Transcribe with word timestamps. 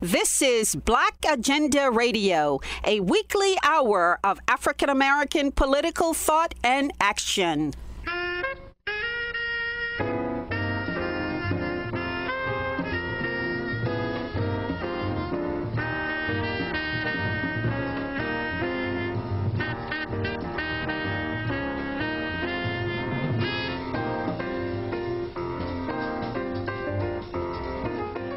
This 0.00 0.42
is 0.42 0.76
Black 0.76 1.16
Agenda 1.28 1.90
Radio, 1.90 2.60
a 2.84 3.00
weekly 3.00 3.56
hour 3.64 4.20
of 4.22 4.38
African 4.46 4.90
American 4.90 5.50
political 5.50 6.14
thought 6.14 6.54
and 6.62 6.92
action. 7.00 7.74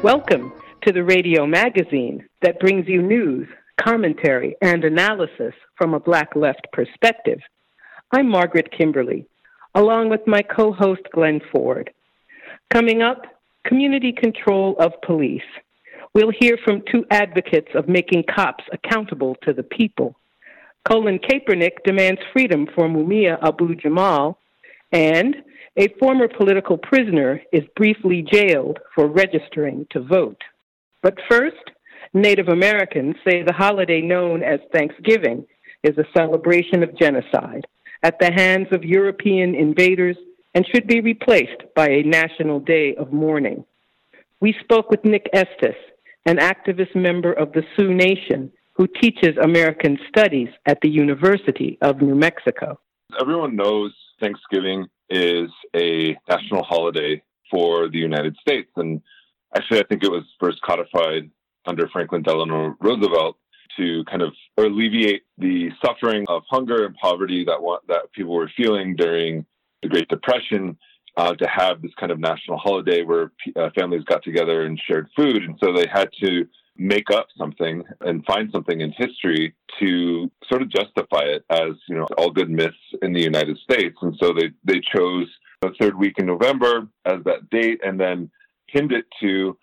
Welcome 0.02 0.52
to 0.82 0.92
the 0.92 1.04
radio 1.04 1.46
magazine 1.46 2.26
that 2.40 2.58
brings 2.58 2.88
you 2.88 3.00
news, 3.00 3.46
commentary, 3.80 4.56
and 4.60 4.84
analysis 4.84 5.54
from 5.76 5.94
a 5.94 6.00
Black 6.00 6.34
left 6.34 6.66
perspective. 6.72 7.38
I'm 8.10 8.28
Margaret 8.28 8.68
Kimberley, 8.76 9.26
along 9.76 10.10
with 10.10 10.26
my 10.26 10.42
co 10.42 10.72
host 10.72 11.02
Glen 11.12 11.40
Ford. 11.52 11.90
Coming 12.72 13.00
up, 13.00 13.22
community 13.64 14.12
control 14.12 14.74
of 14.80 14.92
police. 15.06 15.42
We'll 16.14 16.32
hear 16.36 16.58
from 16.64 16.82
two 16.90 17.04
advocates 17.10 17.70
of 17.74 17.88
making 17.88 18.24
cops 18.34 18.64
accountable 18.72 19.36
to 19.44 19.52
the 19.52 19.62
people. 19.62 20.16
Colin 20.88 21.20
Kaepernick 21.20 21.84
demands 21.84 22.20
freedom 22.32 22.66
for 22.74 22.88
Mumia 22.88 23.38
Abu 23.40 23.76
Jamal, 23.76 24.36
and 24.90 25.36
a 25.76 25.88
former 26.00 26.26
political 26.26 26.76
prisoner 26.76 27.40
is 27.52 27.62
briefly 27.76 28.26
jailed 28.30 28.80
for 28.96 29.06
registering 29.06 29.86
to 29.90 30.00
vote. 30.00 30.42
But 31.02 31.18
first, 31.28 31.56
Native 32.14 32.48
Americans 32.48 33.16
say 33.26 33.42
the 33.42 33.52
holiday 33.52 34.00
known 34.00 34.42
as 34.42 34.60
Thanksgiving 34.72 35.46
is 35.82 35.96
a 35.98 36.06
celebration 36.16 36.82
of 36.82 36.96
genocide 36.98 37.66
at 38.02 38.18
the 38.18 38.32
hands 38.32 38.68
of 38.72 38.84
European 38.84 39.54
invaders 39.54 40.16
and 40.54 40.66
should 40.66 40.86
be 40.86 41.00
replaced 41.00 41.62
by 41.74 41.88
a 41.88 42.02
national 42.02 42.60
day 42.60 42.94
of 42.96 43.12
mourning. 43.12 43.64
We 44.40 44.54
spoke 44.60 44.90
with 44.90 45.04
Nick 45.04 45.28
Estes, 45.32 45.76
an 46.26 46.36
activist 46.36 46.94
member 46.94 47.32
of 47.32 47.52
the 47.52 47.62
Sioux 47.76 47.92
Nation 47.94 48.52
who 48.74 48.86
teaches 49.00 49.36
American 49.42 49.98
Studies 50.08 50.48
at 50.66 50.78
the 50.82 50.88
University 50.88 51.78
of 51.80 52.00
New 52.00 52.14
Mexico. 52.14 52.78
Everyone 53.20 53.56
knows 53.56 53.92
Thanksgiving 54.20 54.86
is 55.10 55.50
a 55.74 56.16
national 56.28 56.62
holiday 56.62 57.22
for 57.50 57.88
the 57.88 57.98
United 57.98 58.36
States. 58.40 58.70
And 58.76 59.02
actually, 59.56 59.80
I 59.80 59.84
think 59.84 60.04
it 60.04 60.10
was 60.10 60.24
first 60.40 60.60
codified 60.62 61.30
under 61.66 61.88
Franklin 61.88 62.22
Delano 62.22 62.76
Roosevelt 62.80 63.36
to 63.76 64.04
kind 64.04 64.22
of 64.22 64.32
alleviate 64.58 65.22
the 65.38 65.70
suffering 65.84 66.24
of 66.28 66.42
hunger 66.50 66.84
and 66.84 66.94
poverty 66.96 67.44
that 67.44 67.58
that 67.88 68.12
people 68.12 68.34
were 68.34 68.50
feeling 68.56 68.96
during 68.96 69.46
the 69.82 69.88
Great 69.88 70.08
Depression. 70.08 70.78
Uh, 71.14 71.34
to 71.34 71.46
have 71.46 71.82
this 71.82 71.92
kind 72.00 72.10
of 72.10 72.18
national 72.18 72.56
holiday 72.56 73.02
where 73.02 73.32
uh, 73.56 73.68
families 73.74 74.02
got 74.04 74.24
together 74.24 74.62
and 74.64 74.80
shared 74.88 75.06
food, 75.14 75.42
and 75.42 75.58
so 75.62 75.70
they 75.70 75.84
had 75.92 76.08
to 76.18 76.46
make 76.76 77.10
up 77.10 77.26
something 77.36 77.82
and 78.00 78.24
find 78.24 78.50
something 78.50 78.80
in 78.80 78.92
history 78.96 79.54
to 79.78 80.30
sort 80.48 80.62
of 80.62 80.70
justify 80.70 81.20
it 81.20 81.44
as 81.50 81.72
you 81.88 81.96
know 81.96 82.06
all 82.16 82.30
good 82.30 82.50
myths 82.50 82.74
in 83.02 83.12
the 83.12 83.20
United 83.20 83.58
States, 83.58 83.96
and 84.02 84.16
so 84.20 84.32
they 84.32 84.50
they 84.64 84.80
chose 84.94 85.28
the 85.60 85.70
third 85.80 85.96
week 85.96 86.14
in 86.18 86.26
November 86.26 86.88
as 87.04 87.22
that 87.24 87.48
date, 87.50 87.80
and 87.84 88.00
then 88.00 88.30
pinned 88.72 88.92
it 88.92 89.04
to 89.20 89.56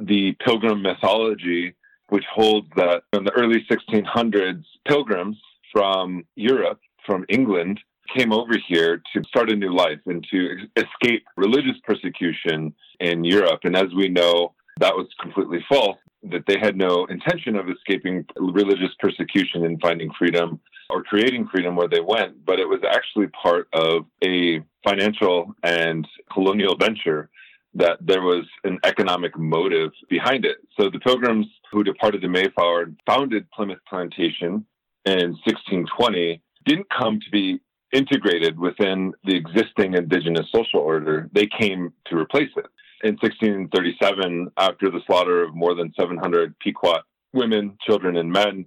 the 0.00 0.36
pilgrim 0.44 0.82
mythology, 0.82 1.74
which 2.08 2.24
holds 2.32 2.68
that 2.76 3.02
in 3.12 3.24
the 3.24 3.32
early 3.32 3.64
1600s, 3.70 4.62
pilgrims 4.86 5.36
from 5.72 6.24
Europe, 6.36 6.80
from 7.04 7.24
England, 7.28 7.80
came 8.16 8.32
over 8.32 8.56
here 8.68 9.02
to 9.12 9.22
start 9.24 9.50
a 9.50 9.56
new 9.56 9.74
life 9.74 9.98
and 10.06 10.24
to 10.30 10.56
escape 10.76 11.24
religious 11.36 11.76
persecution 11.84 12.72
in 13.00 13.24
Europe. 13.24 13.60
And 13.64 13.76
as 13.76 13.92
we 13.96 14.08
know, 14.08 14.54
that 14.78 14.94
was 14.94 15.06
completely 15.20 15.64
false, 15.68 15.98
that 16.30 16.44
they 16.46 16.58
had 16.60 16.76
no 16.76 17.06
intention 17.06 17.56
of 17.56 17.68
escaping 17.68 18.24
religious 18.36 18.90
persecution 19.00 19.64
and 19.64 19.80
finding 19.80 20.10
freedom 20.18 20.60
or 20.90 21.02
creating 21.02 21.48
freedom 21.48 21.74
where 21.74 21.88
they 21.88 22.00
went, 22.00 22.44
but 22.44 22.60
it 22.60 22.68
was 22.68 22.80
actually 22.88 23.26
part 23.28 23.68
of 23.72 24.04
a 24.22 24.60
financial 24.84 25.52
and 25.64 26.06
colonial 26.32 26.76
venture 26.76 27.28
that 27.76 27.98
there 28.00 28.22
was 28.22 28.44
an 28.64 28.78
economic 28.84 29.36
motive 29.38 29.90
behind 30.08 30.44
it. 30.44 30.56
So 30.78 30.88
the 30.88 30.98
pilgrims 30.98 31.46
who 31.70 31.84
departed 31.84 32.22
the 32.22 32.28
Mayflower 32.28 32.82
and 32.82 32.96
founded 33.06 33.50
Plymouth 33.50 33.78
Plantation 33.88 34.64
in 35.04 35.36
1620 35.44 36.42
didn't 36.64 36.86
come 36.90 37.20
to 37.20 37.30
be 37.30 37.60
integrated 37.92 38.58
within 38.58 39.12
the 39.24 39.36
existing 39.36 39.94
indigenous 39.94 40.46
social 40.54 40.80
order. 40.80 41.28
They 41.32 41.46
came 41.46 41.92
to 42.06 42.16
replace 42.16 42.50
it. 42.56 42.66
In 43.04 43.16
1637, 43.20 44.50
after 44.56 44.90
the 44.90 45.00
slaughter 45.06 45.42
of 45.42 45.54
more 45.54 45.74
than 45.74 45.92
700 45.98 46.58
Pequot 46.58 47.00
women, 47.32 47.76
children, 47.86 48.16
and 48.16 48.32
men, 48.32 48.66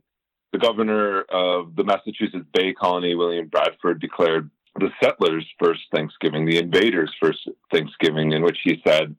the 0.53 0.59
governor 0.59 1.21
of 1.29 1.75
the 1.75 1.83
Massachusetts 1.83 2.45
Bay 2.53 2.73
Colony, 2.73 3.15
William 3.15 3.47
Bradford, 3.47 3.99
declared 3.99 4.49
the 4.75 4.89
settlers' 5.01 5.47
first 5.61 5.81
Thanksgiving, 5.93 6.45
the 6.45 6.57
invaders' 6.57 7.13
first 7.21 7.47
Thanksgiving, 7.71 8.33
in 8.33 8.43
which 8.43 8.59
he 8.63 8.81
said, 8.85 9.15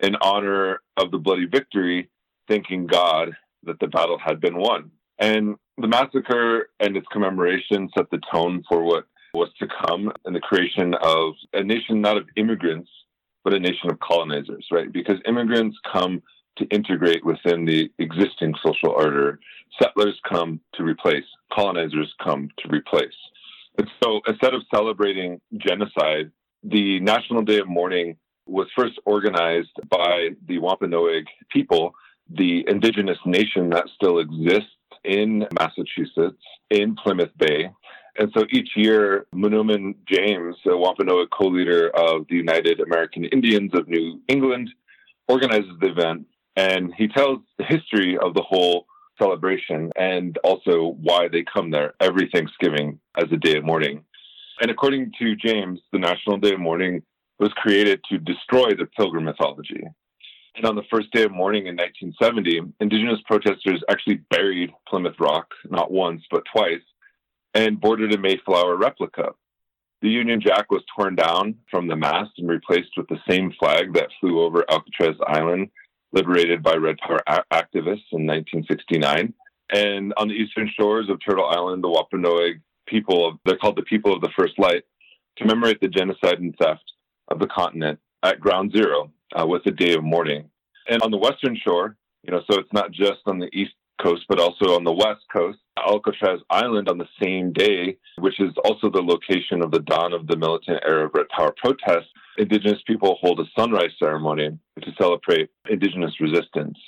in 0.00 0.16
honor 0.20 0.80
of 0.96 1.10
the 1.10 1.18
bloody 1.18 1.46
victory, 1.46 2.10
thanking 2.48 2.86
God 2.86 3.36
that 3.64 3.80
the 3.80 3.86
battle 3.86 4.18
had 4.18 4.40
been 4.40 4.58
won. 4.58 4.90
And 5.18 5.56
the 5.78 5.88
massacre 5.88 6.70
and 6.80 6.96
its 6.96 7.06
commemoration 7.12 7.88
set 7.96 8.10
the 8.10 8.20
tone 8.32 8.62
for 8.68 8.82
what 8.82 9.06
was 9.32 9.50
to 9.58 9.66
come 9.86 10.12
and 10.24 10.34
the 10.34 10.40
creation 10.40 10.94
of 11.02 11.34
a 11.52 11.62
nation 11.62 12.00
not 12.00 12.16
of 12.16 12.28
immigrants, 12.36 12.90
but 13.42 13.54
a 13.54 13.58
nation 13.58 13.90
of 13.90 13.98
colonizers, 14.00 14.66
right? 14.70 14.92
Because 14.92 15.16
immigrants 15.26 15.76
come 15.92 16.22
to 16.58 16.64
integrate 16.66 17.24
within 17.24 17.64
the 17.64 17.90
existing 17.98 18.54
social 18.64 18.90
order. 18.90 19.40
Settlers 19.80 20.18
come 20.28 20.60
to 20.74 20.84
replace, 20.84 21.24
colonizers 21.52 22.12
come 22.22 22.48
to 22.58 22.68
replace. 22.68 23.08
And 23.78 23.88
so 24.02 24.20
instead 24.26 24.54
of 24.54 24.62
celebrating 24.74 25.40
genocide, 25.58 26.30
the 26.62 27.00
National 27.00 27.42
Day 27.42 27.58
of 27.58 27.68
Mourning 27.68 28.16
was 28.46 28.66
first 28.76 28.98
organized 29.04 29.72
by 29.88 30.30
the 30.46 30.58
Wampanoag 30.58 31.24
people, 31.50 31.94
the 32.30 32.64
indigenous 32.68 33.18
nation 33.26 33.70
that 33.70 33.84
still 33.94 34.18
exists 34.18 34.70
in 35.02 35.46
Massachusetts, 35.58 36.42
in 36.70 36.96
Plymouth 36.96 37.36
Bay. 37.36 37.70
And 38.16 38.30
so 38.36 38.44
each 38.50 38.70
year, 38.76 39.26
Moonanum 39.34 39.96
James, 40.06 40.56
a 40.66 40.76
Wampanoag 40.76 41.28
co 41.30 41.48
leader 41.48 41.90
of 41.90 42.26
the 42.28 42.36
United 42.36 42.80
American 42.80 43.24
Indians 43.24 43.72
of 43.74 43.88
New 43.88 44.20
England, 44.28 44.70
organizes 45.28 45.72
the 45.80 45.88
event. 45.88 46.26
And 46.56 46.94
he 46.96 47.08
tells 47.08 47.40
the 47.58 47.64
history 47.64 48.16
of 48.16 48.34
the 48.34 48.42
whole 48.42 48.86
celebration 49.18 49.90
and 49.96 50.38
also 50.44 50.96
why 51.00 51.28
they 51.28 51.44
come 51.44 51.70
there 51.70 51.94
every 52.00 52.28
Thanksgiving 52.32 52.98
as 53.16 53.30
a 53.32 53.36
day 53.36 53.56
of 53.56 53.64
mourning. 53.64 54.04
And 54.60 54.70
according 54.70 55.12
to 55.18 55.36
James, 55.36 55.80
the 55.92 55.98
National 55.98 56.38
Day 56.38 56.52
of 56.52 56.60
Mourning 56.60 57.02
was 57.38 57.52
created 57.54 58.00
to 58.10 58.18
destroy 58.18 58.70
the 58.70 58.86
pilgrim 58.96 59.24
mythology. 59.24 59.82
And 60.56 60.64
on 60.66 60.76
the 60.76 60.84
first 60.90 61.10
day 61.10 61.24
of 61.24 61.32
mourning 61.32 61.66
in 61.66 61.76
1970, 61.76 62.74
Indigenous 62.80 63.18
protesters 63.26 63.82
actually 63.90 64.20
buried 64.30 64.70
Plymouth 64.88 65.18
Rock, 65.18 65.48
not 65.68 65.90
once, 65.90 66.22
but 66.30 66.44
twice, 66.52 66.82
and 67.54 67.80
boarded 67.80 68.14
a 68.14 68.18
Mayflower 68.18 68.76
replica. 68.76 69.30
The 70.00 70.10
Union 70.10 70.40
Jack 70.40 70.70
was 70.70 70.84
torn 70.94 71.16
down 71.16 71.56
from 71.70 71.88
the 71.88 71.96
mast 71.96 72.32
and 72.38 72.48
replaced 72.48 72.90
with 72.96 73.08
the 73.08 73.20
same 73.28 73.52
flag 73.58 73.94
that 73.94 74.10
flew 74.20 74.42
over 74.42 74.64
Alcatraz 74.70 75.16
Island 75.26 75.70
liberated 76.14 76.62
by 76.62 76.74
Red 76.74 76.96
Power 76.98 77.20
a- 77.26 77.44
activists 77.52 78.12
in 78.12 78.26
1969. 78.26 79.34
And 79.72 80.14
on 80.16 80.28
the 80.28 80.34
eastern 80.34 80.70
shores 80.78 81.08
of 81.10 81.18
Turtle 81.20 81.46
Island, 81.46 81.82
the 81.82 81.88
Wampanoag 81.88 82.60
people, 82.86 83.40
they're 83.44 83.56
called 83.56 83.76
the 83.76 83.82
people 83.82 84.14
of 84.14 84.20
the 84.20 84.30
first 84.36 84.58
light, 84.58 84.84
commemorate 85.36 85.80
the 85.80 85.88
genocide 85.88 86.38
and 86.38 86.54
theft 86.56 86.84
of 87.28 87.38
the 87.38 87.46
continent 87.46 87.98
at 88.22 88.40
ground 88.40 88.72
zero 88.72 89.10
uh, 89.38 89.46
with 89.46 89.66
a 89.66 89.70
day 89.70 89.94
of 89.94 90.04
mourning. 90.04 90.48
And 90.88 91.02
on 91.02 91.10
the 91.10 91.18
western 91.18 91.56
shore, 91.56 91.96
you 92.22 92.30
know, 92.32 92.42
so 92.50 92.58
it's 92.58 92.72
not 92.72 92.92
just 92.92 93.20
on 93.26 93.38
the 93.38 93.48
east 93.52 93.74
coast, 94.02 94.24
but 94.28 94.40
also 94.40 94.74
on 94.74 94.84
the 94.84 94.92
west 94.92 95.22
coast, 95.32 95.58
Alcatraz 95.78 96.40
Island 96.50 96.88
on 96.88 96.98
the 96.98 97.08
same 97.22 97.52
day, 97.52 97.96
which 98.18 98.40
is 98.40 98.52
also 98.64 98.90
the 98.90 99.02
location 99.02 99.62
of 99.62 99.70
the 99.70 99.80
dawn 99.80 100.12
of 100.12 100.26
the 100.26 100.36
militant 100.36 100.82
era 100.86 101.06
of 101.06 101.12
Red 101.14 101.28
Power 101.28 101.54
protests, 101.56 102.08
Indigenous 102.38 102.80
people 102.86 103.16
hold 103.20 103.40
a 103.40 103.44
sunrise 103.58 103.92
ceremony 103.98 104.58
to 104.82 104.92
celebrate 104.98 105.50
Indigenous 105.68 106.20
resistance. 106.20 106.78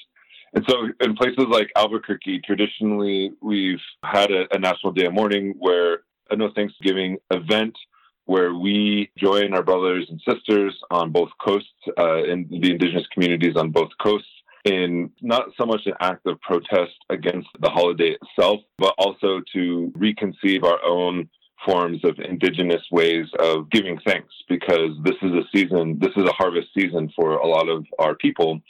And 0.54 0.64
so, 0.68 0.88
in 1.00 1.14
places 1.14 1.46
like 1.50 1.70
Albuquerque, 1.76 2.40
traditionally 2.44 3.32
we've 3.42 3.82
had 4.04 4.30
a, 4.30 4.46
a 4.52 4.58
National 4.58 4.92
Day 4.92 5.06
of 5.06 5.12
Mourning 5.12 5.54
where 5.58 6.00
a 6.30 6.36
No 6.36 6.50
Thanksgiving 6.54 7.18
event 7.30 7.76
where 8.24 8.54
we 8.54 9.10
join 9.16 9.54
our 9.54 9.62
brothers 9.62 10.06
and 10.08 10.20
sisters 10.28 10.76
on 10.90 11.12
both 11.12 11.28
coasts 11.40 11.68
uh, 11.96 12.24
and 12.24 12.48
the 12.50 12.72
Indigenous 12.72 13.06
communities 13.12 13.54
on 13.56 13.70
both 13.70 13.90
coasts 14.02 14.28
in 14.66 15.10
not 15.22 15.46
so 15.58 15.64
much 15.64 15.82
an 15.86 15.94
act 16.00 16.26
of 16.26 16.40
protest 16.40 16.94
against 17.08 17.48
the 17.60 17.70
holiday 17.70 18.16
itself, 18.20 18.60
but 18.78 18.94
also 18.98 19.40
to 19.54 19.92
reconceive 19.96 20.64
our 20.64 20.82
own 20.84 21.28
forms 21.64 22.00
of 22.04 22.18
indigenous 22.18 22.82
ways 22.90 23.26
of 23.38 23.70
giving 23.70 23.98
thanks 24.06 24.32
because 24.48 24.90
this 25.04 25.14
is 25.22 25.32
a 25.32 25.42
season, 25.54 25.98
this 26.00 26.12
is 26.16 26.24
a 26.24 26.32
harvest 26.32 26.68
season 26.78 27.10
for 27.16 27.36
a 27.36 27.46
lot 27.46 27.68
of 27.68 27.84
our 27.98 28.14
people. 28.16 28.60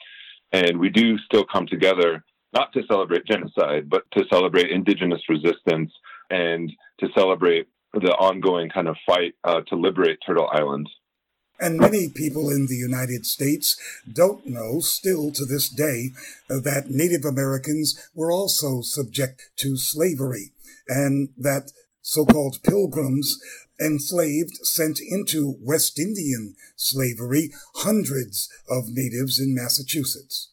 And 0.53 0.79
we 0.79 0.91
do 0.91 1.19
still 1.19 1.45
come 1.45 1.67
together 1.67 2.25
not 2.53 2.73
to 2.75 2.83
celebrate 2.87 3.27
genocide, 3.27 3.89
but 3.89 4.05
to 4.13 4.25
celebrate 4.31 4.71
indigenous 4.71 5.21
resistance 5.29 5.93
and 6.31 6.73
to 7.01 7.09
celebrate 7.17 7.69
the 7.93 8.13
ongoing 8.13 8.69
kind 8.69 8.89
of 8.89 8.97
fight 9.07 9.35
uh, 9.45 9.61
to 9.69 9.77
liberate 9.77 10.19
Turtle 10.25 10.49
Island. 10.53 10.89
And 11.58 11.79
many 11.79 12.08
people 12.08 12.50
in 12.50 12.67
the 12.67 12.76
United 12.76 13.25
States 13.25 13.76
don't 14.11 14.47
know, 14.47 14.81
still 14.81 15.32
to 15.32 15.44
this 15.44 15.69
day, 15.69 16.11
that 16.49 16.91
Native 16.91 17.25
Americans 17.25 18.08
were 18.14 18.31
also 18.31 18.82
subject 18.82 19.50
to 19.56 19.76
slavery 19.76 20.53
and 20.88 21.31
that 21.37 21.73
so-called 22.03 22.62
pilgrims 22.62 23.41
enslaved 23.81 24.56
sent 24.62 25.00
into 25.00 25.56
West 25.61 25.99
Indian 25.99 26.55
slavery 26.76 27.50
hundreds 27.76 28.49
of 28.69 28.85
natives 28.91 29.41
in 29.41 29.55
Massachusetts. 29.55 30.52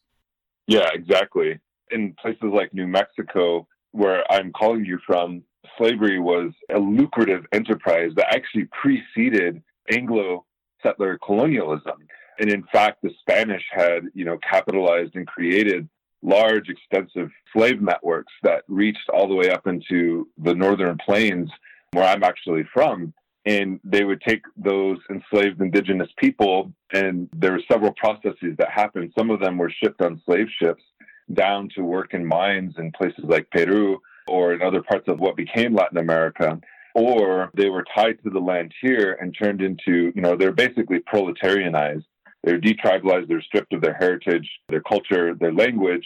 Yeah, 0.68 0.90
exactly. 0.94 1.60
In 1.92 2.16
places 2.22 2.52
like 2.54 2.74
New 2.74 2.88
Mexico, 2.88 3.68
where 3.92 4.24
I'm 4.32 4.52
calling 4.52 4.86
you 4.86 5.00
from, 5.06 5.44
slavery 5.78 6.20
was 6.20 6.52
a 6.74 6.80
lucrative 6.80 7.46
enterprise 7.52 8.12
that 8.16 8.34
actually 8.34 8.68
preceded 8.82 9.62
Anglo 9.92 10.46
settler 10.84 11.18
colonialism. 11.18 12.08
And 12.40 12.50
in 12.50 12.64
fact, 12.72 13.02
the 13.02 13.12
Spanish 13.22 13.64
had, 13.72 14.04
you 14.14 14.26
know, 14.26 14.38
capitalized 14.38 15.16
and 15.16 15.26
created 15.26 15.88
large, 16.22 16.70
extensive 16.70 17.30
slave 17.52 17.82
networks 17.82 18.34
that 18.44 18.64
reached 18.68 19.10
all 19.14 19.28
the 19.28 19.36
way 19.36 19.50
up 19.50 19.68
into 19.68 20.28
the 20.38 20.56
northern 20.56 20.98
plains 20.98 21.50
where 21.92 22.06
I'm 22.06 22.24
actually 22.24 22.64
from. 22.74 23.14
And 23.46 23.80
they 23.84 24.06
would 24.06 24.22
take 24.22 24.42
those 24.56 25.00
enslaved 25.10 25.62
indigenous 25.62 26.08
people, 26.18 26.72
and 26.94 27.28
there 27.34 27.52
were 27.52 27.62
several 27.70 27.92
processes 27.92 28.56
that 28.58 28.70
happened. 28.72 29.12
Some 29.18 29.30
of 29.30 29.42
them 29.42 29.58
were 29.58 29.70
shipped 29.70 30.02
on 30.02 30.22
slave 30.26 30.48
ships 30.62 30.82
down 31.34 31.68
to 31.76 31.82
work 31.82 32.14
in 32.14 32.26
mines 32.26 32.76
in 32.78 32.92
places 32.94 33.26
like 33.26 33.50
Peru 33.52 34.00
or 34.28 34.54
in 34.54 34.62
other 34.62 34.82
parts 34.82 35.10
of 35.10 35.20
what 35.20 35.36
became 35.36 35.76
Latin 35.76 35.98
America 35.98 36.60
or 36.94 37.50
they 37.56 37.70
were 37.70 37.86
tied 37.96 38.22
to 38.24 38.30
the 38.30 38.40
land 38.40 38.74
here 38.82 39.18
and 39.20 39.36
turned 39.38 39.62
into, 39.62 40.12
you 40.16 40.22
know, 40.22 40.36
they're 40.36 40.52
basically 40.52 41.00
proletarianized. 41.00 42.06
They're 42.44 42.60
detribalized, 42.60 43.30
they're 43.30 43.42
stripped 43.42 43.74
of 43.74 43.82
their 43.82 43.94
heritage, 43.94 44.50
their 44.70 44.82
culture, 44.82 45.34
their 45.34 45.54
language, 45.54 46.06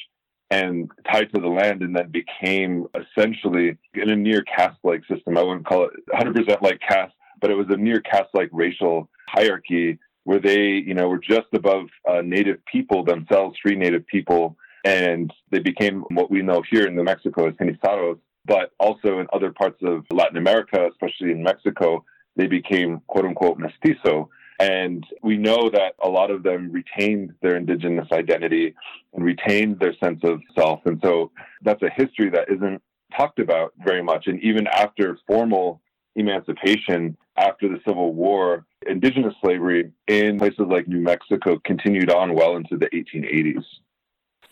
and 0.49 0.89
tied 1.11 1.33
to 1.33 1.41
the 1.41 1.47
land, 1.47 1.81
and 1.81 1.95
then 1.95 2.11
became 2.11 2.85
essentially 2.95 3.77
in 3.95 4.09
a 4.09 4.15
near 4.15 4.43
caste 4.43 4.77
like 4.83 5.01
system. 5.11 5.37
I 5.37 5.43
wouldn't 5.43 5.65
call 5.65 5.85
it 5.85 5.91
100% 6.13 6.61
like 6.61 6.79
caste, 6.87 7.15
but 7.41 7.49
it 7.49 7.55
was 7.55 7.67
a 7.69 7.77
near 7.77 7.99
caste 8.01 8.29
like 8.33 8.49
racial 8.53 9.09
hierarchy 9.27 9.99
where 10.23 10.39
they, 10.39 10.83
you 10.85 10.93
know, 10.93 11.07
were 11.07 11.19
just 11.19 11.47
above 11.53 11.87
uh, 12.09 12.21
native 12.21 12.63
people 12.65 13.03
themselves, 13.03 13.57
free 13.61 13.75
native 13.75 14.05
people, 14.07 14.57
and 14.85 15.33
they 15.51 15.59
became 15.59 16.03
what 16.11 16.29
we 16.29 16.41
know 16.41 16.61
here 16.69 16.85
in 16.85 16.95
New 16.95 17.03
Mexico 17.03 17.47
as 17.47 17.53
genizaros 17.55 18.19
but 18.47 18.71
also 18.79 19.19
in 19.19 19.27
other 19.33 19.51
parts 19.51 19.77
of 19.83 20.05
Latin 20.11 20.37
America, 20.37 20.87
especially 20.89 21.31
in 21.31 21.43
Mexico, 21.43 22.03
they 22.35 22.47
became 22.47 23.01
quote 23.07 23.25
unquote 23.25 23.59
mestizo. 23.59 24.29
And 24.59 25.05
we 25.21 25.37
know 25.37 25.69
that 25.69 25.93
a 26.03 26.09
lot 26.09 26.31
of 26.31 26.41
them 26.41 26.71
retained 26.71 27.33
their 27.41 27.57
indigenous 27.57 28.07
identity 28.11 28.73
and 29.13 29.23
retained 29.23 29.79
their 29.79 29.93
sense 30.03 30.21
of 30.23 30.41
self. 30.57 30.79
And 30.85 30.99
so 31.03 31.31
that's 31.61 31.83
a 31.83 31.91
history 31.95 32.31
that 32.31 32.49
isn't 32.49 32.81
talked 33.15 33.39
about 33.39 33.73
very 33.85 34.01
much. 34.01 34.25
And 34.25 34.41
even 34.41 34.65
after 34.67 35.19
formal 35.27 35.81
emancipation, 36.15 37.15
after 37.37 37.69
the 37.69 37.79
Civil 37.87 38.13
War, 38.13 38.65
indigenous 38.87 39.35
slavery 39.43 39.91
in 40.07 40.39
places 40.39 40.65
like 40.67 40.87
New 40.87 41.01
Mexico 41.01 41.59
continued 41.63 42.11
on 42.11 42.33
well 42.33 42.55
into 42.55 42.77
the 42.77 42.87
1880s 42.87 43.63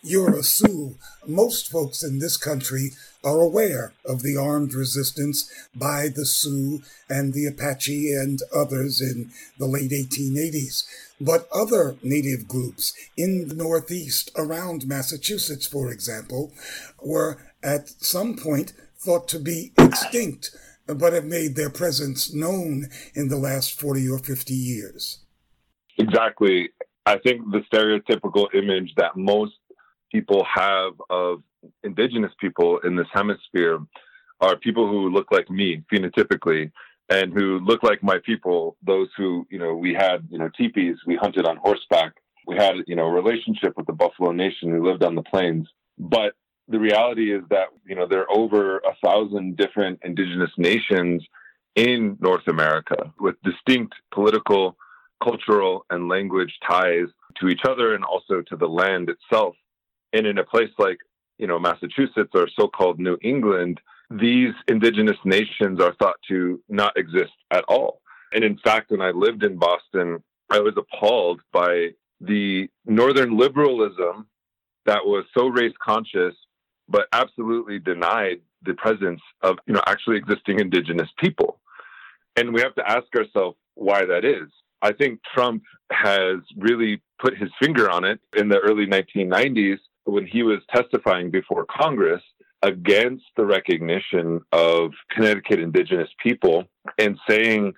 you're 0.05 0.37
a 0.37 0.43
Sioux, 0.43 0.95
most 1.25 1.69
folks 1.71 2.03
in 2.03 2.19
this 2.19 2.37
country 2.37 2.91
are 3.23 3.41
aware 3.41 3.93
of 4.05 4.21
the 4.21 4.37
armed 4.37 4.73
resistance 4.73 5.51
by 5.75 6.07
the 6.07 6.25
Sioux 6.25 6.81
and 7.09 7.33
the 7.33 7.47
Apache 7.47 8.13
and 8.13 8.39
others 8.55 9.01
in 9.01 9.31
the 9.57 9.65
late 9.65 9.91
1880s. 9.91 10.85
But 11.19 11.47
other 11.53 11.95
native 12.03 12.47
groups 12.47 12.93
in 13.17 13.47
the 13.47 13.55
Northeast, 13.55 14.29
around 14.35 14.85
Massachusetts, 14.85 15.65
for 15.65 15.91
example, 15.91 16.51
were 17.01 17.37
at 17.63 17.89
some 17.89 18.35
point 18.37 18.73
thought 18.99 19.27
to 19.29 19.39
be 19.39 19.71
extinct, 19.77 20.55
but 20.85 21.13
have 21.13 21.25
made 21.25 21.55
their 21.55 21.69
presence 21.71 22.33
known 22.33 22.89
in 23.15 23.29
the 23.29 23.37
last 23.37 23.79
40 23.79 24.07
or 24.09 24.19
50 24.19 24.53
years. 24.53 25.19
Exactly. 25.97 26.69
I 27.05 27.17
think 27.17 27.41
the 27.51 27.61
stereotypical 27.71 28.53
image 28.53 28.93
that 28.97 29.15
most 29.15 29.53
people 30.11 30.45
have 30.53 30.93
of 31.09 31.43
indigenous 31.83 32.31
people 32.39 32.79
in 32.79 32.95
this 32.95 33.07
hemisphere 33.13 33.79
are 34.41 34.57
people 34.57 34.87
who 34.87 35.09
look 35.09 35.31
like 35.31 35.49
me 35.49 35.83
phenotypically 35.91 36.71
and 37.09 37.33
who 37.33 37.59
look 37.59 37.83
like 37.83 38.03
my 38.03 38.17
people 38.25 38.77
those 38.85 39.07
who 39.17 39.45
you 39.49 39.59
know 39.59 39.75
we 39.75 39.93
had 39.93 40.27
you 40.29 40.37
know 40.37 40.49
teepees 40.57 40.97
we 41.05 41.15
hunted 41.15 41.45
on 41.45 41.57
horseback 41.57 42.13
we 42.47 42.55
had 42.55 42.75
you 42.87 42.95
know 42.95 43.05
a 43.05 43.11
relationship 43.11 43.75
with 43.77 43.87
the 43.87 43.93
buffalo 43.93 44.31
nation 44.31 44.71
who 44.71 44.85
lived 44.85 45.03
on 45.03 45.15
the 45.15 45.23
plains. 45.23 45.67
But 45.97 46.33
the 46.67 46.79
reality 46.79 47.33
is 47.33 47.43
that 47.49 47.67
you 47.85 47.95
know 47.95 48.07
there 48.07 48.21
are 48.21 48.31
over 48.31 48.79
a 48.79 48.95
thousand 49.03 49.57
different 49.57 49.99
indigenous 50.03 50.51
nations 50.57 51.23
in 51.75 52.17
north 52.21 52.47
america 52.47 53.13
with 53.19 53.35
distinct 53.43 53.93
political 54.13 54.77
cultural 55.23 55.85
and 55.89 56.09
language 56.09 56.53
ties 56.67 57.07
to 57.39 57.47
each 57.49 57.61
other 57.67 57.93
and 57.93 58.03
also 58.03 58.41
to 58.41 58.55
the 58.55 58.67
land 58.67 59.09
itself 59.09 59.55
and 60.15 60.25
in 60.25 60.37
a 60.37 60.43
place 60.43 60.71
like, 60.77 60.99
you 61.37 61.47
know, 61.47 61.59
Massachusetts 61.59 62.31
or 62.33 62.47
so-called 62.57 62.99
New 62.99 63.17
England, 63.21 63.81
these 64.09 64.53
indigenous 64.67 65.17
nations 65.25 65.81
are 65.81 65.93
thought 65.95 66.15
to 66.29 66.61
not 66.69 66.95
exist 66.97 67.33
at 67.51 67.65
all. 67.67 68.01
And 68.31 68.43
in 68.43 68.57
fact, 68.59 68.91
when 68.91 69.01
I 69.01 69.11
lived 69.11 69.43
in 69.43 69.57
Boston, 69.57 70.23
I 70.49 70.59
was 70.59 70.73
appalled 70.77 71.41
by 71.51 71.89
the 72.21 72.69
northern 72.85 73.37
liberalism 73.37 74.27
that 74.85 75.05
was 75.05 75.25
so 75.37 75.47
race 75.47 75.73
conscious, 75.83 76.35
but 76.87 77.07
absolutely 77.11 77.79
denied 77.79 78.41
the 78.63 78.75
presence 78.75 79.21
of, 79.41 79.57
you 79.67 79.73
know, 79.73 79.81
actually 79.87 80.17
existing 80.17 80.59
indigenous 80.59 81.09
people. 81.17 81.59
And 82.37 82.53
we 82.53 82.61
have 82.61 82.75
to 82.75 82.89
ask 82.89 83.07
ourselves 83.17 83.57
why 83.73 84.05
that 84.05 84.23
is. 84.23 84.49
I 84.81 84.93
think 84.93 85.19
Trump 85.33 85.63
has 85.91 86.37
really 86.57 87.01
put 87.19 87.37
his 87.37 87.49
finger 87.61 87.89
on 87.89 88.05
it 88.05 88.19
in 88.37 88.49
the 88.49 88.59
early 88.59 88.85
1990s 88.85 89.79
when 90.05 90.25
he 90.25 90.43
was 90.43 90.59
testifying 90.73 91.31
before 91.31 91.65
Congress 91.65 92.21
against 92.61 93.25
the 93.35 93.45
recognition 93.45 94.41
of 94.51 94.91
Connecticut 95.11 95.59
indigenous 95.59 96.09
people 96.23 96.65
and 96.97 97.17
saying 97.29 97.73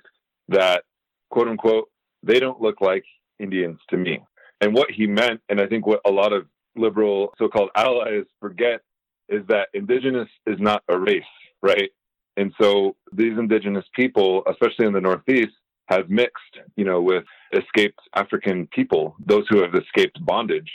that, 0.50 0.84
quote 1.30 1.48
unquote, 1.48 1.90
they 2.24 2.40
don't 2.40 2.62
look 2.62 2.80
like 2.82 3.04
Indians 3.40 3.80
to 3.90 3.98
me. 3.98 4.20
And 4.62 4.74
what 4.74 4.92
he 4.92 5.08
meant, 5.08 5.42
and 5.50 5.60
I 5.60 5.68
think 5.68 5.86
what 5.86 6.02
a 6.06 6.12
lot 6.12 6.34
of 6.34 6.46
liberal 6.76 7.34
so 7.38 7.48
called 7.48 7.70
allies 7.76 8.26
forget, 8.40 8.82
is 9.30 9.46
that 9.48 9.70
indigenous 9.74 10.30
is 10.46 10.60
not 10.60 10.84
a 10.88 10.98
race, 10.98 11.24
right? 11.62 11.92
And 12.38 12.54
so 12.62 12.96
these 13.12 13.38
indigenous 13.38 13.86
people, 13.94 14.44
especially 14.50 14.86
in 14.86 14.94
the 14.94 15.02
Northeast, 15.02 15.54
have 15.88 16.10
mixed, 16.10 16.60
you 16.76 16.86
know, 16.86 17.02
with 17.02 17.24
escaped 17.54 18.00
African 18.16 18.68
people, 18.68 19.16
those 19.26 19.46
who 19.50 19.62
have 19.62 19.74
escaped 19.74 20.24
bondage. 20.26 20.70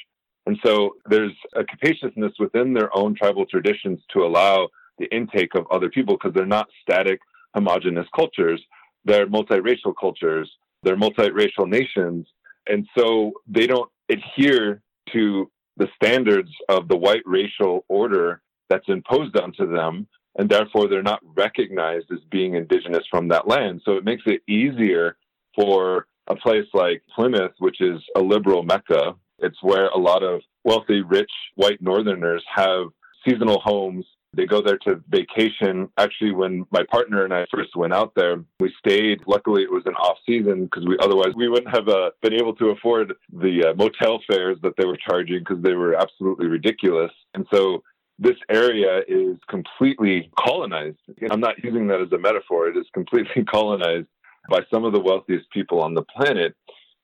And 0.47 0.59
so 0.65 0.97
there's 1.07 1.33
a 1.55 1.65
capaciousness 1.65 2.33
within 2.39 2.75
their 2.75 2.95
own 2.97 3.15
tribal 3.15 3.47
traditions 3.47 4.01
to 4.13 4.25
allow 4.25 4.69
the 4.99 5.07
intake 5.15 5.55
of 5.55 5.67
other 5.71 5.89
people 5.89 6.17
because 6.17 6.35
they're 6.35 6.47
not 6.47 6.69
static, 6.83 7.21
homogenous 7.55 8.07
cultures. 8.15 8.61
They're 9.05 9.27
multiracial 9.27 9.95
cultures. 9.99 10.51
They're 10.83 10.97
multiracial 10.97 11.69
nations. 11.69 12.27
And 12.69 12.87
so 12.97 13.33
they 13.47 13.67
don't 13.67 13.91
adhere 14.09 14.83
to 15.13 15.51
the 15.77 15.89
standards 15.97 16.51
of 16.69 16.89
the 16.89 16.97
white 16.97 17.23
racial 17.25 17.85
order 17.89 18.43
that's 18.69 18.89
imposed 18.89 19.37
onto 19.37 19.71
them. 19.73 20.07
And 20.39 20.49
therefore, 20.49 20.89
they're 20.89 21.03
not 21.03 21.21
recognized 21.37 22.07
as 22.11 22.21
being 22.31 22.55
indigenous 22.55 23.05
from 23.11 23.29
that 23.29 23.47
land. 23.47 23.83
So 23.85 23.93
it 23.93 24.05
makes 24.05 24.23
it 24.27 24.41
easier 24.49 25.17
for 25.55 26.07
a 26.27 26.37
place 26.37 26.67
like 26.73 27.03
Plymouth, 27.15 27.53
which 27.59 27.81
is 27.81 28.01
a 28.17 28.21
liberal 28.21 28.63
mecca, 28.63 29.15
it's 29.43 29.63
where 29.63 29.87
a 29.89 29.99
lot 29.99 30.23
of 30.23 30.41
wealthy, 30.65 31.03
rich 31.03 31.31
white 31.57 31.83
Northerners 31.83 32.45
have 32.55 32.87
seasonal 33.27 33.61
homes 33.61 34.05
They 34.35 34.47
go 34.47 34.63
there 34.63 34.79
to 34.87 35.03
vacation. 35.09 35.89
Actually, 35.99 36.33
when 36.33 36.65
my 36.71 36.83
partner 36.91 37.25
and 37.25 37.35
I 37.35 37.45
first 37.51 37.77
went 37.77 37.93
out 37.93 38.15
there, 38.15 38.43
we 38.61 38.73
stayed. 38.79 39.21
Luckily, 39.27 39.63
it 39.63 39.71
was 39.71 39.83
an 39.85 39.95
off 39.95 40.17
season 40.27 40.65
because 40.65 40.87
we 40.87 40.97
otherwise 41.01 41.35
we 41.37 41.49
wouldn't 41.49 41.75
have 41.75 41.89
uh, 41.89 42.11
been 42.23 42.33
able 42.33 42.55
to 42.57 42.71
afford 42.71 43.13
the 43.31 43.69
uh, 43.69 43.75
motel 43.75 44.21
fares 44.27 44.57
that 44.63 44.73
they 44.79 44.87
were 44.87 44.97
charging 44.97 45.41
because 45.41 45.63
they 45.63 45.75
were 45.75 45.95
absolutely 45.95 46.47
ridiculous. 46.47 47.13
And 47.35 47.47
so 47.53 47.83
this 48.19 48.37
area 48.49 49.03
is 49.07 49.37
completely 49.49 50.31
colonized. 50.39 50.99
I'm 51.31 51.41
not 51.41 51.63
using 51.63 51.89
that 51.89 52.01
as 52.01 52.13
a 52.13 52.19
metaphor. 52.19 52.69
It 52.69 52.77
is 52.77 52.87
completely 52.95 53.45
colonized 53.51 54.09
by 54.49 54.61
some 54.73 54.85
of 54.85 54.93
the 54.93 55.01
wealthiest 55.01 55.51
people 55.51 55.81
on 55.81 55.95
the 55.95 56.03
planet. 56.03 56.55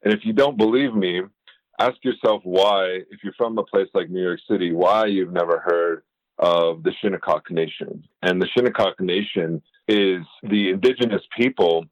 And 0.02 0.14
if 0.14 0.21
you 0.25 0.33
don't 0.33 0.57
believe 0.57 0.95
me, 0.95 1.23
ask 1.78 1.97
yourself 2.04 2.42
why, 2.44 3.00
if 3.11 3.23
you're 3.23 3.35
from 3.35 3.58
a 3.58 3.64
place 3.64 3.88
like 3.94 4.11
New 4.11 4.23
York 4.23 4.40
City, 4.50 4.73
why 4.73 5.06
you've 5.06 5.32
never 5.32 5.61
heard 5.61 6.02
of 6.38 6.82
the 6.82 6.92
Shinnecock 7.00 7.50
Nation. 7.50 8.04
And 8.23 8.40
the 8.40 8.49
Shinnecock 8.56 9.00
Nation 9.00 9.62
is 9.88 10.23
the 10.42 10.70
indigenous 10.70 11.23
people 11.37 11.87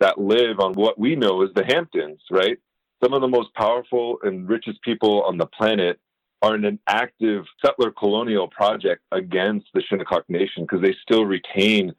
that 0.00 0.18
live 0.18 0.58
on 0.58 0.72
what 0.72 0.98
we 0.98 1.14
know 1.14 1.42
as 1.42 1.50
the 1.54 1.64
Hamptons, 1.64 2.20
right? 2.30 2.58
Some 3.02 3.12
of 3.12 3.20
the 3.20 3.28
most 3.28 3.54
powerful 3.54 4.18
and 4.22 4.48
richest 4.48 4.82
people 4.82 5.22
on 5.22 5.38
the 5.38 5.46
planet 5.46 6.00
are 6.40 6.56
in 6.56 6.64
an 6.64 6.78
active 6.88 7.44
settler 7.64 7.92
colonial 7.92 8.48
project 8.48 9.02
against 9.12 9.68
the 9.74 9.82
Shinnecock 9.82 10.28
Nation 10.28 10.64
because 10.64 10.82
they 10.82 10.94
still 11.02 11.24
retain 11.24 11.92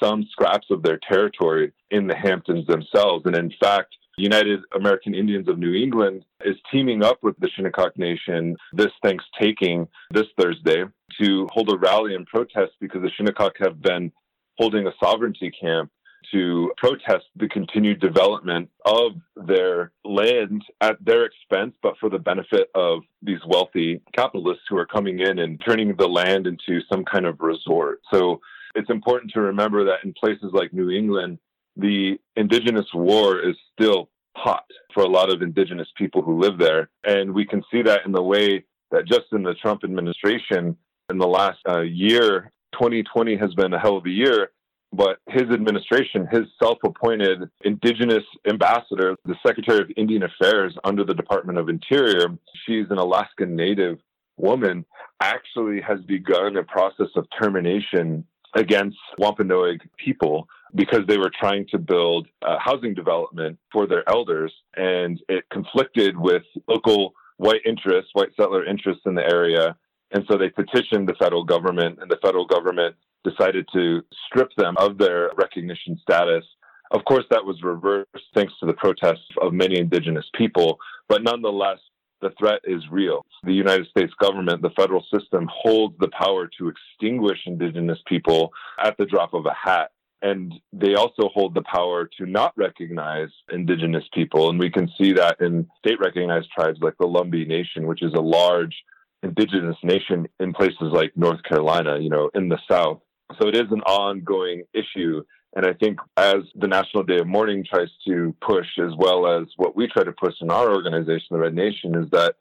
some 0.00 0.24
scraps 0.30 0.68
of 0.70 0.82
their 0.82 0.98
territory 1.08 1.72
in 1.90 2.06
the 2.06 2.14
Hamptons 2.14 2.66
themselves. 2.66 3.24
And 3.26 3.36
in 3.36 3.52
fact, 3.60 3.96
United 4.18 4.60
American 4.74 5.14
Indians 5.14 5.48
of 5.48 5.58
New 5.58 5.74
England 5.74 6.24
is 6.44 6.56
teaming 6.72 7.04
up 7.04 7.18
with 7.22 7.36
the 7.38 7.48
Shinnecock 7.54 7.96
Nation 7.96 8.56
this 8.72 8.92
Thanksgiving 9.02 9.86
this 10.10 10.26
Thursday 10.38 10.84
to 11.20 11.48
hold 11.52 11.72
a 11.72 11.78
rally 11.78 12.14
and 12.14 12.26
protest 12.26 12.72
because 12.80 13.02
the 13.02 13.10
Shinnecock 13.16 13.52
have 13.60 13.80
been 13.80 14.12
holding 14.58 14.86
a 14.86 14.92
sovereignty 15.00 15.50
camp 15.50 15.90
to 16.32 16.72
protest 16.76 17.24
the 17.36 17.48
continued 17.48 18.00
development 18.00 18.68
of 18.84 19.12
their 19.46 19.92
land 20.04 20.62
at 20.80 21.02
their 21.04 21.24
expense, 21.24 21.74
but 21.82 21.96
for 21.98 22.10
the 22.10 22.18
benefit 22.18 22.68
of 22.74 23.00
these 23.22 23.38
wealthy 23.46 24.02
capitalists 24.16 24.64
who 24.68 24.76
are 24.76 24.86
coming 24.86 25.20
in 25.20 25.38
and 25.38 25.62
turning 25.66 25.94
the 25.96 26.08
land 26.08 26.46
into 26.46 26.80
some 26.92 27.04
kind 27.04 27.24
of 27.24 27.40
resort. 27.40 28.00
So 28.12 28.40
it's 28.74 28.90
important 28.90 29.32
to 29.32 29.40
remember 29.40 29.84
that 29.84 30.04
in 30.04 30.12
places 30.12 30.50
like 30.52 30.72
New 30.72 30.90
England, 30.90 31.38
the 31.78 32.18
indigenous 32.36 32.86
war 32.92 33.40
is 33.40 33.56
still 33.72 34.10
hot 34.36 34.64
for 34.92 35.02
a 35.02 35.08
lot 35.08 35.32
of 35.32 35.42
indigenous 35.42 35.88
people 35.96 36.22
who 36.22 36.40
live 36.40 36.58
there. 36.58 36.90
And 37.04 37.32
we 37.32 37.46
can 37.46 37.62
see 37.70 37.82
that 37.82 38.04
in 38.04 38.12
the 38.12 38.22
way 38.22 38.64
that 38.90 39.06
just 39.06 39.26
in 39.32 39.42
the 39.42 39.54
Trump 39.54 39.84
administration, 39.84 40.76
in 41.10 41.18
the 41.18 41.26
last 41.26 41.58
uh, 41.68 41.80
year, 41.80 42.52
2020 42.72 43.36
has 43.36 43.54
been 43.54 43.72
a 43.72 43.78
hell 43.78 43.96
of 43.96 44.06
a 44.06 44.10
year. 44.10 44.50
But 44.90 45.18
his 45.28 45.50
administration, 45.52 46.26
his 46.30 46.44
self 46.62 46.78
appointed 46.82 47.50
indigenous 47.62 48.24
ambassador, 48.48 49.16
the 49.26 49.36
Secretary 49.46 49.80
of 49.80 49.90
Indian 49.98 50.22
Affairs 50.22 50.74
under 50.82 51.04
the 51.04 51.14
Department 51.14 51.58
of 51.58 51.68
Interior, 51.68 52.28
she's 52.64 52.86
an 52.88 52.96
Alaskan 52.96 53.54
Native 53.54 53.98
woman, 54.38 54.86
actually 55.20 55.82
has 55.82 56.00
begun 56.06 56.56
a 56.56 56.62
process 56.62 57.08
of 57.16 57.26
termination 57.38 58.24
against 58.54 58.96
Wampanoag 59.18 59.80
people 59.98 60.48
because 60.74 61.06
they 61.06 61.18
were 61.18 61.30
trying 61.38 61.66
to 61.68 61.78
build 61.78 62.26
a 62.42 62.58
housing 62.58 62.94
development 62.94 63.58
for 63.72 63.86
their 63.86 64.08
elders. 64.08 64.52
And 64.76 65.20
it 65.28 65.44
conflicted 65.50 66.16
with 66.16 66.42
local 66.68 67.14
white 67.36 67.62
interests, 67.64 68.10
white 68.12 68.30
settler 68.36 68.64
interests 68.64 69.02
in 69.06 69.14
the 69.14 69.24
area. 69.24 69.76
And 70.10 70.24
so 70.30 70.36
they 70.36 70.48
petitioned 70.48 71.08
the 71.08 71.14
federal 71.14 71.44
government, 71.44 71.98
and 72.00 72.10
the 72.10 72.18
federal 72.22 72.46
government 72.46 72.96
decided 73.24 73.68
to 73.74 74.02
strip 74.26 74.50
them 74.56 74.76
of 74.78 74.98
their 74.98 75.30
recognition 75.36 75.98
status. 76.00 76.44
Of 76.90 77.04
course, 77.04 77.24
that 77.30 77.44
was 77.44 77.62
reversed 77.62 78.08
thanks 78.34 78.54
to 78.60 78.66
the 78.66 78.72
protests 78.72 79.28
of 79.42 79.52
many 79.52 79.78
indigenous 79.78 80.24
people, 80.34 80.78
but 81.08 81.22
nonetheless, 81.22 81.78
the 82.20 82.30
threat 82.38 82.60
is 82.64 82.82
real. 82.90 83.24
The 83.44 83.52
United 83.52 83.86
States 83.88 84.12
government, 84.20 84.62
the 84.62 84.70
federal 84.70 85.04
system, 85.14 85.48
holds 85.52 85.96
the 85.98 86.08
power 86.08 86.48
to 86.58 86.68
extinguish 86.68 87.38
indigenous 87.46 87.98
people 88.06 88.50
at 88.82 88.96
the 88.96 89.06
drop 89.06 89.34
of 89.34 89.46
a 89.46 89.54
hat. 89.54 89.92
And 90.20 90.52
they 90.72 90.94
also 90.94 91.28
hold 91.32 91.54
the 91.54 91.62
power 91.62 92.08
to 92.18 92.26
not 92.26 92.52
recognize 92.56 93.28
indigenous 93.52 94.04
people. 94.12 94.50
And 94.50 94.58
we 94.58 94.70
can 94.70 94.90
see 95.00 95.12
that 95.12 95.40
in 95.40 95.68
state 95.78 96.00
recognized 96.00 96.50
tribes 96.50 96.80
like 96.80 96.98
the 96.98 97.06
Lumbee 97.06 97.46
Nation, 97.46 97.86
which 97.86 98.02
is 98.02 98.12
a 98.14 98.20
large 98.20 98.74
indigenous 99.22 99.76
nation 99.82 100.26
in 100.40 100.52
places 100.52 100.90
like 100.92 101.16
North 101.16 101.42
Carolina, 101.44 101.98
you 102.00 102.10
know, 102.10 102.30
in 102.34 102.48
the 102.48 102.58
South. 102.70 103.00
So 103.40 103.48
it 103.48 103.56
is 103.56 103.70
an 103.70 103.82
ongoing 103.82 104.64
issue. 104.72 105.22
And 105.54 105.66
I 105.66 105.72
think 105.72 105.98
as 106.16 106.42
the 106.54 106.68
National 106.68 107.04
Day 107.04 107.18
of 107.18 107.26
Mourning 107.26 107.64
tries 107.64 107.88
to 108.06 108.34
push, 108.40 108.66
as 108.78 108.92
well 108.96 109.26
as 109.26 109.46
what 109.56 109.76
we 109.76 109.86
try 109.86 110.04
to 110.04 110.12
push 110.12 110.34
in 110.40 110.50
our 110.50 110.72
organization, 110.72 111.26
the 111.30 111.38
Red 111.38 111.54
Nation, 111.54 111.94
is 111.94 112.10
that 112.10 112.36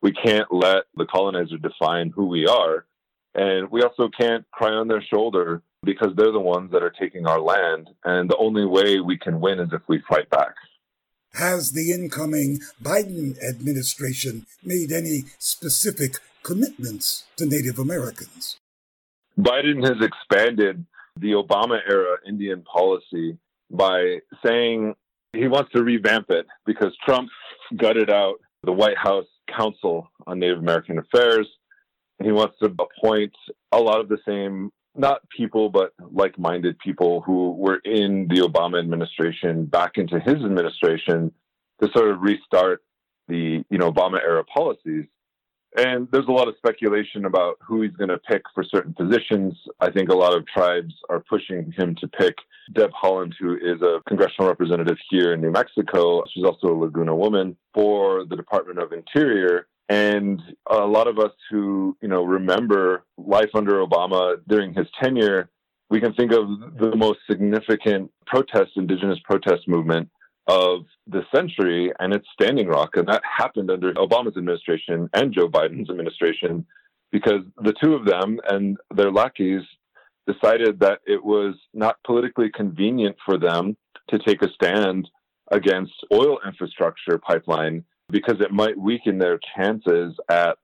we 0.00 0.12
can't 0.12 0.52
let 0.52 0.84
the 0.96 1.06
colonizer 1.06 1.58
define 1.58 2.10
who 2.14 2.26
we 2.26 2.46
are. 2.46 2.86
And 3.34 3.70
we 3.70 3.82
also 3.82 4.08
can't 4.08 4.44
cry 4.50 4.70
on 4.70 4.88
their 4.88 5.02
shoulder 5.02 5.62
because 5.82 6.10
they're 6.16 6.32
the 6.32 6.40
ones 6.40 6.70
that 6.72 6.82
are 6.82 6.92
taking 6.98 7.26
our 7.26 7.40
land. 7.40 7.90
And 8.04 8.28
the 8.28 8.36
only 8.36 8.64
way 8.64 9.00
we 9.00 9.18
can 9.18 9.40
win 9.40 9.60
is 9.60 9.68
if 9.72 9.82
we 9.88 10.02
fight 10.08 10.28
back. 10.30 10.54
Has 11.34 11.72
the 11.72 11.92
incoming 11.92 12.60
Biden 12.82 13.36
administration 13.42 14.46
made 14.64 14.90
any 14.90 15.24
specific 15.38 16.16
commitments 16.42 17.24
to 17.36 17.46
Native 17.46 17.78
Americans? 17.78 18.58
Biden 19.38 19.86
has 19.86 20.04
expanded 20.04 20.84
the 21.20 21.32
Obama 21.32 21.78
era 21.88 22.16
Indian 22.26 22.62
policy 22.62 23.38
by 23.70 24.18
saying 24.44 24.94
he 25.32 25.46
wants 25.46 25.70
to 25.72 25.82
revamp 25.82 26.30
it 26.30 26.46
because 26.64 26.96
Trump 27.04 27.28
gutted 27.76 28.10
out 28.10 28.36
the 28.64 28.72
White 28.72 28.96
House 28.96 29.26
Council 29.54 30.10
on 30.26 30.38
Native 30.38 30.58
American 30.58 30.98
Affairs. 30.98 31.46
He 32.22 32.32
wants 32.32 32.56
to 32.60 32.66
appoint 32.66 33.32
a 33.70 33.78
lot 33.78 34.00
of 34.00 34.08
the 34.08 34.18
same, 34.26 34.72
not 34.98 35.28
people, 35.30 35.68
but 35.68 35.92
like 36.12 36.38
minded 36.38 36.78
people 36.78 37.22
who 37.22 37.52
were 37.52 37.78
in 37.84 38.26
the 38.28 38.40
Obama 38.40 38.78
administration 38.78 39.64
back 39.64 39.92
into 39.96 40.18
his 40.20 40.34
administration 40.34 41.32
to 41.80 41.88
sort 41.94 42.10
of 42.10 42.20
restart 42.20 42.82
the 43.28 43.64
you 43.70 43.78
know 43.78 43.92
Obama 43.92 44.20
era 44.22 44.44
policies. 44.44 45.04
And 45.76 46.08
there's 46.10 46.26
a 46.26 46.32
lot 46.32 46.48
of 46.48 46.54
speculation 46.56 47.26
about 47.26 47.56
who 47.60 47.82
he's 47.82 47.92
going 47.92 48.08
to 48.08 48.18
pick 48.18 48.42
for 48.54 48.64
certain 48.64 48.94
positions. 48.94 49.54
I 49.80 49.90
think 49.90 50.08
a 50.08 50.16
lot 50.16 50.34
of 50.34 50.46
tribes 50.46 50.94
are 51.10 51.20
pushing 51.20 51.72
him 51.76 51.94
to 52.00 52.08
pick 52.08 52.34
Deb 52.74 52.90
Haaland, 52.90 53.34
who 53.38 53.54
is 53.54 53.80
a 53.82 54.00
congressional 54.08 54.48
representative 54.48 54.96
here 55.10 55.34
in 55.34 55.42
New 55.42 55.50
Mexico. 55.50 56.24
She's 56.32 56.44
also 56.44 56.68
a 56.68 56.76
Laguna 56.76 57.14
woman 57.14 57.56
for 57.74 58.24
the 58.24 58.34
Department 58.34 58.78
of 58.78 58.92
Interior. 58.92 59.66
And 59.88 60.40
a 60.70 60.84
lot 60.84 61.08
of 61.08 61.18
us 61.18 61.32
who, 61.50 61.96
you 62.02 62.08
know, 62.08 62.22
remember 62.22 63.04
life 63.16 63.50
under 63.54 63.84
Obama 63.84 64.36
during 64.46 64.74
his 64.74 64.86
tenure, 65.02 65.50
we 65.88 66.00
can 66.00 66.12
think 66.12 66.32
of 66.32 66.46
the 66.78 66.94
most 66.94 67.20
significant 67.28 68.10
protest, 68.26 68.72
indigenous 68.76 69.18
protest 69.24 69.66
movement 69.66 70.10
of 70.46 70.84
the 71.06 71.22
century, 71.34 71.92
and 72.00 72.12
it's 72.12 72.26
Standing 72.32 72.68
Rock. 72.68 72.96
And 72.96 73.08
that 73.08 73.22
happened 73.24 73.70
under 73.70 73.92
Obama's 73.94 74.36
administration 74.36 75.08
and 75.14 75.32
Joe 75.32 75.48
Biden's 75.48 75.90
administration 75.90 76.66
because 77.10 77.42
the 77.62 77.74
two 77.82 77.94
of 77.94 78.04
them 78.04 78.38
and 78.48 78.76
their 78.94 79.10
lackeys 79.10 79.62
decided 80.26 80.80
that 80.80 81.00
it 81.06 81.24
was 81.24 81.54
not 81.72 81.96
politically 82.04 82.50
convenient 82.50 83.16
for 83.24 83.38
them 83.38 83.76
to 84.10 84.18
take 84.18 84.42
a 84.42 84.52
stand 84.52 85.08
against 85.50 85.94
oil 86.12 86.38
infrastructure 86.46 87.18
pipeline 87.18 87.84
because 88.10 88.40
it 88.40 88.52
might 88.52 88.78
weaken 88.78 89.18
their 89.18 89.38
chances 89.56 90.14
at 90.30 90.56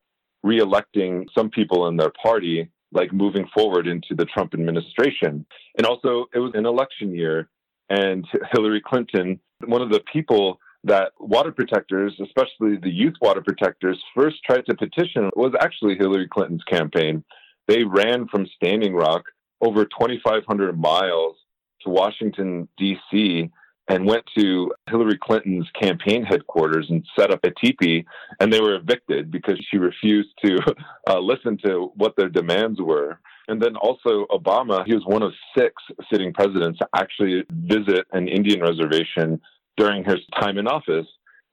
reelecting 0.44 1.26
some 1.36 1.50
people 1.50 1.88
in 1.88 1.96
their 1.96 2.12
party 2.22 2.70
like 2.92 3.12
moving 3.12 3.46
forward 3.52 3.86
into 3.86 4.14
the 4.14 4.24
Trump 4.24 4.54
administration. 4.54 5.44
And 5.76 5.86
also 5.86 6.26
it 6.34 6.38
was 6.38 6.52
an 6.54 6.66
election 6.66 7.14
year 7.14 7.48
and 7.88 8.26
Hillary 8.52 8.82
Clinton, 8.84 9.40
one 9.66 9.82
of 9.82 9.90
the 9.90 10.02
people 10.12 10.58
that 10.84 11.12
water 11.18 11.50
protectors, 11.50 12.14
especially 12.22 12.76
the 12.76 12.90
youth 12.90 13.14
water 13.20 13.40
protectors, 13.40 14.02
first 14.14 14.36
tried 14.44 14.66
to 14.66 14.76
petition 14.76 15.30
was 15.34 15.54
actually 15.60 15.96
Hillary 15.96 16.28
Clinton's 16.28 16.64
campaign. 16.64 17.24
They 17.66 17.84
ran 17.84 18.28
from 18.28 18.46
Standing 18.54 18.94
Rock 18.94 19.24
over 19.62 19.84
2,500 19.84 20.78
miles 20.78 21.36
to 21.82 21.90
Washington, 21.90 22.68
D.C., 22.76 23.50
and 23.88 24.06
went 24.06 24.24
to 24.36 24.72
Hillary 24.88 25.18
Clinton's 25.22 25.68
campaign 25.80 26.24
headquarters 26.24 26.86
and 26.88 27.04
set 27.18 27.30
up 27.30 27.40
a 27.44 27.50
teepee, 27.50 28.04
and 28.40 28.52
they 28.52 28.60
were 28.60 28.76
evicted 28.76 29.30
because 29.30 29.58
she 29.70 29.76
refused 29.76 30.30
to 30.44 30.58
uh, 31.08 31.18
listen 31.18 31.58
to 31.64 31.92
what 31.94 32.14
their 32.16 32.28
demands 32.28 32.80
were. 32.80 33.18
And 33.46 33.60
then 33.60 33.76
also 33.76 34.26
Obama, 34.30 34.84
he 34.86 34.94
was 34.94 35.04
one 35.04 35.22
of 35.22 35.32
six 35.56 35.74
sitting 36.10 36.32
presidents 36.32 36.78
to 36.78 36.88
actually 36.96 37.44
visit 37.50 38.06
an 38.12 38.26
Indian 38.28 38.60
reservation 38.60 39.40
during 39.76 40.02
his 40.04 40.20
time 40.40 40.56
in 40.56 40.66
office. 40.66 41.06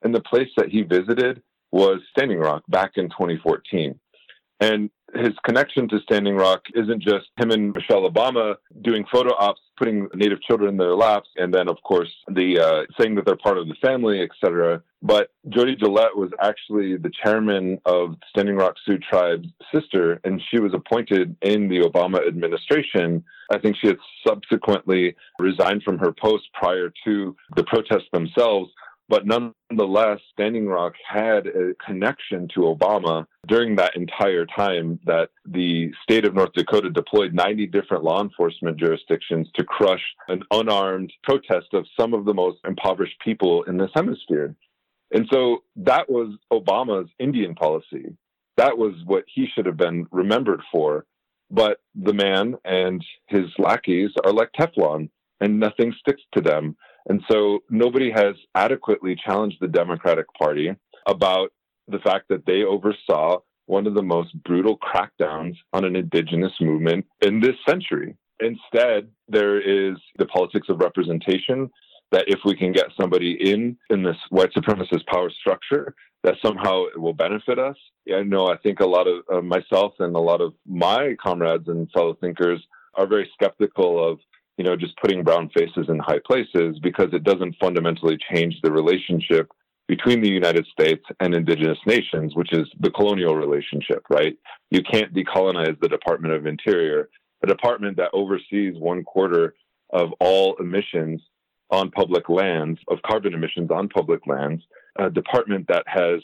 And 0.03 0.15
the 0.15 0.21
place 0.21 0.49
that 0.55 0.69
he 0.69 0.83
visited 0.83 1.41
was 1.71 1.99
Standing 2.11 2.39
Rock 2.39 2.63
back 2.69 2.91
in 2.95 3.09
2014. 3.09 3.99
And 4.61 4.89
his 5.15 5.33
connection 5.43 5.87
to 5.89 5.99
Standing 6.03 6.35
Rock 6.35 6.61
isn't 6.73 7.01
just 7.01 7.27
him 7.37 7.51
and 7.51 7.73
Michelle 7.75 8.09
Obama 8.09 8.55
doing 8.81 9.05
photo 9.11 9.33
ops, 9.35 9.61
putting 9.77 10.07
Native 10.13 10.41
children 10.41 10.69
in 10.69 10.77
their 10.77 10.95
laps, 10.95 11.29
and 11.37 11.53
then, 11.53 11.69
of 11.69 11.77
course, 11.83 12.09
the 12.27 12.59
uh, 12.59 12.81
saying 12.99 13.15
that 13.15 13.25
they're 13.25 13.35
part 13.35 13.57
of 13.57 13.67
the 13.67 13.75
family, 13.81 14.21
etc. 14.21 14.81
But 15.01 15.29
Jodi 15.49 15.75
Gillette 15.75 16.15
was 16.15 16.29
actually 16.41 16.97
the 16.97 17.11
chairman 17.23 17.79
of 17.85 18.15
Standing 18.29 18.55
Rock 18.55 18.75
Sioux 18.85 18.99
Tribe's 18.99 19.47
sister, 19.73 20.19
and 20.23 20.41
she 20.49 20.59
was 20.59 20.73
appointed 20.73 21.35
in 21.41 21.67
the 21.67 21.79
Obama 21.79 22.25
administration. 22.27 23.23
I 23.51 23.57
think 23.57 23.75
she 23.81 23.87
had 23.87 23.97
subsequently 24.25 25.15
resigned 25.39 25.83
from 25.83 25.97
her 25.97 26.11
post 26.11 26.45
prior 26.53 26.93
to 27.05 27.35
the 27.55 27.63
protests 27.63 28.09
themselves. 28.13 28.71
But 29.11 29.25
nonetheless, 29.25 30.21
Standing 30.31 30.67
Rock 30.67 30.93
had 31.05 31.45
a 31.45 31.73
connection 31.85 32.47
to 32.55 32.61
Obama 32.61 33.25
during 33.45 33.75
that 33.75 33.97
entire 33.97 34.45
time 34.45 35.01
that 35.05 35.31
the 35.45 35.91
state 36.01 36.23
of 36.23 36.33
North 36.33 36.53
Dakota 36.53 36.89
deployed 36.89 37.33
90 37.33 37.67
different 37.67 38.05
law 38.05 38.21
enforcement 38.21 38.77
jurisdictions 38.77 39.49
to 39.55 39.65
crush 39.65 40.01
an 40.29 40.43
unarmed 40.51 41.11
protest 41.23 41.73
of 41.73 41.85
some 41.99 42.13
of 42.13 42.23
the 42.23 42.33
most 42.33 42.59
impoverished 42.65 43.19
people 43.19 43.63
in 43.63 43.77
this 43.77 43.91
hemisphere. 43.93 44.55
And 45.13 45.27
so 45.29 45.63
that 45.75 46.09
was 46.09 46.37
Obama's 46.49 47.09
Indian 47.19 47.53
policy. 47.53 48.15
That 48.55 48.77
was 48.77 48.93
what 49.03 49.25
he 49.27 49.45
should 49.53 49.65
have 49.65 49.75
been 49.75 50.07
remembered 50.11 50.61
for. 50.71 51.05
But 51.49 51.81
the 51.95 52.13
man 52.13 52.55
and 52.63 53.03
his 53.27 53.47
lackeys 53.59 54.11
are 54.23 54.31
like 54.31 54.51
Teflon, 54.57 55.09
and 55.41 55.59
nothing 55.59 55.93
sticks 55.99 56.21
to 56.33 56.41
them. 56.41 56.77
And 57.07 57.21
so 57.29 57.59
nobody 57.69 58.11
has 58.11 58.35
adequately 58.55 59.15
challenged 59.15 59.57
the 59.59 59.67
Democratic 59.67 60.27
Party 60.33 60.75
about 61.07 61.51
the 61.87 61.99
fact 61.99 62.25
that 62.29 62.45
they 62.45 62.63
oversaw 62.63 63.39
one 63.65 63.87
of 63.87 63.95
the 63.95 64.03
most 64.03 64.31
brutal 64.43 64.77
crackdowns 64.77 65.55
on 65.73 65.85
an 65.85 65.95
indigenous 65.95 66.53
movement 66.59 67.05
in 67.21 67.39
this 67.39 67.55
century. 67.67 68.15
Instead, 68.39 69.07
there 69.27 69.59
is 69.59 69.97
the 70.17 70.25
politics 70.25 70.67
of 70.69 70.79
representation 70.79 71.69
that 72.11 72.25
if 72.27 72.39
we 72.43 72.55
can 72.55 72.73
get 72.73 72.87
somebody 72.99 73.37
in 73.39 73.77
in 73.89 74.03
this 74.03 74.17
white 74.29 74.53
supremacist 74.53 75.05
power 75.07 75.29
structure, 75.29 75.95
that 76.23 76.35
somehow 76.43 76.83
it 76.85 76.99
will 76.99 77.13
benefit 77.13 77.57
us. 77.57 77.77
I 78.13 78.23
know 78.23 78.47
I 78.47 78.57
think 78.57 78.79
a 78.79 78.85
lot 78.85 79.07
of 79.07 79.23
uh, 79.33 79.41
myself 79.41 79.93
and 79.99 80.15
a 80.15 80.19
lot 80.19 80.41
of 80.41 80.53
my 80.67 81.15
comrades 81.21 81.67
and 81.67 81.89
fellow 81.91 82.15
thinkers 82.19 82.61
are 82.95 83.07
very 83.07 83.29
skeptical 83.33 84.11
of 84.11 84.19
you 84.57 84.63
know, 84.63 84.75
just 84.75 84.97
putting 84.97 85.23
brown 85.23 85.49
faces 85.49 85.87
in 85.89 85.99
high 85.99 86.19
places 86.25 86.77
because 86.81 87.07
it 87.13 87.23
doesn't 87.23 87.55
fundamentally 87.59 88.17
change 88.33 88.55
the 88.61 88.71
relationship 88.71 89.49
between 89.87 90.21
the 90.21 90.29
United 90.29 90.65
States 90.67 91.03
and 91.19 91.33
indigenous 91.33 91.77
nations, 91.85 92.35
which 92.35 92.53
is 92.53 92.67
the 92.79 92.91
colonial 92.91 93.35
relationship, 93.35 94.03
right? 94.09 94.37
You 94.69 94.81
can't 94.83 95.13
decolonize 95.13 95.79
the 95.81 95.89
Department 95.89 96.33
of 96.33 96.45
Interior, 96.45 97.09
a 97.43 97.47
department 97.47 97.97
that 97.97 98.11
oversees 98.13 98.75
one 98.77 99.03
quarter 99.03 99.55
of 99.91 100.13
all 100.19 100.55
emissions 100.59 101.21
on 101.71 101.91
public 101.91 102.29
lands, 102.29 102.79
of 102.89 102.99
carbon 103.01 103.33
emissions 103.33 103.71
on 103.71 103.89
public 103.89 104.27
lands, 104.27 104.63
a 104.97 105.09
department 105.09 105.65
that 105.67 105.83
has 105.87 106.21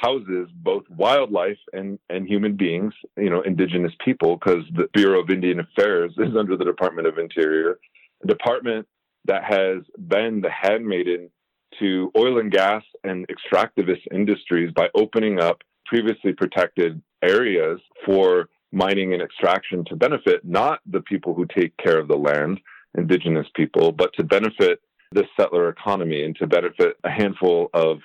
houses 0.00 0.48
both 0.54 0.84
wildlife 0.90 1.58
and, 1.72 1.98
and 2.08 2.26
human 2.26 2.56
beings, 2.56 2.92
you 3.16 3.30
know, 3.30 3.42
indigenous 3.42 3.92
people, 4.04 4.36
because 4.36 4.64
the 4.74 4.88
Bureau 4.92 5.20
of 5.20 5.30
Indian 5.30 5.60
Affairs 5.60 6.12
is 6.18 6.36
under 6.38 6.56
the 6.56 6.64
Department 6.64 7.06
of 7.06 7.18
Interior, 7.18 7.78
a 8.22 8.26
department 8.26 8.86
that 9.24 9.44
has 9.44 9.82
been 10.08 10.40
the 10.40 10.50
handmaiden 10.50 11.30
to 11.78 12.10
oil 12.16 12.38
and 12.38 12.50
gas 12.50 12.82
and 13.04 13.26
extractivist 13.28 14.02
industries 14.12 14.72
by 14.74 14.88
opening 14.94 15.40
up 15.40 15.62
previously 15.86 16.32
protected 16.32 17.00
areas 17.22 17.80
for 18.04 18.48
mining 18.72 19.12
and 19.12 19.22
extraction 19.22 19.84
to 19.86 19.96
benefit 19.96 20.44
not 20.44 20.80
the 20.86 21.00
people 21.00 21.34
who 21.34 21.46
take 21.46 21.76
care 21.78 21.98
of 21.98 22.08
the 22.08 22.16
land, 22.16 22.60
indigenous 22.96 23.46
people, 23.54 23.92
but 23.92 24.12
to 24.14 24.22
benefit 24.22 24.80
the 25.12 25.24
settler 25.38 25.68
economy 25.68 26.22
and 26.22 26.36
to 26.36 26.46
benefit 26.46 26.96
a 27.04 27.10
handful 27.10 27.70
of 27.72 27.98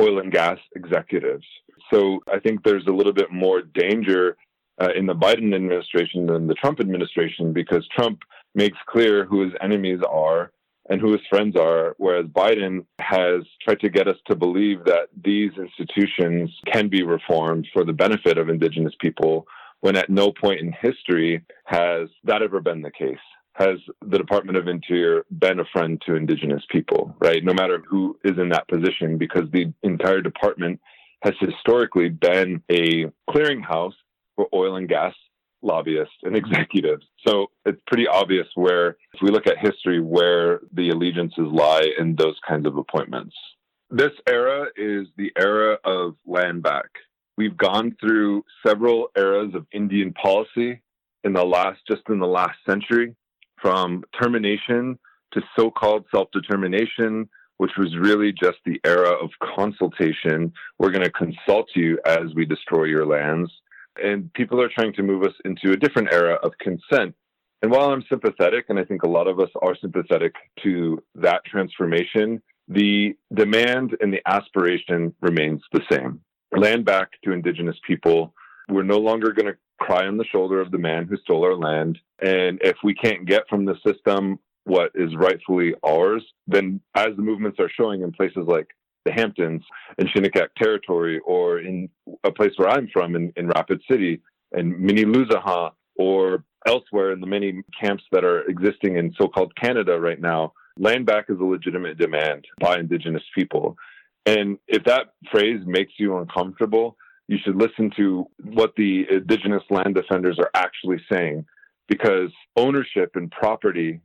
oil 0.00 0.18
and 0.18 0.32
gas 0.32 0.58
executives. 0.74 1.44
So 1.92 2.20
I 2.32 2.38
think 2.38 2.62
there's 2.62 2.86
a 2.86 2.92
little 2.92 3.12
bit 3.12 3.30
more 3.30 3.62
danger 3.62 4.36
uh, 4.80 4.88
in 4.96 5.06
the 5.06 5.14
Biden 5.14 5.54
administration 5.54 6.26
than 6.26 6.46
the 6.46 6.54
Trump 6.54 6.80
administration 6.80 7.52
because 7.52 7.86
Trump 7.94 8.20
makes 8.54 8.78
clear 8.88 9.24
who 9.24 9.42
his 9.42 9.52
enemies 9.60 10.00
are 10.08 10.52
and 10.88 11.00
who 11.00 11.12
his 11.12 11.20
friends 11.28 11.54
are, 11.56 11.94
whereas 11.98 12.26
Biden 12.26 12.84
has 13.00 13.42
tried 13.62 13.80
to 13.80 13.90
get 13.90 14.08
us 14.08 14.16
to 14.26 14.34
believe 14.34 14.84
that 14.84 15.08
these 15.22 15.52
institutions 15.56 16.50
can 16.72 16.88
be 16.88 17.02
reformed 17.02 17.68
for 17.72 17.84
the 17.84 17.92
benefit 17.92 18.38
of 18.38 18.48
indigenous 18.48 18.94
people 19.00 19.46
when 19.80 19.96
at 19.96 20.10
no 20.10 20.32
point 20.32 20.60
in 20.60 20.74
history 20.80 21.42
has 21.64 22.08
that 22.24 22.42
ever 22.42 22.60
been 22.60 22.82
the 22.82 22.90
case 22.90 23.18
has 23.60 23.78
the 24.06 24.16
Department 24.16 24.56
of 24.56 24.68
Interior 24.68 25.26
been 25.30 25.60
a 25.60 25.64
friend 25.70 26.02
to 26.06 26.14
indigenous 26.14 26.62
people, 26.70 27.14
right? 27.20 27.44
No 27.44 27.52
matter 27.52 27.82
who 27.86 28.18
is 28.24 28.38
in 28.38 28.48
that 28.48 28.66
position, 28.68 29.18
because 29.18 29.44
the 29.52 29.72
entire 29.82 30.22
department 30.22 30.80
has 31.22 31.34
historically 31.38 32.08
been 32.08 32.62
a 32.70 33.04
clearinghouse 33.28 33.92
for 34.34 34.48
oil 34.54 34.76
and 34.76 34.88
gas 34.88 35.14
lobbyists 35.62 36.14
and 36.22 36.34
executives. 36.42 37.04
So 37.26 37.48
it's 37.66 37.80
pretty 37.86 38.08
obvious 38.08 38.46
where, 38.54 38.96
if 39.12 39.20
we 39.20 39.30
look 39.30 39.46
at 39.46 39.58
history, 39.58 40.00
where 40.00 40.60
the 40.72 40.88
allegiances 40.88 41.44
lie 41.44 41.86
in 41.98 42.16
those 42.16 42.38
kinds 42.48 42.66
of 42.66 42.78
appointments. 42.78 43.36
This 43.90 44.12
era 44.26 44.68
is 44.74 45.08
the 45.18 45.32
era 45.38 45.76
of 45.84 46.14
land 46.24 46.62
back. 46.62 46.88
We've 47.36 47.56
gone 47.56 47.94
through 48.00 48.44
several 48.66 49.08
eras 49.16 49.54
of 49.54 49.66
Indian 49.72 50.14
policy 50.14 50.80
in 51.24 51.34
the 51.34 51.44
last, 51.44 51.80
just 51.86 52.02
in 52.08 52.20
the 52.20 52.26
last 52.26 52.56
century 52.66 53.16
from 53.60 54.04
termination 54.20 54.98
to 55.32 55.42
so 55.56 55.70
called 55.70 56.06
self 56.10 56.28
determination, 56.32 57.28
which 57.58 57.72
was 57.78 57.94
really 57.98 58.32
just 58.32 58.58
the 58.64 58.80
era 58.84 59.10
of 59.10 59.30
consultation. 59.56 60.52
We're 60.78 60.90
going 60.90 61.04
to 61.04 61.10
consult 61.10 61.68
you 61.74 61.98
as 62.06 62.34
we 62.34 62.44
destroy 62.44 62.84
your 62.84 63.06
lands. 63.06 63.50
And 64.02 64.32
people 64.32 64.60
are 64.62 64.70
trying 64.74 64.94
to 64.94 65.02
move 65.02 65.24
us 65.24 65.34
into 65.44 65.72
a 65.72 65.76
different 65.76 66.12
era 66.12 66.34
of 66.42 66.52
consent. 66.58 67.14
And 67.62 67.70
while 67.70 67.90
I'm 67.90 68.04
sympathetic, 68.08 68.66
and 68.68 68.78
I 68.78 68.84
think 68.84 69.02
a 69.02 69.08
lot 69.08 69.26
of 69.26 69.38
us 69.38 69.50
are 69.60 69.76
sympathetic 69.78 70.34
to 70.62 71.02
that 71.16 71.44
transformation, 71.44 72.40
the 72.68 73.14
demand 73.34 73.96
and 74.00 74.12
the 74.12 74.22
aspiration 74.26 75.14
remains 75.20 75.60
the 75.72 75.82
same. 75.90 76.20
Land 76.56 76.84
back 76.84 77.10
to 77.24 77.32
Indigenous 77.32 77.76
people. 77.86 78.32
We're 78.68 78.84
no 78.84 78.98
longer 78.98 79.32
going 79.32 79.52
to 79.52 79.58
cry 79.80 80.06
on 80.06 80.18
the 80.18 80.24
shoulder 80.24 80.60
of 80.60 80.70
the 80.70 80.78
man 80.78 81.06
who 81.06 81.16
stole 81.16 81.44
our 81.44 81.56
land. 81.56 81.98
And 82.20 82.60
if 82.62 82.76
we 82.84 82.94
can't 82.94 83.26
get 83.26 83.48
from 83.48 83.64
the 83.64 83.76
system 83.84 84.38
what 84.64 84.92
is 84.94 85.16
rightfully 85.16 85.74
ours, 85.82 86.22
then 86.46 86.80
as 86.94 87.16
the 87.16 87.22
movements 87.22 87.58
are 87.58 87.70
showing 87.70 88.02
in 88.02 88.12
places 88.12 88.44
like 88.46 88.68
the 89.06 89.12
Hamptons 89.12 89.62
and 89.98 90.08
Shinnecock 90.10 90.54
territory, 90.56 91.18
or 91.24 91.58
in 91.58 91.88
a 92.22 92.30
place 92.30 92.52
where 92.56 92.68
I'm 92.68 92.88
from 92.92 93.16
in, 93.16 93.32
in 93.36 93.48
Rapid 93.48 93.80
City 93.90 94.20
and 94.52 94.74
Mni 94.74 95.04
Luzahan, 95.04 95.72
or 95.96 96.44
elsewhere 96.66 97.12
in 97.12 97.20
the 97.20 97.26
many 97.26 97.62
camps 97.80 98.04
that 98.12 98.24
are 98.24 98.42
existing 98.42 98.98
in 98.98 99.14
so 99.18 99.28
called 99.28 99.56
Canada 99.56 99.98
right 99.98 100.20
now, 100.20 100.52
land 100.76 101.06
back 101.06 101.26
is 101.30 101.38
a 101.40 101.44
legitimate 101.44 101.96
demand 101.96 102.44
by 102.60 102.78
Indigenous 102.78 103.22
people. 103.34 103.76
And 104.26 104.58
if 104.68 104.84
that 104.84 105.14
phrase 105.30 105.60
makes 105.64 105.94
you 105.98 106.18
uncomfortable, 106.18 106.96
you 107.30 107.38
should 107.44 107.54
listen 107.54 107.92
to 107.96 108.26
what 108.42 108.74
the 108.76 109.06
indigenous 109.08 109.62
land 109.70 109.94
defenders 109.94 110.36
are 110.40 110.50
actually 110.52 111.00
saying 111.10 111.46
because 111.86 112.32
ownership 112.56 113.12
and 113.14 113.30
property 113.30 114.00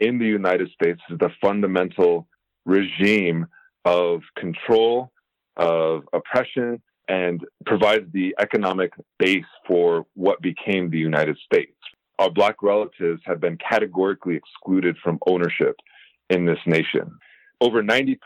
in 0.00 0.18
the 0.18 0.24
United 0.24 0.70
States 0.70 0.98
is 1.10 1.18
the 1.18 1.28
fundamental 1.42 2.26
regime 2.64 3.46
of 3.84 4.22
control, 4.34 5.12
of 5.58 6.04
oppression, 6.14 6.80
and 7.06 7.44
provides 7.66 8.10
the 8.14 8.34
economic 8.40 8.94
base 9.18 9.44
for 9.66 10.06
what 10.14 10.40
became 10.40 10.88
the 10.88 10.96
United 10.96 11.36
States. 11.44 11.76
Our 12.18 12.30
Black 12.30 12.62
relatives 12.62 13.20
have 13.26 13.42
been 13.42 13.58
categorically 13.58 14.36
excluded 14.36 14.96
from 15.04 15.18
ownership 15.26 15.76
in 16.30 16.46
this 16.46 16.60
nation 16.64 17.10
over 17.60 17.82
90% 17.82 18.18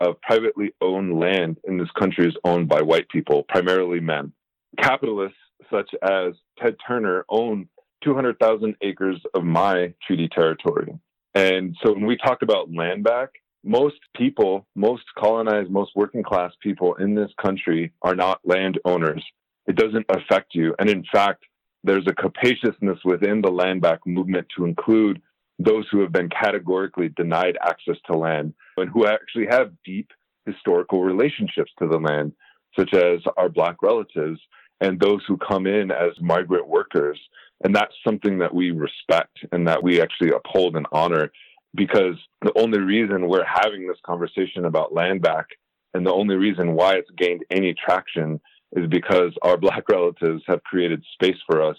of 0.00 0.20
privately 0.20 0.72
owned 0.80 1.18
land 1.18 1.58
in 1.64 1.78
this 1.78 1.90
country 1.98 2.28
is 2.28 2.36
owned 2.44 2.68
by 2.68 2.82
white 2.82 3.08
people, 3.08 3.44
primarily 3.48 4.00
men. 4.00 4.32
Capitalists 4.80 5.36
such 5.70 5.90
as 6.02 6.34
Ted 6.58 6.76
Turner 6.86 7.24
own 7.28 7.68
200,000 8.04 8.76
acres 8.82 9.20
of 9.34 9.44
my 9.44 9.92
treaty 10.06 10.28
territory. 10.28 10.98
And 11.34 11.76
so 11.82 11.92
when 11.92 12.06
we 12.06 12.16
talk 12.16 12.42
about 12.42 12.72
land 12.72 13.04
back, 13.04 13.30
most 13.64 13.96
people, 14.16 14.66
most 14.74 15.04
colonized, 15.18 15.70
most 15.70 15.92
working 15.94 16.22
class 16.22 16.52
people 16.62 16.94
in 16.94 17.14
this 17.14 17.30
country 17.40 17.92
are 18.02 18.14
not 18.14 18.40
landowners. 18.44 19.24
It 19.66 19.76
doesn't 19.76 20.06
affect 20.08 20.54
you. 20.54 20.74
And 20.78 20.88
in 20.88 21.04
fact, 21.12 21.44
there's 21.84 22.06
a 22.06 22.14
capaciousness 22.14 22.98
within 23.04 23.42
the 23.42 23.50
land 23.50 23.80
back 23.82 24.00
movement 24.06 24.46
to 24.56 24.64
include 24.64 25.20
those 25.58 25.86
who 25.90 26.00
have 26.00 26.12
been 26.12 26.28
categorically 26.28 27.08
denied 27.08 27.58
access 27.62 27.96
to 28.06 28.16
land 28.16 28.54
and 28.76 28.90
who 28.90 29.06
actually 29.06 29.46
have 29.50 29.72
deep 29.84 30.10
historical 30.46 31.02
relationships 31.02 31.72
to 31.78 31.88
the 31.88 31.98
land, 31.98 32.32
such 32.78 32.94
as 32.94 33.20
our 33.36 33.48
Black 33.48 33.82
relatives. 33.82 34.40
and 34.80 35.00
those 35.00 35.20
who 35.26 35.36
come 35.36 35.66
in 35.66 35.90
as 35.90 36.12
migrant 36.20 36.68
workers. 36.68 37.18
And 37.64 37.74
that's 37.74 37.94
something 38.06 38.38
that 38.38 38.54
we 38.54 38.70
respect 38.70 39.36
and 39.50 39.66
that 39.66 39.82
we 39.82 40.00
actually 40.00 40.30
uphold 40.30 40.76
and 40.76 40.86
honor 40.92 41.32
because 41.74 42.14
the 42.42 42.52
only 42.56 42.78
reason 42.78 43.26
we're 43.26 43.44
having 43.44 43.88
this 43.88 43.98
conversation 44.06 44.66
about 44.66 44.94
land 44.94 45.20
back 45.20 45.46
and 45.94 46.06
the 46.06 46.12
only 46.12 46.36
reason 46.36 46.74
why 46.74 46.94
it's 46.94 47.10
gained 47.16 47.44
any 47.50 47.74
traction 47.74 48.40
is 48.76 48.86
because 48.88 49.32
our 49.42 49.56
black 49.56 49.88
relatives 49.90 50.42
have 50.46 50.62
created 50.62 51.02
space 51.14 51.38
for 51.46 51.62
us 51.62 51.76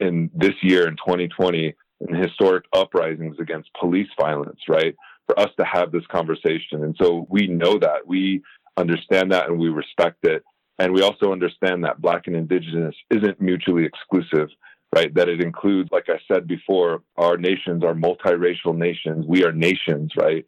in 0.00 0.30
this 0.34 0.54
year 0.62 0.88
in 0.88 0.96
2020 0.96 1.74
in 2.08 2.14
historic 2.14 2.64
uprisings 2.72 3.36
against 3.40 3.70
police 3.78 4.08
violence, 4.20 4.60
right? 4.68 4.94
For 5.26 5.38
us 5.38 5.50
to 5.58 5.64
have 5.64 5.92
this 5.92 6.06
conversation. 6.06 6.84
And 6.84 6.96
so 7.00 7.26
we 7.30 7.46
know 7.46 7.78
that. 7.78 8.06
We 8.06 8.42
understand 8.76 9.32
that 9.32 9.48
and 9.48 9.58
we 9.58 9.68
respect 9.68 10.24
it. 10.24 10.42
And 10.78 10.92
we 10.92 11.02
also 11.02 11.32
understand 11.32 11.84
that 11.84 12.00
Black 12.00 12.26
and 12.26 12.34
Indigenous 12.34 12.94
isn't 13.10 13.40
mutually 13.40 13.84
exclusive, 13.84 14.48
right? 14.94 15.14
That 15.14 15.28
it 15.28 15.40
includes, 15.40 15.90
like 15.92 16.08
I 16.08 16.18
said 16.26 16.48
before, 16.48 17.02
our 17.16 17.36
nations 17.36 17.84
are 17.84 17.94
multiracial 17.94 18.76
nations. 18.76 19.26
We 19.28 19.44
are 19.44 19.52
nations, 19.52 20.12
right? 20.16 20.44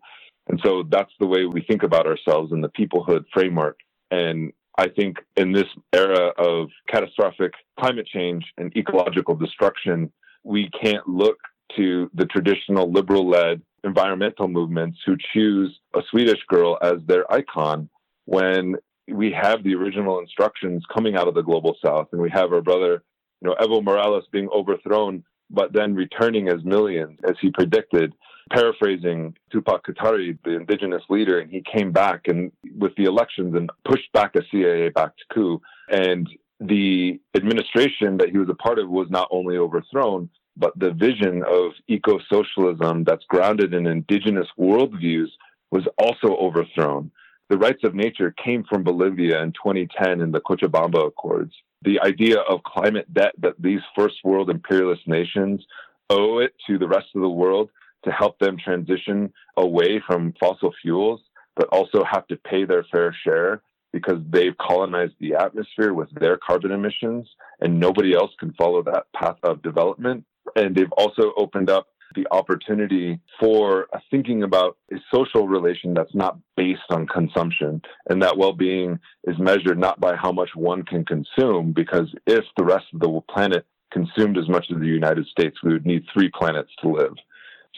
And 0.48 0.60
so 0.64 0.82
that's 0.90 1.12
the 1.20 1.26
way 1.26 1.44
we 1.44 1.62
think 1.62 1.82
about 1.82 2.06
ourselves 2.06 2.52
in 2.52 2.60
the 2.60 2.68
peoplehood 2.68 3.24
framework. 3.32 3.78
And 4.10 4.52
I 4.76 4.88
think 4.88 5.18
in 5.36 5.52
this 5.52 5.68
era 5.92 6.32
of 6.36 6.68
catastrophic 6.88 7.52
climate 7.78 8.06
change 8.06 8.44
and 8.58 8.76
ecological 8.76 9.36
destruction, 9.36 10.12
we 10.44 10.70
can't 10.80 11.08
look 11.08 11.38
to 11.76 12.10
the 12.14 12.26
traditional 12.26 12.90
liberal 12.90 13.28
led 13.28 13.62
environmental 13.82 14.48
movements 14.48 14.98
who 15.04 15.16
choose 15.32 15.78
a 15.94 16.00
Swedish 16.10 16.40
girl 16.48 16.78
as 16.82 16.98
their 17.06 17.30
icon 17.32 17.88
when 18.26 18.76
we 19.08 19.30
have 19.32 19.62
the 19.62 19.74
original 19.74 20.20
instructions 20.20 20.82
coming 20.94 21.16
out 21.16 21.28
of 21.28 21.34
the 21.34 21.42
global 21.42 21.76
south 21.84 22.08
and 22.12 22.20
we 22.20 22.30
have 22.30 22.52
our 22.52 22.62
brother, 22.62 23.02
you 23.42 23.48
know, 23.48 23.54
Evo 23.60 23.82
Morales 23.82 24.24
being 24.32 24.48
overthrown, 24.48 25.22
but 25.50 25.72
then 25.72 25.94
returning 25.94 26.48
as 26.48 26.64
millions, 26.64 27.18
as 27.28 27.34
he 27.40 27.50
predicted 27.50 28.14
paraphrasing 28.50 29.34
Tupac 29.50 29.86
Katari, 29.86 30.38
the 30.44 30.56
indigenous 30.56 31.02
leader, 31.08 31.40
and 31.40 31.50
he 31.50 31.62
came 31.74 31.92
back 31.92 32.22
and 32.26 32.52
with 32.78 32.94
the 32.96 33.04
elections 33.04 33.54
and 33.54 33.70
pushed 33.84 34.10
back 34.12 34.34
a 34.36 34.42
CIA 34.50 34.90
backed 34.90 35.22
coup. 35.32 35.60
And 35.90 36.28
the 36.66 37.20
administration 37.36 38.16
that 38.18 38.30
he 38.30 38.38
was 38.38 38.48
a 38.48 38.54
part 38.54 38.78
of 38.78 38.88
was 38.88 39.08
not 39.10 39.28
only 39.30 39.56
overthrown, 39.56 40.30
but 40.56 40.78
the 40.78 40.92
vision 40.92 41.42
of 41.42 41.72
eco 41.88 42.18
socialism 42.32 43.04
that's 43.04 43.24
grounded 43.28 43.74
in 43.74 43.86
indigenous 43.86 44.46
worldviews 44.58 45.28
was 45.70 45.86
also 45.98 46.36
overthrown. 46.36 47.10
The 47.50 47.58
rights 47.58 47.84
of 47.84 47.94
nature 47.94 48.34
came 48.42 48.64
from 48.64 48.84
Bolivia 48.84 49.42
in 49.42 49.52
2010 49.52 50.20
in 50.20 50.32
the 50.32 50.40
Cochabamba 50.40 51.08
Accords. 51.08 51.52
The 51.82 52.00
idea 52.00 52.40
of 52.40 52.62
climate 52.62 53.12
debt 53.12 53.32
that 53.40 53.60
these 53.60 53.80
first 53.96 54.16
world 54.24 54.48
imperialist 54.48 55.06
nations 55.06 55.62
owe 56.08 56.38
it 56.38 56.54
to 56.66 56.78
the 56.78 56.88
rest 56.88 57.08
of 57.14 57.20
the 57.20 57.28
world 57.28 57.70
to 58.04 58.10
help 58.10 58.38
them 58.38 58.56
transition 58.56 59.32
away 59.56 60.02
from 60.06 60.34
fossil 60.40 60.72
fuels, 60.80 61.20
but 61.56 61.68
also 61.68 62.04
have 62.10 62.26
to 62.28 62.36
pay 62.36 62.64
their 62.64 62.84
fair 62.84 63.14
share 63.24 63.60
because 63.94 64.18
they've 64.28 64.56
colonized 64.58 65.14
the 65.20 65.34
atmosphere 65.34 65.94
with 65.94 66.08
their 66.20 66.36
carbon 66.36 66.72
emissions 66.72 67.28
and 67.60 67.78
nobody 67.78 68.14
else 68.14 68.32
can 68.40 68.52
follow 68.54 68.82
that 68.82 69.06
path 69.14 69.38
of 69.44 69.62
development. 69.62 70.24
And 70.56 70.74
they've 70.74 70.92
also 70.98 71.32
opened 71.36 71.70
up 71.70 71.86
the 72.16 72.26
opportunity 72.30 73.20
for 73.40 73.86
uh, 73.92 73.98
thinking 74.10 74.42
about 74.42 74.76
a 74.92 74.96
social 75.14 75.48
relation 75.48 75.94
that's 75.94 76.14
not 76.14 76.38
based 76.56 76.90
on 76.90 77.06
consumption 77.06 77.80
and 78.10 78.22
that 78.22 78.36
well-being 78.36 78.98
is 79.24 79.38
measured 79.38 79.78
not 79.78 80.00
by 80.00 80.14
how 80.14 80.30
much 80.30 80.50
one 80.54 80.82
can 80.82 81.04
consume 81.04 81.72
because 81.72 82.14
if 82.26 82.44
the 82.56 82.64
rest 82.64 82.86
of 82.92 83.00
the 83.00 83.20
planet 83.28 83.64
consumed 83.90 84.36
as 84.36 84.48
much 84.48 84.66
as 84.72 84.80
the 84.80 84.86
United 84.86 85.26
States 85.26 85.56
we 85.62 85.72
would 85.72 85.86
need 85.86 86.04
three 86.12 86.30
planets 86.38 86.70
to 86.80 86.88
live 86.88 87.14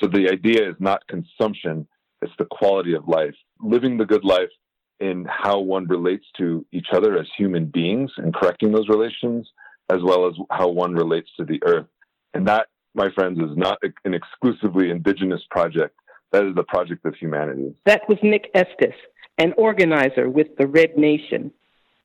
so 0.01 0.07
the 0.07 0.29
idea 0.31 0.69
is 0.69 0.77
not 0.79 1.07
consumption, 1.09 1.87
it's 2.21 2.33
the 2.39 2.45
quality 2.45 2.95
of 2.95 3.09
life. 3.09 3.35
Living 3.61 3.97
the 3.97 4.05
good 4.05 4.25
life 4.25 4.51
in 5.01 5.27
how 5.29 5.61
one 5.61 5.87
relates 5.87 6.25
to 6.39 6.65
each 6.73 6.89
other 6.93 7.19
as 7.19 7.27
human 7.37 7.67
beings 7.67 8.11
and 8.17 8.35
correcting 8.35 8.73
those 8.73 8.89
relations, 8.89 9.49
as 9.91 10.01
well 10.03 10.27
as 10.27 10.35
how 10.51 10.69
one 10.69 10.95
relates 10.95 11.29
to 11.37 11.45
the 11.45 11.61
earth. 11.65 11.87
And 12.35 12.49
that, 12.49 12.69
my 12.95 13.11
friends, 13.15 13.39
is 13.39 13.57
not 13.57 13.79
an 14.05 14.15
exclusively 14.15 14.91
indigenous 14.91 15.43
project. 15.51 15.95
That 16.33 16.45
is 16.45 16.55
the 16.55 16.65
project 16.65 17.05
of 17.05 17.15
humanity. 17.15 17.75
That 17.85 18.09
was 18.09 18.19
Nick 18.23 18.51
Estes, 18.55 18.95
an 19.39 19.53
organizer 19.57 20.29
with 20.29 20.49
the 20.59 20.67
Red 20.67 20.97
Nation. 20.97 21.53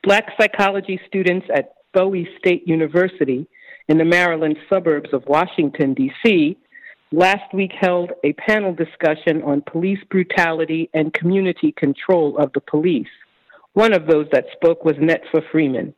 Black 0.04 0.32
psychology 0.40 1.00
students 1.08 1.48
at 1.54 1.74
Bowie 1.94 2.28
State 2.40 2.68
University 2.68 3.48
in 3.88 3.98
the 3.98 4.06
Maryland 4.06 4.58
suburbs 4.70 5.10
of 5.14 5.26
Washington, 5.28 5.94
D.C., 5.94 6.58
last 7.12 7.54
week 7.54 7.72
held 7.80 8.12
a 8.24 8.34
panel 8.34 8.74
discussion 8.74 9.42
on 9.44 9.64
police 9.70 10.00
brutality 10.10 10.90
and 10.94 11.14
community 11.14 11.74
control 11.74 12.38
of 12.38 12.52
the 12.54 12.62
police. 12.62 13.08
One 13.74 13.94
of 13.94 14.08
those 14.08 14.28
that 14.32 14.46
spoke 14.54 14.84
was 14.86 14.96
Netfa 14.96 15.42
Freeman, 15.52 15.94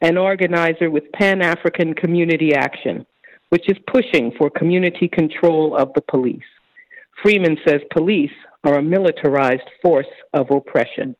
an 0.00 0.16
organizer 0.16 0.90
with 0.90 1.12
Pan 1.12 1.42
African 1.42 1.94
Community 1.94 2.54
Action, 2.54 3.06
which 3.50 3.68
is 3.68 3.76
pushing 3.92 4.32
for 4.38 4.50
community 4.50 5.08
control 5.08 5.76
of 5.76 5.92
the 5.94 6.02
police. 6.02 6.42
Freeman 7.22 7.56
says 7.66 7.80
police 7.92 8.32
are 8.64 8.78
a 8.78 8.82
militarized 8.82 9.68
force 9.82 10.06
of 10.32 10.50
oppression. 10.50 11.14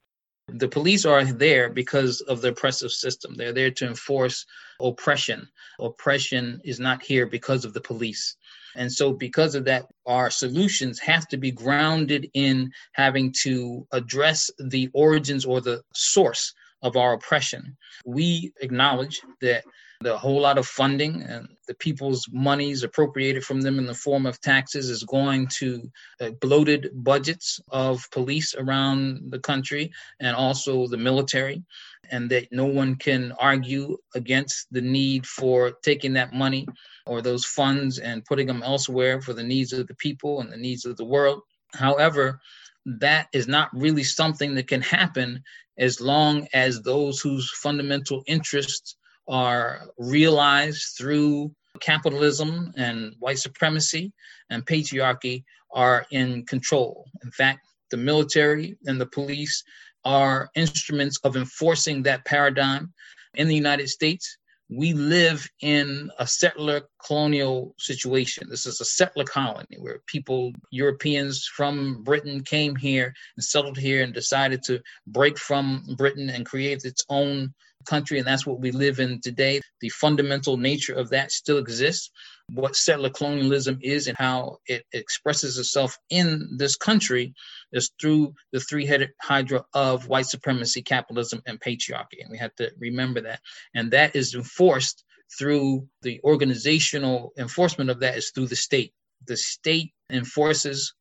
The 0.48 0.68
police 0.68 1.07
are 1.07 1.24
there 1.24 1.70
because 1.70 2.20
of 2.22 2.42
the 2.42 2.48
oppressive 2.48 2.90
system. 2.90 3.35
They're 3.35 3.52
there 3.52 3.70
to 3.70 3.87
enforce 3.87 4.44
oppression. 4.80 5.48
Oppression 5.78 6.61
is 6.64 6.78
not 6.78 7.02
here 7.02 7.26
because 7.26 7.64
of 7.64 7.72
the 7.72 7.80
police. 7.80 8.37
And 8.76 8.92
so, 8.92 9.12
because 9.12 9.54
of 9.54 9.64
that, 9.66 9.87
our 10.06 10.30
solutions 10.30 10.98
have 11.00 11.28
to 11.28 11.37
be 11.37 11.50
grounded 11.50 12.30
in 12.34 12.72
having 12.92 13.32
to 13.42 13.87
address 13.92 14.50
the 14.58 14.90
origins 14.92 15.44
or 15.44 15.60
the 15.60 15.82
source 15.94 16.52
of 16.82 16.96
our 16.96 17.14
oppression. 17.14 17.76
We 18.04 18.52
acknowledge 18.60 19.20
that 19.40 19.64
the 20.00 20.18
whole 20.18 20.40
lot 20.40 20.58
of 20.58 20.66
funding 20.66 21.22
and 21.22 21.48
the 21.66 21.74
people's 21.74 22.28
monies 22.30 22.82
appropriated 22.82 23.42
from 23.42 23.62
them 23.62 23.78
in 23.78 23.87
the 23.87 23.94
form 23.94 24.26
of 24.26 24.40
taxes 24.40 24.90
is 24.90 25.02
going 25.04 25.46
to 25.46 25.90
uh, 26.20 26.30
bloated 26.42 26.90
budgets 26.92 27.58
of 27.70 28.06
police 28.10 28.54
around 28.54 29.30
the 29.30 29.38
country 29.38 29.90
and 30.20 30.37
also 30.37 30.87
the 30.87 30.98
military 30.98 31.62
and 32.10 32.30
that 32.30 32.52
no 32.52 32.66
one 32.66 32.96
can 32.96 33.32
argue 33.38 33.96
against 34.14 34.66
the 34.70 34.82
need 34.82 35.26
for 35.26 35.72
taking 35.82 36.12
that 36.12 36.34
money 36.34 36.66
or 37.06 37.20
those 37.20 37.44
funds 37.44 37.98
and 37.98 38.24
putting 38.24 38.46
them 38.46 38.62
elsewhere 38.62 39.20
for 39.20 39.32
the 39.32 39.42
needs 39.42 39.72
of 39.72 39.86
the 39.86 39.94
people 39.94 40.40
and 40.40 40.50
the 40.50 40.56
needs 40.56 40.84
of 40.84 40.96
the 40.96 41.04
world. 41.04 41.42
However, 41.74 42.40
that 42.86 43.28
is 43.32 43.48
not 43.48 43.68
really 43.72 44.04
something 44.04 44.54
that 44.54 44.68
can 44.68 44.82
happen 44.82 45.42
as 45.78 46.00
long 46.00 46.46
as 46.54 46.82
those 46.82 47.20
whose 47.20 47.50
fundamental 47.50 48.22
interests 48.26 48.96
are 49.26 49.82
realized 49.98 50.96
through 50.96 51.54
capitalism 51.80 52.72
and 52.76 53.14
white 53.18 53.38
supremacy 53.38 54.12
and 54.50 54.66
patriarchy 54.66 55.44
are 55.72 56.06
in 56.12 56.44
control. 56.46 57.06
In 57.24 57.30
fact, 57.32 57.66
the 57.90 57.96
military 57.96 58.76
and 58.86 59.00
the 59.00 59.06
police 59.06 59.64
are 60.04 60.50
instruments 60.54 61.18
of 61.24 61.36
enforcing 61.36 62.02
that 62.02 62.24
paradigm 62.24 62.92
in 63.34 63.48
the 63.48 63.54
United 63.54 63.88
States 63.88 64.38
we 64.76 64.92
live 64.92 65.48
in 65.60 66.10
a 66.18 66.26
settler 66.26 66.82
colonial 67.04 67.74
situation. 67.78 68.48
This 68.48 68.66
is 68.66 68.80
a 68.80 68.84
settler 68.84 69.24
colony 69.24 69.76
where 69.78 70.00
people, 70.06 70.52
Europeans 70.70 71.46
from 71.46 72.02
Britain, 72.02 72.42
came 72.42 72.74
here 72.74 73.14
and 73.37 73.44
settled 73.44 73.78
here 73.78 74.02
and 74.02 74.12
decided 74.12 74.62
to 74.64 74.80
break 75.06 75.38
from 75.38 75.84
Britain 75.96 76.30
and 76.30 76.44
create 76.46 76.84
its 76.84 77.04
own 77.08 77.54
country. 77.84 78.18
And 78.18 78.26
that's 78.26 78.46
what 78.46 78.60
we 78.60 78.72
live 78.72 78.98
in 78.98 79.20
today. 79.20 79.60
The 79.80 79.90
fundamental 79.90 80.56
nature 80.56 80.94
of 80.94 81.10
that 81.10 81.30
still 81.30 81.58
exists. 81.58 82.10
What 82.52 82.76
settler 82.76 83.10
colonialism 83.10 83.78
is 83.80 84.06
and 84.06 84.16
how 84.18 84.58
it 84.66 84.84
expresses 84.92 85.56
itself 85.58 85.96
in 86.10 86.56
this 86.58 86.76
country 86.76 87.34
is 87.74 87.90
through 88.00 88.34
the 88.52 88.60
three 88.60 88.87
headed 88.87 89.10
hydra 89.20 89.64
of 89.74 90.08
white 90.08 90.26
supremacy, 90.26 90.80
capitalism, 90.80 91.42
and 91.46 91.60
patriarchy. 91.60 92.22
And 92.22 92.30
we 92.30 92.38
have 92.38 92.54
to 92.56 92.70
remember 92.78 93.20
that. 93.20 93.40
And 93.74 93.90
that 93.90 94.16
is 94.16 94.34
enforced 94.34 95.04
through 95.38 95.87
the 96.02 96.20
organizational 96.24 97.32
enforcement 97.37 97.90
of 97.90 98.00
that 98.00 98.16
is 98.16 98.30
through 98.30 98.46
the 98.46 98.56
state. 98.56 98.92
The 99.26 99.37
state 99.37 99.92
enforces 100.10 100.94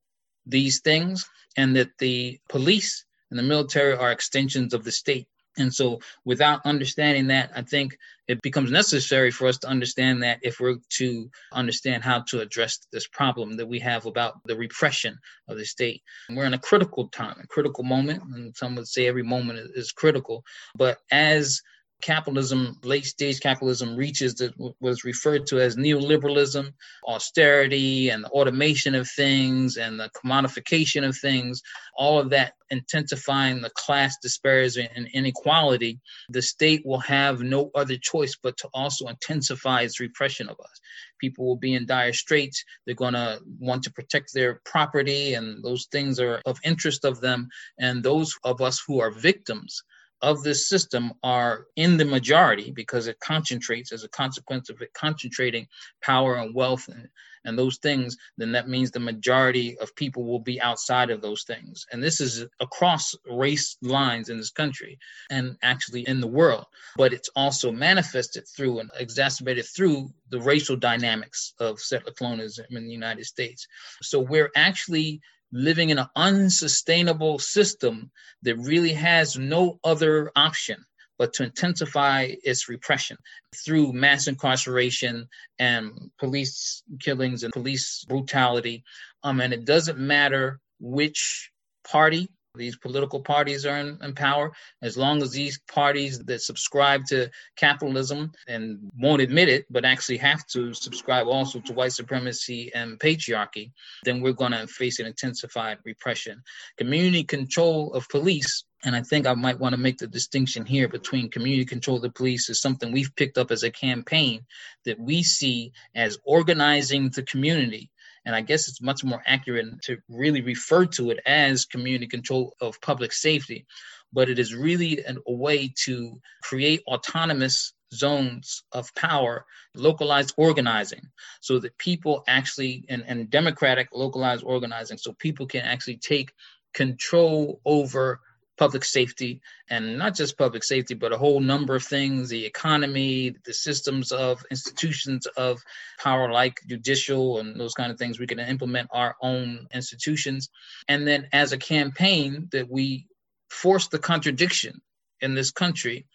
these 0.46 0.82
things, 0.82 1.30
and 1.56 1.76
that 1.76 1.92
the 2.00 2.40
police 2.50 3.06
and 3.30 3.40
the 3.40 3.44
military 3.44 3.96
are 3.96 4.12
extensions 4.12 4.74
of 4.74 4.84
the 4.84 4.92
state. 4.92 5.28
And 5.58 5.74
so, 5.74 6.00
without 6.26 6.66
understanding 6.66 7.28
that, 7.28 7.52
I 7.56 7.62
think 7.62 7.98
it 8.28 8.42
becomes 8.42 8.72
necessary 8.72 9.32
for 9.32 9.48
us 9.48 9.58
to 9.60 9.68
understand 9.68 10.24
that 10.24 10.40
if 10.42 10.60
we're 10.60 10.78
to 10.98 11.30
understand 11.52 12.04
how 12.04 12.22
to 12.30 12.42
address 12.42 12.80
this 12.92 13.08
problem 13.08 13.58
that 13.58 13.68
we 13.68 13.80
have 13.80 14.06
about 14.06 14.42
the 14.46 14.56
repression 14.56 15.18
of 15.48 15.58
the 15.58 15.66
state. 15.66 16.02
We're 16.30 16.46
in 16.46 16.54
a 16.54 16.60
critical 16.60 17.10
time, 17.10 17.36
a 17.44 17.48
critical 17.48 17.84
moment, 17.84 18.24
and 18.24 18.56
some 18.56 18.76
would 18.76 18.88
say 18.88 19.08
every 19.08 19.24
moment 19.24 19.60
is 19.76 19.92
critical. 19.92 20.44
But 20.76 21.00
as 21.12 21.62
capitalism, 22.04 22.78
late 22.84 23.06
stage 23.06 23.40
capitalism 23.40 23.96
reaches 23.96 24.36
that 24.36 24.54
was 24.82 25.06
referred 25.06 25.48
to 25.48 25.60
as 25.60 25.78
neoliberalism, 25.78 26.72
austerity, 27.08 28.10
and 28.10 28.26
the 28.26 28.30
automation 28.30 28.94
of 28.94 29.10
things 29.10 29.78
and 29.78 30.00
the 30.00 30.10
commodification 30.10 31.08
of 31.08 31.18
things, 31.18 31.62
all 31.96 32.20
of 32.20 32.30
that 32.30 32.54
intensifying 32.70 33.62
the 33.62 33.70
class 33.70 34.18
disparity 34.22 34.88
and 34.96 35.08
inequality, 35.14 36.00
the 36.30 36.42
state 36.42 36.82
will 36.86 37.00
have 37.00 37.42
no 37.42 37.72
other 37.74 37.96
choice 37.98 38.36
but 38.42 38.58
to 38.58 38.68
also 38.74 39.08
intensify 39.08 39.82
its 39.82 40.00
repression 40.00 40.50
of 40.50 40.60
us. 40.60 40.82
People 41.22 41.46
will 41.46 41.58
be 41.58 41.74
in 41.74 41.86
dire 41.86 42.12
straits. 42.12 42.66
They're 42.86 42.96
going 42.96 43.14
to 43.14 43.40
want 43.60 43.84
to 43.84 43.94
protect 43.94 44.34
their 44.34 44.60
property, 44.66 45.36
and 45.36 45.64
those 45.64 45.88
things 45.92 46.20
are 46.20 46.42
of 46.46 46.60
interest 46.66 47.06
of 47.06 47.22
them. 47.22 47.48
And 47.80 48.04
those 48.04 48.34
of 48.44 48.60
us 48.60 48.84
who 48.86 49.00
are 49.00 49.12
victims 49.12 49.84
of 50.24 50.42
this 50.42 50.70
system 50.70 51.14
are 51.22 51.68
in 51.76 51.98
the 51.98 52.06
majority 52.06 52.72
because 52.72 53.08
it 53.08 53.20
concentrates 53.20 53.92
as 53.92 54.06
a 54.06 54.10
consequence 54.10 54.70
of 54.70 54.82
it 54.82 54.94
concentrating 54.94 55.68
power 56.02 56.36
and 56.36 56.56
wealth 56.56 56.88
and, 56.88 57.10
and 57.44 57.60
those 57.60 57.78
things, 57.78 58.16
then 58.38 58.54
that 58.54 58.70
means 58.70 58.90
the 58.90 59.02
majority 59.02 59.78
of 59.80 59.94
people 59.98 60.24
will 60.24 60.40
be 60.40 60.62
outside 60.62 61.10
of 61.10 61.22
those 61.22 61.44
things. 61.44 61.86
And 61.92 62.02
this 62.02 62.22
is 62.22 62.46
across 62.62 63.14
race 63.30 63.76
lines 63.82 64.30
in 64.30 64.38
this 64.38 64.50
country 64.50 64.98
and 65.30 65.58
actually 65.62 66.08
in 66.08 66.22
the 66.22 66.28
world. 66.28 66.68
But 66.96 67.12
it's 67.12 67.30
also 67.36 67.70
manifested 67.74 68.48
through 68.48 68.80
and 68.80 68.90
exacerbated 68.98 69.66
through 69.66 70.14
the 70.30 70.40
racial 70.40 70.78
dynamics 70.78 71.54
of 71.60 71.82
settler 71.82 72.14
colonialism 72.14 72.66
in 72.70 72.86
the 72.86 72.94
United 72.94 73.26
States. 73.26 73.68
So 74.02 74.22
we're 74.22 74.52
actually 74.56 75.20
living 75.54 75.92
in 75.92 76.00
an 76.00 76.08
unsustainable 76.16 77.40
system 77.40 78.12
that 78.42 78.58
really 78.58 78.94
has 78.94 79.38
no 79.38 79.80
other 79.84 80.32
option 80.36 80.84
but 81.20 81.32
to 81.34 81.44
intensify 81.44 82.28
its 82.44 82.68
repression 82.68 83.16
through 83.64 83.94
mass 83.94 84.28
incarceration 84.28 85.28
and 85.60 85.92
police 86.20 86.82
killings 87.00 87.44
and 87.44 87.54
police 87.54 88.04
brutality. 88.10 88.84
Um, 89.24 89.40
and 89.40 89.54
it 89.54 89.64
doesn't 89.64 90.00
matter 90.00 90.60
which 90.80 91.52
party 91.90 92.28
these 92.56 92.78
political 92.78 93.20
parties 93.20 93.66
are 93.66 93.78
in, 93.78 93.98
in, 94.04 94.14
power. 94.14 94.52
As 94.84 94.96
long 94.96 95.24
as 95.24 95.32
these 95.32 95.60
parties 95.68 96.20
that 96.20 96.42
subscribe 96.42 97.04
to 97.08 97.32
capitalism 97.56 98.32
and 98.48 98.92
won't 98.96 99.24
admit 99.24 99.50
it, 99.50 99.66
but 99.72 99.86
actually 99.86 100.18
have 100.18 100.46
to 100.48 100.72
subscribe 100.74 101.28
also 101.28 101.60
to 101.62 101.74
white 101.74 101.94
supremacy 101.94 102.72
and 102.76 103.00
patriarchy, 103.00 103.72
then 104.04 104.22
we're 104.22 104.34
going 104.34 104.52
to 104.52 104.68
face 104.68 105.00
an 105.00 105.08
intensified 105.08 105.80
repression. 105.84 106.44
Community 106.78 107.24
control 107.24 107.92
of 107.94 108.08
police 108.10 108.66
and 108.86 108.98
I 108.98 109.02
think 109.02 109.26
I 109.26 109.34
might 109.34 109.60
want 109.60 109.74
to 109.74 109.80
make 109.80 109.98
the 109.98 110.08
distinction 110.08 110.66
here 110.66 110.90
between 110.90 111.32
community 111.32 111.64
control 111.64 111.96
of 111.96 112.04
the 112.04 112.10
police 112.10 112.50
is 112.50 112.60
something 112.60 112.92
we've 112.92 113.16
picked 113.16 113.38
up 113.38 113.50
as 113.50 113.64
a 113.64 113.72
campaign 113.72 114.42
that 114.84 115.00
we 115.00 115.24
see 115.24 115.72
as 115.96 116.18
organizing 116.26 117.10
the 117.10 117.24
community 117.24 117.90
and 118.26 118.36
I 118.36 118.42
guess 118.42 118.68
it's 118.68 118.82
much 118.82 119.04
more 119.04 119.22
accurate 119.26 119.82
to 119.84 119.98
really 120.10 120.42
refer 120.42 120.86
to 120.86 121.12
it 121.12 121.20
as 121.26 121.66
community 121.66 122.08
control 122.08 122.56
of 122.62 122.80
public 122.82 123.12
safety. 123.14 123.66
But 124.12 124.30
it 124.30 124.40
is 124.40 124.54
really 124.54 125.04
an, 125.04 125.18
a 125.28 125.34
way 125.34 125.74
to 125.86 126.20
create 126.44 126.84
autonomous 126.88 127.74
zones 127.94 128.64
of 128.72 128.94
power, 128.96 129.46
localized 129.76 130.34
organizing, 130.38 131.10
so 131.42 131.60
that 131.60 131.78
people 131.78 132.24
actually, 132.28 132.86
and, 132.90 133.04
and 133.08 133.30
democratic 133.30 133.90
localized 133.94 134.44
organizing, 134.44 134.98
so 134.98 135.14
people 135.14 135.46
can 135.46 135.62
actually 135.62 135.98
take 135.98 136.32
control 136.74 137.62
over 137.66 138.20
public 138.58 138.86
safety 138.86 139.42
and 139.70 139.98
not 139.98 140.16
just 140.16 140.38
public 140.38 140.64
safety 140.64 140.94
but 140.94 141.12
a 141.12 141.18
whole 141.18 141.40
number 141.40 141.76
of 141.76 141.84
things 141.84 142.30
the 142.30 142.46
economy 142.46 143.36
the 143.46 143.54
systems 143.54 144.12
of 144.12 144.46
institutions 144.52 145.26
of 145.38 145.60
power 146.00 146.32
like 146.32 146.60
judicial 146.68 147.40
and 147.40 147.60
those 147.60 147.74
kind 147.74 147.92
of 147.92 147.98
things. 147.98 148.20
We 148.20 148.28
can 148.28 148.40
implement 148.40 148.90
our 148.92 149.16
own 149.22 149.68
institutions. 149.74 150.50
And 150.88 151.08
then 151.08 151.28
as 151.32 151.54
a 151.54 151.58
campaign 151.58 152.50
that 152.52 152.70
we 152.70 153.08
force 153.50 153.88
the 153.88 154.00
contradiction 154.00 154.82
in 155.22 155.36
this 155.36 155.52
country 155.52 156.08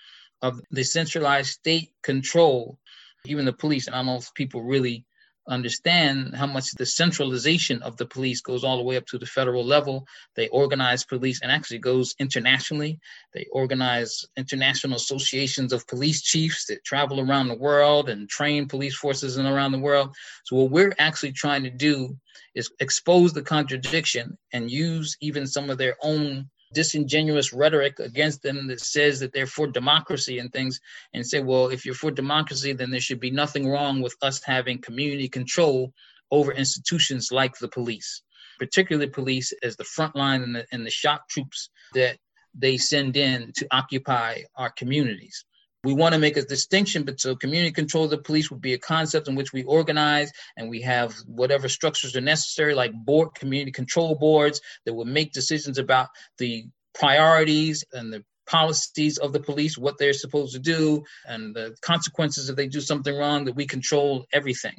of 0.42 0.60
the 0.70 0.84
centralized 0.84 1.50
state 1.50 1.92
control 2.02 2.78
even 3.24 3.44
the 3.44 3.52
police 3.52 3.86
and 3.86 3.96
i 3.96 3.98
don't 3.98 4.06
know 4.06 4.16
if 4.16 4.32
people 4.34 4.62
really 4.62 5.04
understand 5.48 6.34
how 6.36 6.46
much 6.46 6.72
the 6.72 6.86
centralization 6.86 7.82
of 7.82 7.96
the 7.96 8.06
police 8.06 8.40
goes 8.40 8.64
all 8.64 8.76
the 8.76 8.82
way 8.82 8.96
up 8.96 9.06
to 9.06 9.18
the 9.18 9.26
federal 9.26 9.64
level. 9.64 10.06
They 10.36 10.48
organize 10.48 11.04
police 11.04 11.40
and 11.42 11.50
actually 11.50 11.78
goes 11.78 12.14
internationally. 12.18 13.00
They 13.34 13.46
organize 13.52 14.24
international 14.36 14.96
associations 14.96 15.72
of 15.72 15.86
police 15.86 16.22
chiefs 16.22 16.66
that 16.66 16.84
travel 16.84 17.20
around 17.20 17.48
the 17.48 17.58
world 17.58 18.08
and 18.08 18.28
train 18.28 18.68
police 18.68 18.96
forces 18.96 19.36
and 19.36 19.48
around 19.48 19.72
the 19.72 19.78
world. 19.78 20.14
So 20.44 20.56
what 20.56 20.70
we're 20.70 20.94
actually 20.98 21.32
trying 21.32 21.64
to 21.64 21.70
do 21.70 22.16
is 22.54 22.70
expose 22.80 23.32
the 23.32 23.42
contradiction 23.42 24.36
and 24.52 24.70
use 24.70 25.16
even 25.20 25.46
some 25.46 25.70
of 25.70 25.78
their 25.78 25.96
own 26.02 26.48
disingenuous 26.72 27.52
rhetoric 27.52 27.98
against 27.98 28.42
them 28.42 28.66
that 28.66 28.80
says 28.80 29.20
that 29.20 29.32
they're 29.32 29.46
for 29.46 29.66
democracy 29.66 30.38
and 30.38 30.52
things 30.52 30.80
and 31.14 31.26
say 31.26 31.40
well 31.40 31.68
if 31.68 31.84
you're 31.84 31.94
for 31.94 32.10
democracy 32.10 32.72
then 32.72 32.90
there 32.90 33.00
should 33.00 33.20
be 33.20 33.30
nothing 33.30 33.68
wrong 33.68 34.00
with 34.00 34.14
us 34.22 34.42
having 34.42 34.80
community 34.80 35.28
control 35.28 35.92
over 36.30 36.52
institutions 36.52 37.30
like 37.32 37.56
the 37.58 37.68
police 37.68 38.22
particularly 38.58 39.08
police 39.08 39.52
as 39.62 39.76
the 39.76 39.84
front 39.84 40.14
line 40.16 40.42
and 40.42 40.54
the, 40.54 40.66
and 40.72 40.84
the 40.84 40.90
shock 40.90 41.28
troops 41.28 41.70
that 41.94 42.18
they 42.54 42.76
send 42.76 43.16
in 43.16 43.52
to 43.54 43.66
occupy 43.70 44.38
our 44.56 44.70
communities 44.70 45.44
we 45.84 45.92
want 45.92 46.12
to 46.12 46.18
make 46.18 46.36
a 46.36 46.42
distinction, 46.42 47.04
but 47.04 47.20
so 47.20 47.36
community 47.36 47.70
control 47.70 48.04
of 48.04 48.10
the 48.10 48.18
police 48.18 48.50
would 48.50 48.60
be 48.60 48.74
a 48.74 48.78
concept 48.78 49.28
in 49.28 49.36
which 49.36 49.52
we 49.52 49.62
organize 49.64 50.32
and 50.56 50.68
we 50.68 50.80
have 50.82 51.14
whatever 51.26 51.68
structures 51.68 52.16
are 52.16 52.20
necessary, 52.20 52.74
like 52.74 52.92
board 52.92 53.34
community 53.34 53.70
control 53.70 54.16
boards 54.16 54.60
that 54.86 54.94
will 54.94 55.04
make 55.04 55.32
decisions 55.32 55.78
about 55.78 56.08
the 56.38 56.66
priorities 56.94 57.84
and 57.92 58.12
the 58.12 58.24
policies 58.48 59.18
of 59.18 59.32
the 59.32 59.40
police, 59.40 59.76
what 59.76 59.98
they're 59.98 60.12
supposed 60.12 60.52
to 60.54 60.58
do, 60.58 61.04
and 61.26 61.54
the 61.54 61.76
consequences 61.82 62.48
if 62.48 62.56
they 62.56 62.66
do 62.66 62.80
something 62.80 63.16
wrong, 63.16 63.44
that 63.44 63.54
we 63.54 63.66
control 63.66 64.26
everything. 64.32 64.78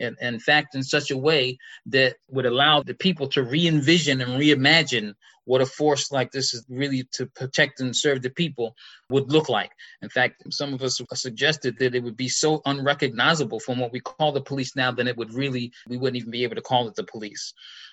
And, 0.00 0.16
in 0.20 0.40
fact, 0.40 0.74
in 0.74 0.82
such 0.82 1.10
a 1.10 1.18
way 1.18 1.58
that 1.86 2.16
would 2.28 2.46
allow 2.46 2.82
the 2.82 2.94
people 2.94 3.28
to 3.28 3.42
re 3.42 3.68
envision 3.68 4.20
and 4.20 4.40
reimagine 4.40 5.14
what 5.44 5.60
a 5.60 5.66
force 5.66 6.12
like 6.12 6.30
this 6.30 6.54
is 6.54 6.64
really 6.68 7.02
to 7.12 7.26
protect 7.26 7.80
and 7.80 7.94
serve 7.94 8.22
the 8.22 8.30
people 8.30 8.74
would 9.08 9.32
look 9.32 9.48
like. 9.48 9.72
In 10.00 10.08
fact, 10.08 10.42
some 10.50 10.72
of 10.72 10.82
us 10.82 11.00
suggested 11.14 11.76
that 11.78 11.94
it 11.94 12.02
would 12.02 12.16
be 12.16 12.28
so 12.28 12.62
unrecognizable 12.66 13.58
from 13.58 13.78
what 13.78 13.92
we 13.92 14.00
call 14.00 14.32
the 14.32 14.40
police 14.40 14.76
now, 14.76 14.92
then 14.92 15.08
it 15.08 15.16
would 15.16 15.34
really, 15.34 15.72
we 15.88 15.96
wouldn't 15.96 16.18
even 16.18 16.30
be 16.30 16.44
able 16.44 16.56
to 16.56 16.62
call 16.62 16.88
it 16.88 16.94
the 16.94 17.04
police. 17.04 17.52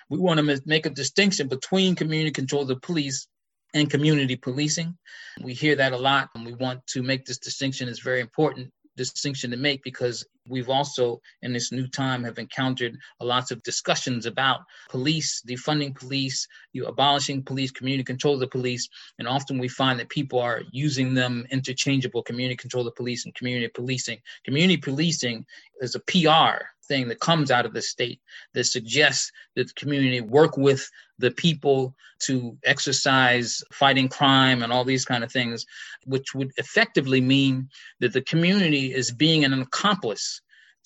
We 0.10 0.20
want 0.20 0.40
to 0.40 0.62
make 0.66 0.86
a 0.86 0.92
distinction 0.92 1.48
between 1.48 1.96
community 1.96 2.32
control 2.32 2.62
of 2.62 2.68
the 2.68 2.76
police 2.76 3.28
and 3.73 3.89
community 3.89 4.36
policing. 4.36 4.97
We 5.41 5.53
hear 5.53 5.75
that 5.75 5.93
a 5.93 5.97
lot, 5.97 6.30
and 6.36 6.45
we 6.45 6.53
want 6.53 6.86
to 6.88 7.03
make 7.03 7.25
this 7.25 7.38
distinction. 7.38 7.89
It's 7.89 7.99
very 7.99 8.21
important 8.21 8.71
distinction 8.95 9.51
to 9.51 9.58
make 9.58 9.84
because 9.84 10.25
we've 10.50 10.70
also 10.70 11.22
in 11.42 11.54
this 11.54 11.72
new 11.72 11.88
time 11.88 12.24
have 12.24 12.40
encountered 12.40 12.98
a 13.20 13.26
lots 13.26 13.52
of 13.52 13.62
discussions 13.64 14.26
about 14.26 14.62
police 14.90 15.42
defunding 15.48 15.96
police 15.96 16.48
you 16.74 16.86
abolishing 16.86 17.44
police 17.44 17.72
community 17.72 18.04
control 18.04 18.36
of 18.36 18.40
the 18.40 18.48
police 18.48 18.88
and 19.20 19.28
often 19.28 19.58
we 19.58 19.68
find 19.68 20.00
that 20.00 20.10
people 20.10 20.40
are 20.40 20.62
using 20.72 21.14
them 21.14 21.46
interchangeable 21.52 22.24
community 22.24 22.56
control 22.56 22.82
of 22.82 22.94
the 22.94 22.98
police 22.98 23.26
and 23.26 23.36
community 23.36 23.68
policing. 23.74 24.20
Community 24.46 24.78
policing 24.78 25.46
is 25.82 25.96
a 25.96 26.00
pr 26.02 26.64
thing 26.88 27.10
that 27.10 27.20
comes 27.20 27.52
out 27.52 27.66
of 27.66 27.74
the 27.74 27.82
state 27.82 28.22
that 28.54 28.64
suggests 28.64 29.32
that 29.56 29.68
the 29.68 29.74
community 29.74 30.22
work 30.22 30.56
with 30.56 30.90
the 31.20 31.32
people 31.32 31.94
to 32.20 32.58
exercise 32.64 33.62
fighting 33.74 34.08
crime 34.08 34.64
and 34.64 34.72
all 34.72 34.86
these 34.86 35.04
kind 35.04 35.24
of 35.24 35.32
things, 35.32 35.66
which 36.06 36.34
would 36.34 36.52
effectively 36.58 37.20
mean 37.20 37.68
that 38.00 38.14
the 38.14 38.22
community 38.22 38.94
is 38.94 39.12
being 39.12 39.44
an 39.44 39.54
accomplice 39.62 40.37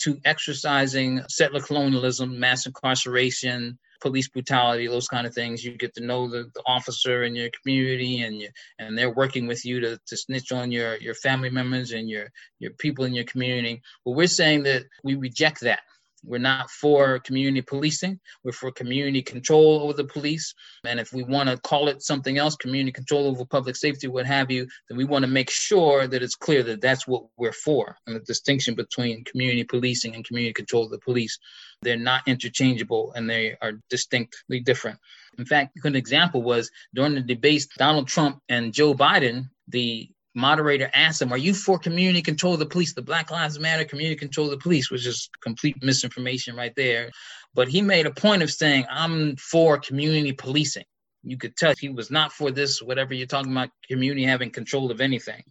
to 0.03 0.19
exercising 0.25 1.21
settler 1.27 1.61
colonialism, 1.61 2.39
mass 2.39 2.65
incarceration, 2.65 3.77
police 4.01 4.27
brutality, 4.27 4.87
those 4.87 5.07
kind 5.07 5.27
of 5.27 5.33
things. 5.33 5.63
You 5.63 5.77
get 5.77 5.93
to 5.95 6.03
know 6.03 6.29
the, 6.29 6.49
the 6.53 6.63
officer 6.65 7.23
in 7.23 7.35
your 7.35 7.49
community, 7.61 8.21
and 8.21 8.41
you, 8.41 8.49
and 8.79 8.97
they're 8.97 9.13
working 9.13 9.47
with 9.47 9.63
you 9.63 9.79
to, 9.79 9.99
to 10.07 10.17
snitch 10.17 10.51
on 10.51 10.71
your 10.71 10.97
your 10.97 11.13
family 11.13 11.49
members 11.49 11.91
and 11.91 12.09
your 12.09 12.29
your 12.59 12.71
people 12.71 13.05
in 13.05 13.13
your 13.13 13.25
community. 13.25 13.81
But 14.03 14.11
we're 14.11 14.27
saying 14.27 14.63
that 14.63 14.83
we 15.03 15.15
reject 15.15 15.61
that. 15.61 15.81
We're 16.23 16.38
not 16.38 16.69
for 16.69 17.19
community 17.19 17.62
policing. 17.62 18.19
We're 18.43 18.51
for 18.51 18.71
community 18.71 19.21
control 19.21 19.81
over 19.81 19.93
the 19.93 20.03
police. 20.03 20.53
And 20.86 20.99
if 20.99 21.13
we 21.13 21.23
want 21.23 21.49
to 21.49 21.57
call 21.57 21.88
it 21.88 22.01
something 22.01 22.38
else, 22.38 22.55
community 22.55 22.91
control 22.91 23.27
over 23.27 23.45
public 23.45 23.75
safety, 23.75 24.07
what 24.07 24.25
have 24.25 24.51
you, 24.51 24.67
then 24.88 24.97
we 24.97 25.05
want 25.05 25.23
to 25.23 25.31
make 25.31 25.49
sure 25.49 26.07
that 26.07 26.21
it's 26.21 26.36
clear 26.36 26.63
that 26.63 26.81
that's 26.81 27.07
what 27.07 27.23
we're 27.38 27.51
for. 27.51 27.97
And 28.05 28.15
the 28.15 28.19
distinction 28.19 28.75
between 28.75 29.23
community 29.23 29.63
policing 29.63 30.15
and 30.15 30.25
community 30.25 30.53
control 30.53 30.86
of 30.86 30.91
the 30.91 30.99
police, 30.99 31.39
they're 31.81 31.97
not 31.97 32.27
interchangeable 32.27 33.13
and 33.15 33.29
they 33.29 33.55
are 33.62 33.73
distinctly 33.89 34.60
different. 34.60 34.99
In 35.38 35.45
fact, 35.45 35.77
a 35.77 35.79
good 35.79 35.95
example 35.95 36.43
was 36.43 36.69
during 36.93 37.15
the 37.15 37.21
debates, 37.21 37.67
Donald 37.77 38.07
Trump 38.07 38.41
and 38.49 38.73
Joe 38.73 38.93
Biden, 38.93 39.49
the 39.67 40.10
moderator 40.35 40.89
asked 40.93 41.21
him, 41.21 41.31
Are 41.33 41.37
you 41.37 41.53
for 41.53 41.77
community 41.77 42.21
control 42.21 42.53
of 42.53 42.59
the 42.59 42.65
police? 42.65 42.93
The 42.93 43.01
Black 43.01 43.31
Lives 43.31 43.59
Matter 43.59 43.85
community 43.85 44.15
control 44.15 44.47
of 44.47 44.51
the 44.51 44.63
police 44.63 44.89
was 44.89 45.03
just 45.03 45.29
complete 45.41 45.75
misinformation 45.81 46.55
right 46.55 46.73
there. 46.75 47.11
But 47.53 47.67
he 47.67 47.81
made 47.81 48.05
a 48.05 48.11
point 48.11 48.43
of 48.43 48.51
saying, 48.51 48.85
I'm 48.89 49.35
for 49.35 49.77
community 49.77 50.31
policing. 50.31 50.85
You 51.23 51.38
could 51.38 51.55
tell 51.55 51.73
he 51.79 51.89
was 51.89 52.10
not 52.10 52.31
for 52.31 52.51
this, 52.51 52.81
whatever 52.81 53.13
you're 53.13 53.27
talking 53.27 53.51
about, 53.51 53.69
community 53.88 54.23
having 54.23 54.49
control 54.49 54.91
of 54.91 55.01
anything. 55.01 55.43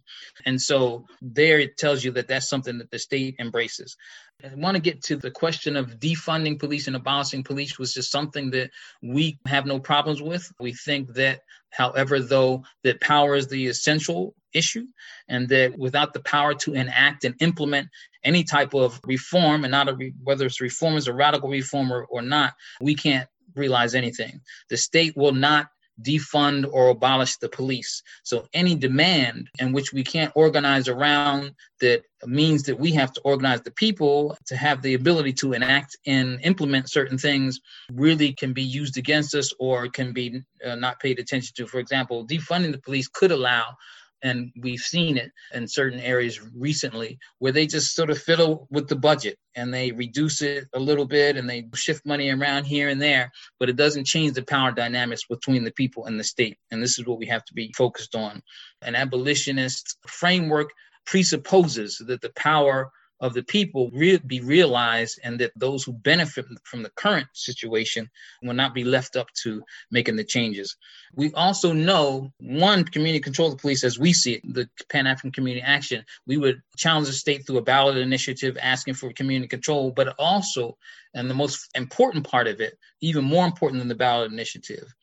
And 0.45 0.61
so 0.61 1.05
there 1.21 1.59
it 1.59 1.77
tells 1.77 2.03
you 2.03 2.11
that 2.11 2.27
that's 2.27 2.49
something 2.49 2.77
that 2.79 2.91
the 2.91 2.99
state 2.99 3.35
embraces. 3.39 3.95
I 4.43 4.53
want 4.55 4.75
to 4.75 4.81
get 4.81 5.03
to 5.03 5.15
the 5.15 5.31
question 5.31 5.75
of 5.75 5.99
defunding 5.99 6.59
police 6.59 6.87
and 6.87 6.95
abolishing 6.95 7.43
police 7.43 7.77
was 7.77 7.93
just 7.93 8.11
something 8.11 8.51
that 8.51 8.71
we 9.01 9.39
have 9.45 9.65
no 9.65 9.79
problems 9.79 10.21
with. 10.21 10.51
We 10.59 10.73
think 10.73 11.13
that, 11.13 11.41
however, 11.69 12.19
though, 12.19 12.63
that 12.83 13.01
power 13.01 13.35
is 13.35 13.47
the 13.47 13.67
essential 13.67 14.35
issue 14.53 14.87
and 15.27 15.47
that 15.49 15.77
without 15.77 16.13
the 16.13 16.19
power 16.19 16.53
to 16.53 16.73
enact 16.73 17.23
and 17.23 17.35
implement 17.39 17.87
any 18.23 18.43
type 18.43 18.73
of 18.73 18.99
reform 19.05 19.63
and 19.63 19.71
not 19.71 19.89
a 19.89 19.95
re- 19.95 20.13
whether 20.23 20.45
it's 20.45 20.61
reform 20.61 20.95
is 20.95 21.07
a 21.07 21.13
radical 21.13 21.49
reform 21.49 21.91
or, 21.91 22.05
or 22.05 22.21
not 22.21 22.53
we 22.81 22.93
can't 22.95 23.27
realize 23.55 23.95
anything. 23.95 24.41
The 24.69 24.77
state 24.77 25.15
will 25.15 25.33
not 25.33 25.67
defund 26.01 26.67
or 26.71 26.89
abolish 26.89 27.37
the 27.37 27.49
police. 27.49 28.01
So 28.23 28.47
any 28.53 28.75
demand 28.75 29.49
in 29.59 29.71
which 29.71 29.93
we 29.93 30.03
can't 30.03 30.31
organize 30.35 30.87
around 30.87 31.51
that 31.79 32.03
means 32.25 32.63
that 32.63 32.79
we 32.79 32.91
have 32.93 33.11
to 33.13 33.21
organize 33.21 33.61
the 33.61 33.71
people 33.71 34.37
to 34.47 34.55
have 34.55 34.81
the 34.81 34.93
ability 34.93 35.33
to 35.33 35.53
enact 35.53 35.97
and 36.05 36.39
implement 36.43 36.89
certain 36.89 37.17
things 37.17 37.59
really 37.91 38.33
can 38.33 38.53
be 38.53 38.63
used 38.63 38.97
against 38.97 39.35
us 39.35 39.53
or 39.59 39.87
can 39.89 40.13
be 40.13 40.41
uh, 40.65 40.75
not 40.75 40.99
paid 40.99 41.19
attention 41.19 41.53
to. 41.57 41.67
For 41.67 41.79
example, 41.79 42.25
defunding 42.25 42.71
the 42.71 42.79
police 42.79 43.07
could 43.07 43.31
allow 43.31 43.75
and 44.23 44.51
we've 44.61 44.79
seen 44.79 45.17
it 45.17 45.31
in 45.53 45.67
certain 45.67 45.99
areas 45.99 46.39
recently 46.55 47.19
where 47.39 47.51
they 47.51 47.65
just 47.65 47.95
sort 47.95 48.09
of 48.09 48.17
fiddle 48.17 48.67
with 48.69 48.87
the 48.87 48.95
budget 48.95 49.37
and 49.55 49.73
they 49.73 49.91
reduce 49.91 50.41
it 50.41 50.65
a 50.73 50.79
little 50.79 51.05
bit 51.05 51.37
and 51.37 51.49
they 51.49 51.67
shift 51.75 52.05
money 52.05 52.29
around 52.29 52.65
here 52.65 52.89
and 52.89 53.01
there 53.01 53.31
but 53.59 53.69
it 53.69 53.75
doesn't 53.75 54.05
change 54.05 54.33
the 54.33 54.43
power 54.43 54.71
dynamics 54.71 55.23
between 55.29 55.63
the 55.63 55.71
people 55.71 56.05
and 56.05 56.19
the 56.19 56.23
state. 56.23 56.57
And 56.71 56.81
this 56.81 56.97
is 56.99 57.05
what 57.05 57.19
we 57.19 57.25
have 57.27 57.45
to 57.45 57.53
be 57.53 57.73
focused 57.77 58.15
on. 58.15 58.41
An 58.81 58.95
abolitionist 58.95 59.97
framework 60.07 60.69
presupposes 61.05 62.01
that 62.07 62.21
the 62.21 62.31
power 62.35 62.91
of 63.21 63.33
the 63.33 63.43
people 63.43 63.89
re- 63.93 64.17
be 64.17 64.41
realized 64.41 65.19
and 65.23 65.39
that 65.39 65.51
those 65.55 65.83
who 65.83 65.93
benefit 65.93 66.45
from 66.63 66.83
the 66.83 66.89
current 66.89 67.27
situation 67.33 68.09
will 68.41 68.55
not 68.55 68.73
be 68.73 68.83
left 68.83 69.15
up 69.15 69.27
to 69.43 69.63
making 69.91 70.15
the 70.15 70.23
changes. 70.23 70.75
We 71.13 71.31
also 71.33 71.71
know 71.71 72.33
one 72.39 72.83
community 72.83 73.21
control 73.21 73.49
of 73.49 73.57
the 73.57 73.61
police 73.61 73.83
as 73.83 73.99
we 73.99 74.11
see 74.11 74.33
it, 74.33 74.53
the 74.53 74.67
Pan 74.89 75.07
African 75.07 75.31
Community 75.31 75.63
Action, 75.65 76.03
we 76.25 76.37
would 76.37 76.61
challenge 76.75 77.07
the 77.07 77.13
state 77.13 77.45
through 77.45 77.59
a 77.59 77.63
ballot 77.63 77.97
initiative 77.97 78.57
asking 78.61 78.95
for 78.95 79.13
community 79.13 79.47
control, 79.47 79.91
but 79.91 80.15
also, 80.17 80.77
and 81.13 81.29
the 81.29 81.35
most 81.35 81.69
important 81.75 82.27
part 82.27 82.47
of 82.47 82.59
it, 82.59 82.77
even 83.01 83.23
more 83.23 83.45
important 83.45 83.79
than 83.79 83.87
the 83.87 83.95
ballot 83.95 84.31
initiative, 84.31 84.93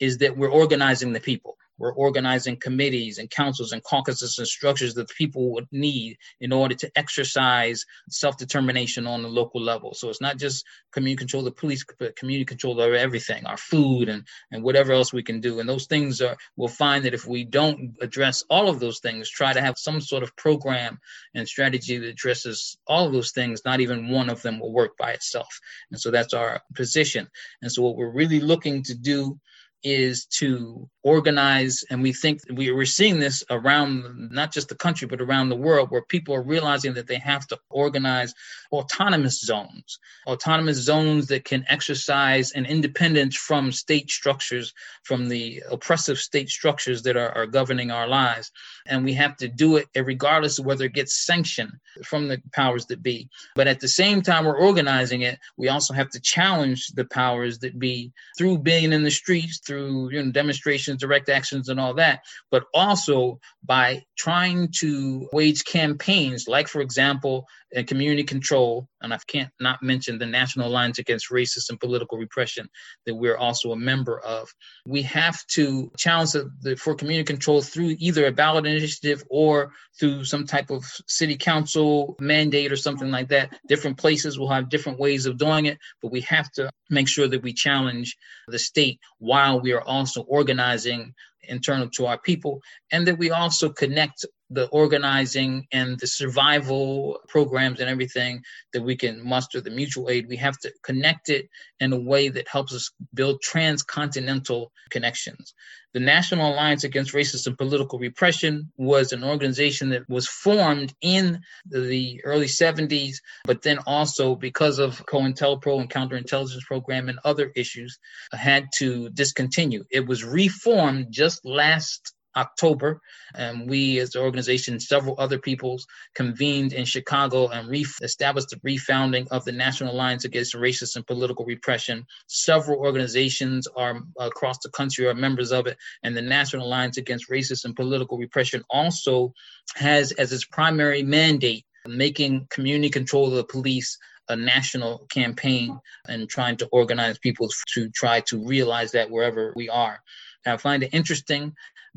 is 0.00 0.18
that 0.18 0.36
we're 0.36 0.50
organizing 0.50 1.12
the 1.12 1.20
people 1.20 1.56
we're 1.78 1.92
organizing 1.94 2.56
committees 2.56 3.18
and 3.18 3.30
councils 3.30 3.72
and 3.72 3.82
caucuses 3.82 4.38
and 4.38 4.46
structures 4.46 4.94
that 4.94 5.08
people 5.10 5.52
would 5.52 5.66
need 5.72 6.16
in 6.40 6.52
order 6.52 6.74
to 6.74 6.90
exercise 6.96 7.84
self-determination 8.08 9.06
on 9.06 9.22
the 9.22 9.28
local 9.28 9.60
level. 9.60 9.94
So 9.94 10.08
it's 10.08 10.20
not 10.20 10.38
just 10.38 10.64
community 10.92 11.18
control 11.18 11.42
the 11.42 11.50
police, 11.50 11.84
but 11.98 12.16
community 12.16 12.44
control 12.44 12.80
over 12.80 12.94
everything, 12.94 13.46
our 13.46 13.56
food 13.56 14.08
and, 14.08 14.26
and 14.50 14.62
whatever 14.62 14.92
else 14.92 15.12
we 15.12 15.22
can 15.22 15.40
do. 15.40 15.60
And 15.60 15.68
those 15.68 15.86
things 15.86 16.20
are, 16.20 16.36
we'll 16.56 16.68
find 16.68 17.04
that 17.04 17.14
if 17.14 17.26
we 17.26 17.44
don't 17.44 17.96
address 18.00 18.44
all 18.48 18.68
of 18.68 18.80
those 18.80 19.00
things, 19.00 19.30
try 19.30 19.52
to 19.52 19.60
have 19.60 19.78
some 19.78 20.00
sort 20.00 20.22
of 20.22 20.36
program 20.36 20.98
and 21.34 21.48
strategy 21.48 21.98
that 21.98 22.08
addresses 22.08 22.78
all 22.86 23.06
of 23.06 23.12
those 23.12 23.32
things, 23.32 23.62
not 23.64 23.80
even 23.80 24.08
one 24.08 24.30
of 24.30 24.42
them 24.42 24.60
will 24.60 24.72
work 24.72 24.96
by 24.96 25.12
itself. 25.12 25.60
And 25.90 26.00
so 26.00 26.10
that's 26.10 26.34
our 26.34 26.60
position. 26.74 27.28
And 27.62 27.70
so 27.70 27.82
what 27.82 27.96
we're 27.96 28.10
really 28.10 28.40
looking 28.40 28.82
to 28.84 28.94
do 28.94 29.38
is 29.82 30.26
to 30.26 30.88
organize 31.02 31.84
and 31.90 32.02
we 32.02 32.12
think 32.12 32.40
we, 32.52 32.70
we're 32.72 32.84
seeing 32.84 33.20
this 33.20 33.44
around 33.50 34.30
not 34.30 34.52
just 34.52 34.68
the 34.68 34.74
country 34.74 35.06
but 35.06 35.20
around 35.20 35.48
the 35.48 35.56
world 35.56 35.90
where 35.90 36.02
people 36.02 36.34
are 36.34 36.42
realizing 36.42 36.94
that 36.94 37.06
they 37.06 37.18
have 37.18 37.46
to 37.46 37.58
organize 37.70 38.34
autonomous 38.72 39.40
zones 39.40 39.98
autonomous 40.26 40.78
zones 40.78 41.28
that 41.28 41.44
can 41.44 41.64
exercise 41.68 42.52
an 42.52 42.66
independence 42.66 43.36
from 43.36 43.70
state 43.72 44.10
structures 44.10 44.74
from 45.04 45.28
the 45.28 45.62
oppressive 45.70 46.18
state 46.18 46.48
structures 46.48 47.02
that 47.02 47.16
are, 47.16 47.30
are 47.36 47.46
governing 47.46 47.90
our 47.90 48.08
lives. 48.08 48.50
And 48.86 49.04
we 49.04 49.14
have 49.14 49.36
to 49.36 49.48
do 49.48 49.76
it 49.76 49.86
regardless 49.94 50.58
of 50.58 50.66
whether 50.66 50.84
it 50.84 50.94
gets 50.94 51.24
sanctioned 51.24 51.72
from 52.04 52.28
the 52.28 52.42
powers 52.52 52.86
that 52.86 53.02
be. 53.02 53.28
But 53.54 53.68
at 53.68 53.80
the 53.80 53.88
same 53.88 54.22
time 54.22 54.44
we're 54.44 54.58
organizing 54.58 55.22
it 55.22 55.38
we 55.56 55.68
also 55.68 55.94
have 55.94 56.10
to 56.10 56.20
challenge 56.20 56.88
the 56.88 57.04
powers 57.04 57.58
that 57.60 57.78
be 57.78 58.12
through 58.36 58.58
being 58.58 58.92
in 58.92 59.02
the 59.02 59.10
streets 59.10 59.60
through 59.64 60.10
you 60.10 60.22
know, 60.22 60.30
demonstrations, 60.32 61.00
direct 61.00 61.28
actions, 61.28 61.68
and 61.68 61.78
all 61.78 61.94
that, 61.94 62.20
but 62.50 62.64
also 62.74 63.38
by 63.64 64.04
trying 64.16 64.68
to 64.80 65.28
wage 65.32 65.64
campaigns, 65.64 66.46
like, 66.48 66.68
for 66.68 66.80
example, 66.80 67.46
community 67.86 68.24
control, 68.24 68.88
and 69.02 69.12
I 69.12 69.18
can't 69.26 69.50
not 69.60 69.82
mention 69.82 70.18
the 70.18 70.26
National 70.26 70.68
Alliance 70.68 70.98
Against 70.98 71.30
Racist 71.30 71.68
and 71.68 71.80
Political 71.80 72.18
Repression 72.18 72.68
that 73.06 73.14
we're 73.14 73.36
also 73.36 73.72
a 73.72 73.76
member 73.76 74.20
of. 74.20 74.48
We 74.86 75.02
have 75.02 75.44
to 75.48 75.90
challenge 75.96 76.32
the, 76.32 76.50
the, 76.60 76.76
for 76.76 76.94
community 76.94 77.24
control 77.24 77.62
through 77.62 77.96
either 77.98 78.26
a 78.26 78.32
ballot 78.32 78.66
initiative 78.66 79.22
or 79.30 79.72
through 79.98 80.24
some 80.24 80.46
type 80.46 80.70
of 80.70 80.84
city 81.08 81.36
council 81.36 82.16
mandate 82.20 82.72
or 82.72 82.76
something 82.76 83.10
like 83.10 83.28
that. 83.28 83.58
Different 83.68 83.98
places 83.98 84.38
will 84.38 84.50
have 84.50 84.68
different 84.68 84.98
ways 84.98 85.26
of 85.26 85.38
doing 85.38 85.66
it, 85.66 85.78
but 86.02 86.12
we 86.12 86.20
have 86.22 86.50
to 86.52 86.70
make 86.90 87.08
sure 87.08 87.28
that 87.28 87.42
we 87.42 87.52
challenge 87.52 88.16
the 88.48 88.58
state 88.58 89.00
while 89.18 89.60
we 89.60 89.72
are 89.72 89.82
also 89.82 90.22
organizing 90.22 91.14
internal 91.48 91.88
to 91.90 92.06
our 92.06 92.18
people, 92.18 92.60
and 92.92 93.06
that 93.06 93.18
we 93.18 93.30
also 93.30 93.68
connect 93.70 94.24
the 94.50 94.66
organizing 94.68 95.66
and 95.72 95.98
the 95.98 96.06
survival 96.06 97.18
programs 97.28 97.80
and 97.80 97.90
everything 97.90 98.42
that 98.72 98.82
we 98.82 98.96
can 98.96 99.26
muster 99.26 99.60
the 99.60 99.70
mutual 99.70 100.08
aid. 100.08 100.28
We 100.28 100.36
have 100.36 100.58
to 100.58 100.72
connect 100.84 101.28
it 101.28 101.48
in 101.80 101.92
a 101.92 101.98
way 101.98 102.28
that 102.28 102.46
helps 102.48 102.72
us 102.72 102.90
build 103.14 103.42
transcontinental 103.42 104.70
connections 104.90 105.54
the 105.94 106.00
national 106.00 106.52
alliance 106.52 106.84
against 106.84 107.14
racist 107.14 107.46
and 107.46 107.56
political 107.56 107.98
repression 107.98 108.70
was 108.76 109.12
an 109.12 109.24
organization 109.24 109.88
that 109.90 110.08
was 110.08 110.26
formed 110.28 110.92
in 111.00 111.40
the 111.70 112.20
early 112.24 112.46
70s 112.46 113.16
but 113.44 113.62
then 113.62 113.78
also 113.86 114.34
because 114.34 114.78
of 114.78 115.04
cointelpro 115.06 115.80
and 115.80 115.90
counterintelligence 115.90 116.64
program 116.66 117.08
and 117.08 117.18
other 117.24 117.52
issues 117.54 117.98
had 118.32 118.66
to 118.76 119.08
discontinue. 119.10 119.84
It 119.90 120.06
was 120.06 120.24
reformed 120.24 121.06
just 121.10 121.44
last 121.44 122.12
October. 122.36 123.00
And 123.34 123.68
we, 123.68 123.98
as 123.98 124.10
the 124.10 124.20
organization, 124.20 124.78
several 124.78 125.14
other 125.18 125.38
peoples 125.38 125.86
convened 126.14 126.72
in 126.72 126.84
Chicago 126.84 127.48
and 127.48 127.68
re- 127.68 127.86
established 128.02 128.50
the 128.50 128.56
refounding 128.56 129.26
of 129.30 129.44
the 129.44 129.52
National 129.52 129.92
Alliance 129.92 130.24
Against 130.24 130.54
Racist 130.54 130.96
and 130.96 131.06
Political 131.06 131.44
Repression. 131.44 132.06
Several 132.26 132.78
organizations 132.78 133.66
are 133.76 134.00
across 134.18 134.58
the 134.58 134.70
country 134.70 135.06
are 135.06 135.14
members 135.14 135.52
of 135.52 135.66
it, 135.66 135.76
and 136.02 136.16
the 136.16 136.22
National 136.22 136.66
Alliance 136.66 136.96
Against 136.96 137.30
Racist 137.30 137.64
and 137.64 137.74
Political 137.74 138.18
Repression 138.18 138.62
also 138.70 139.32
has 139.74 140.12
as 140.12 140.32
its 140.32 140.44
primary 140.44 141.02
mandate 141.02 141.64
making 141.86 142.46
community 142.50 142.90
control 142.90 143.28
of 143.28 143.34
the 143.34 143.44
police 143.44 143.98
a 144.28 144.36
national 144.36 145.06
campaign 145.08 145.78
and 146.08 146.28
trying 146.28 146.56
to 146.56 146.66
organize 146.72 147.18
people 147.18 147.48
to 147.74 147.88
try 147.90 148.20
to 148.20 148.44
realize 148.44 148.92
that 148.92 149.10
wherever 149.10 149.52
we 149.54 149.68
are. 149.68 150.00
I 150.44 150.56
find 150.56 150.82
it 150.82 150.94
interesting 150.94 151.54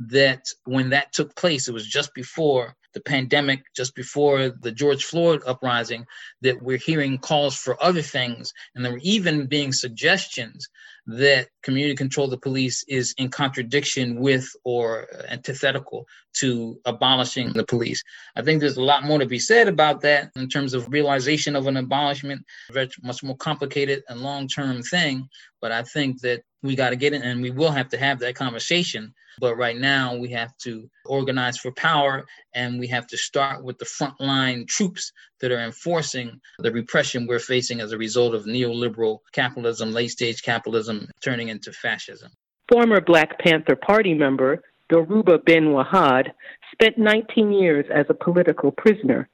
that 0.07 0.45
when 0.65 0.89
that 0.89 1.11
took 1.11 1.35
place, 1.35 1.67
it 1.67 1.73
was 1.73 1.87
just 1.87 2.13
before 2.13 2.75
the 2.93 3.01
pandemic, 3.01 3.61
just 3.75 3.93
before 3.95 4.49
the 4.49 4.71
George 4.71 5.03
Floyd 5.03 5.41
uprising, 5.45 6.05
that 6.41 6.61
we're 6.61 6.77
hearing 6.77 7.17
calls 7.17 7.55
for 7.55 7.81
other 7.83 8.01
things. 8.01 8.51
And 8.73 8.83
there 8.83 8.93
were 8.93 9.01
even 9.03 9.45
being 9.45 9.71
suggestions 9.71 10.67
that 11.05 11.49
community 11.63 11.95
control 11.95 12.25
of 12.25 12.31
the 12.31 12.37
police 12.37 12.83
is 12.87 13.13
in 13.17 13.29
contradiction 13.29 14.19
with 14.19 14.47
or 14.63 15.07
antithetical 15.27 16.07
to 16.37 16.79
abolishing 16.85 17.51
the 17.53 17.65
police. 17.65 18.03
I 18.35 18.41
think 18.41 18.59
there's 18.59 18.77
a 18.77 18.83
lot 18.83 19.03
more 19.03 19.19
to 19.19 19.25
be 19.25 19.39
said 19.39 19.67
about 19.67 20.01
that 20.01 20.31
in 20.35 20.47
terms 20.47 20.73
of 20.73 20.91
realization 20.91 21.55
of 21.55 21.67
an 21.67 21.77
abolishment, 21.77 22.45
very 22.71 22.89
much 23.03 23.21
more 23.21 23.37
complicated 23.37 24.03
and 24.07 24.21
long 24.21 24.47
term 24.47 24.81
thing. 24.81 25.27
But 25.61 25.71
I 25.71 25.83
think 25.83 26.21
that 26.21 26.41
we 26.63 26.75
got 26.75 26.91
to 26.91 26.95
get 26.95 27.13
it 27.13 27.21
and 27.21 27.41
we 27.41 27.51
will 27.51 27.71
have 27.71 27.89
to 27.89 27.97
have 27.97 28.19
that 28.19 28.35
conversation 28.35 29.13
but 29.39 29.55
right 29.55 29.77
now, 29.77 30.15
we 30.15 30.29
have 30.29 30.55
to 30.59 30.89
organize 31.05 31.57
for 31.57 31.71
power 31.71 32.25
and 32.53 32.79
we 32.79 32.87
have 32.87 33.07
to 33.07 33.17
start 33.17 33.63
with 33.63 33.77
the 33.77 33.85
frontline 33.85 34.67
troops 34.67 35.11
that 35.39 35.51
are 35.51 35.59
enforcing 35.59 36.39
the 36.59 36.71
repression 36.71 37.27
we're 37.27 37.39
facing 37.39 37.79
as 37.79 37.91
a 37.91 37.97
result 37.97 38.35
of 38.35 38.45
neoliberal 38.45 39.19
capitalism, 39.31 39.93
late 39.93 40.11
stage 40.11 40.43
capitalism 40.43 41.07
turning 41.21 41.49
into 41.49 41.71
fascism. 41.71 42.31
Former 42.71 43.01
Black 43.01 43.39
Panther 43.39 43.75
Party 43.75 44.13
member 44.13 44.61
Dhoruba 44.89 45.43
bin 45.45 45.67
Wahad, 45.67 46.31
spent 46.71 46.97
19 46.97 47.51
years 47.51 47.85
as 47.93 48.05
a 48.09 48.13
political 48.13 48.71
prisoner. 48.71 49.29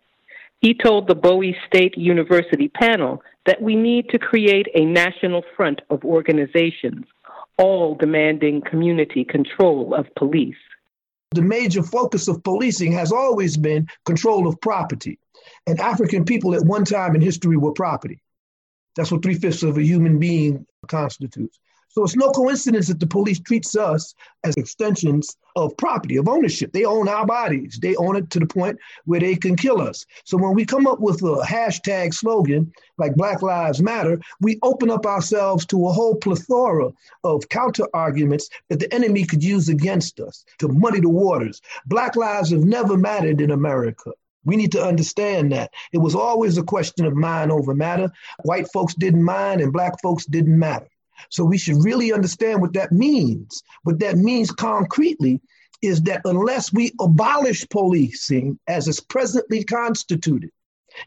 He 0.59 0.73
told 0.73 1.07
the 1.07 1.15
Bowie 1.15 1.55
State 1.67 1.97
University 1.97 2.67
panel 2.67 3.21
that 3.45 3.61
we 3.61 3.75
need 3.75 4.09
to 4.09 4.19
create 4.19 4.67
a 4.73 4.85
national 4.85 5.43
front 5.55 5.81
of 5.89 6.03
organizations, 6.03 7.05
all 7.57 7.95
demanding 7.95 8.61
community 8.61 9.23
control 9.23 9.93
of 9.93 10.07
police. 10.15 10.55
The 11.31 11.41
major 11.41 11.83
focus 11.83 12.27
of 12.27 12.43
policing 12.43 12.91
has 12.93 13.11
always 13.11 13.57
been 13.57 13.87
control 14.05 14.47
of 14.47 14.59
property. 14.61 15.19
And 15.67 15.79
African 15.79 16.25
people 16.25 16.55
at 16.55 16.65
one 16.65 16.85
time 16.85 17.15
in 17.15 17.21
history 17.21 17.57
were 17.57 17.73
property. 17.73 18.21
That's 18.95 19.11
what 19.11 19.23
three 19.23 19.35
fifths 19.35 19.63
of 19.63 19.77
a 19.77 19.83
human 19.83 20.19
being 20.19 20.65
constitutes. 20.87 21.59
So 21.95 22.03
it's 22.03 22.17
no 22.17 22.29
coincidence 22.29 22.89
that 22.89 22.99
the 22.99 23.07
police 23.07 23.39
treats 23.39 23.73
us 23.73 24.15
as 24.43 24.57
extensions 24.57 25.37
of 25.55 25.77
property, 25.77 26.17
of 26.17 26.27
ownership. 26.27 26.73
They 26.73 26.83
own 26.83 27.07
our 27.07 27.25
bodies. 27.25 27.79
They 27.81 27.95
own 27.95 28.17
it 28.17 28.29
to 28.31 28.39
the 28.41 28.45
point 28.45 28.77
where 29.05 29.21
they 29.21 29.37
can 29.37 29.55
kill 29.55 29.79
us. 29.79 30.05
So 30.25 30.35
when 30.35 30.53
we 30.55 30.65
come 30.65 30.87
up 30.87 30.99
with 30.99 31.21
a 31.21 31.45
hashtag 31.47 32.13
slogan 32.13 32.73
like 32.97 33.15
Black 33.15 33.41
Lives 33.41 33.81
Matter, 33.81 34.19
we 34.41 34.59
open 34.61 34.89
up 34.89 35.05
ourselves 35.05 35.65
to 35.67 35.87
a 35.87 35.93
whole 35.93 36.15
plethora 36.15 36.91
of 37.23 37.47
counter 37.47 37.87
arguments 37.93 38.49
that 38.67 38.81
the 38.81 38.93
enemy 38.93 39.23
could 39.23 39.41
use 39.41 39.69
against 39.69 40.19
us 40.19 40.43
to 40.59 40.67
muddy 40.67 40.99
the 40.99 41.07
waters. 41.07 41.61
Black 41.85 42.17
lives 42.17 42.51
have 42.51 42.65
never 42.65 42.97
mattered 42.97 43.39
in 43.39 43.51
America. 43.51 44.11
We 44.43 44.57
need 44.57 44.73
to 44.73 44.85
understand 44.85 45.53
that. 45.53 45.71
It 45.93 45.99
was 45.99 46.13
always 46.13 46.57
a 46.57 46.63
question 46.63 47.05
of 47.05 47.15
mind 47.15 47.53
over 47.53 47.73
matter. 47.73 48.11
White 48.43 48.67
folks 48.73 48.95
didn't 48.95 49.23
mind 49.23 49.61
and 49.61 49.71
black 49.71 49.93
folks 50.01 50.25
didn't 50.25 50.59
matter. 50.59 50.89
So 51.29 51.43
we 51.43 51.57
should 51.57 51.83
really 51.83 52.13
understand 52.13 52.61
what 52.61 52.73
that 52.73 52.91
means. 52.91 53.63
What 53.83 53.99
that 53.99 54.17
means 54.17 54.51
concretely 54.51 55.41
is 55.81 56.01
that 56.03 56.21
unless 56.25 56.73
we 56.73 56.91
abolish 56.99 57.67
policing 57.69 58.59
as 58.67 58.87
is 58.87 58.99
presently 58.99 59.63
constituted 59.63 60.51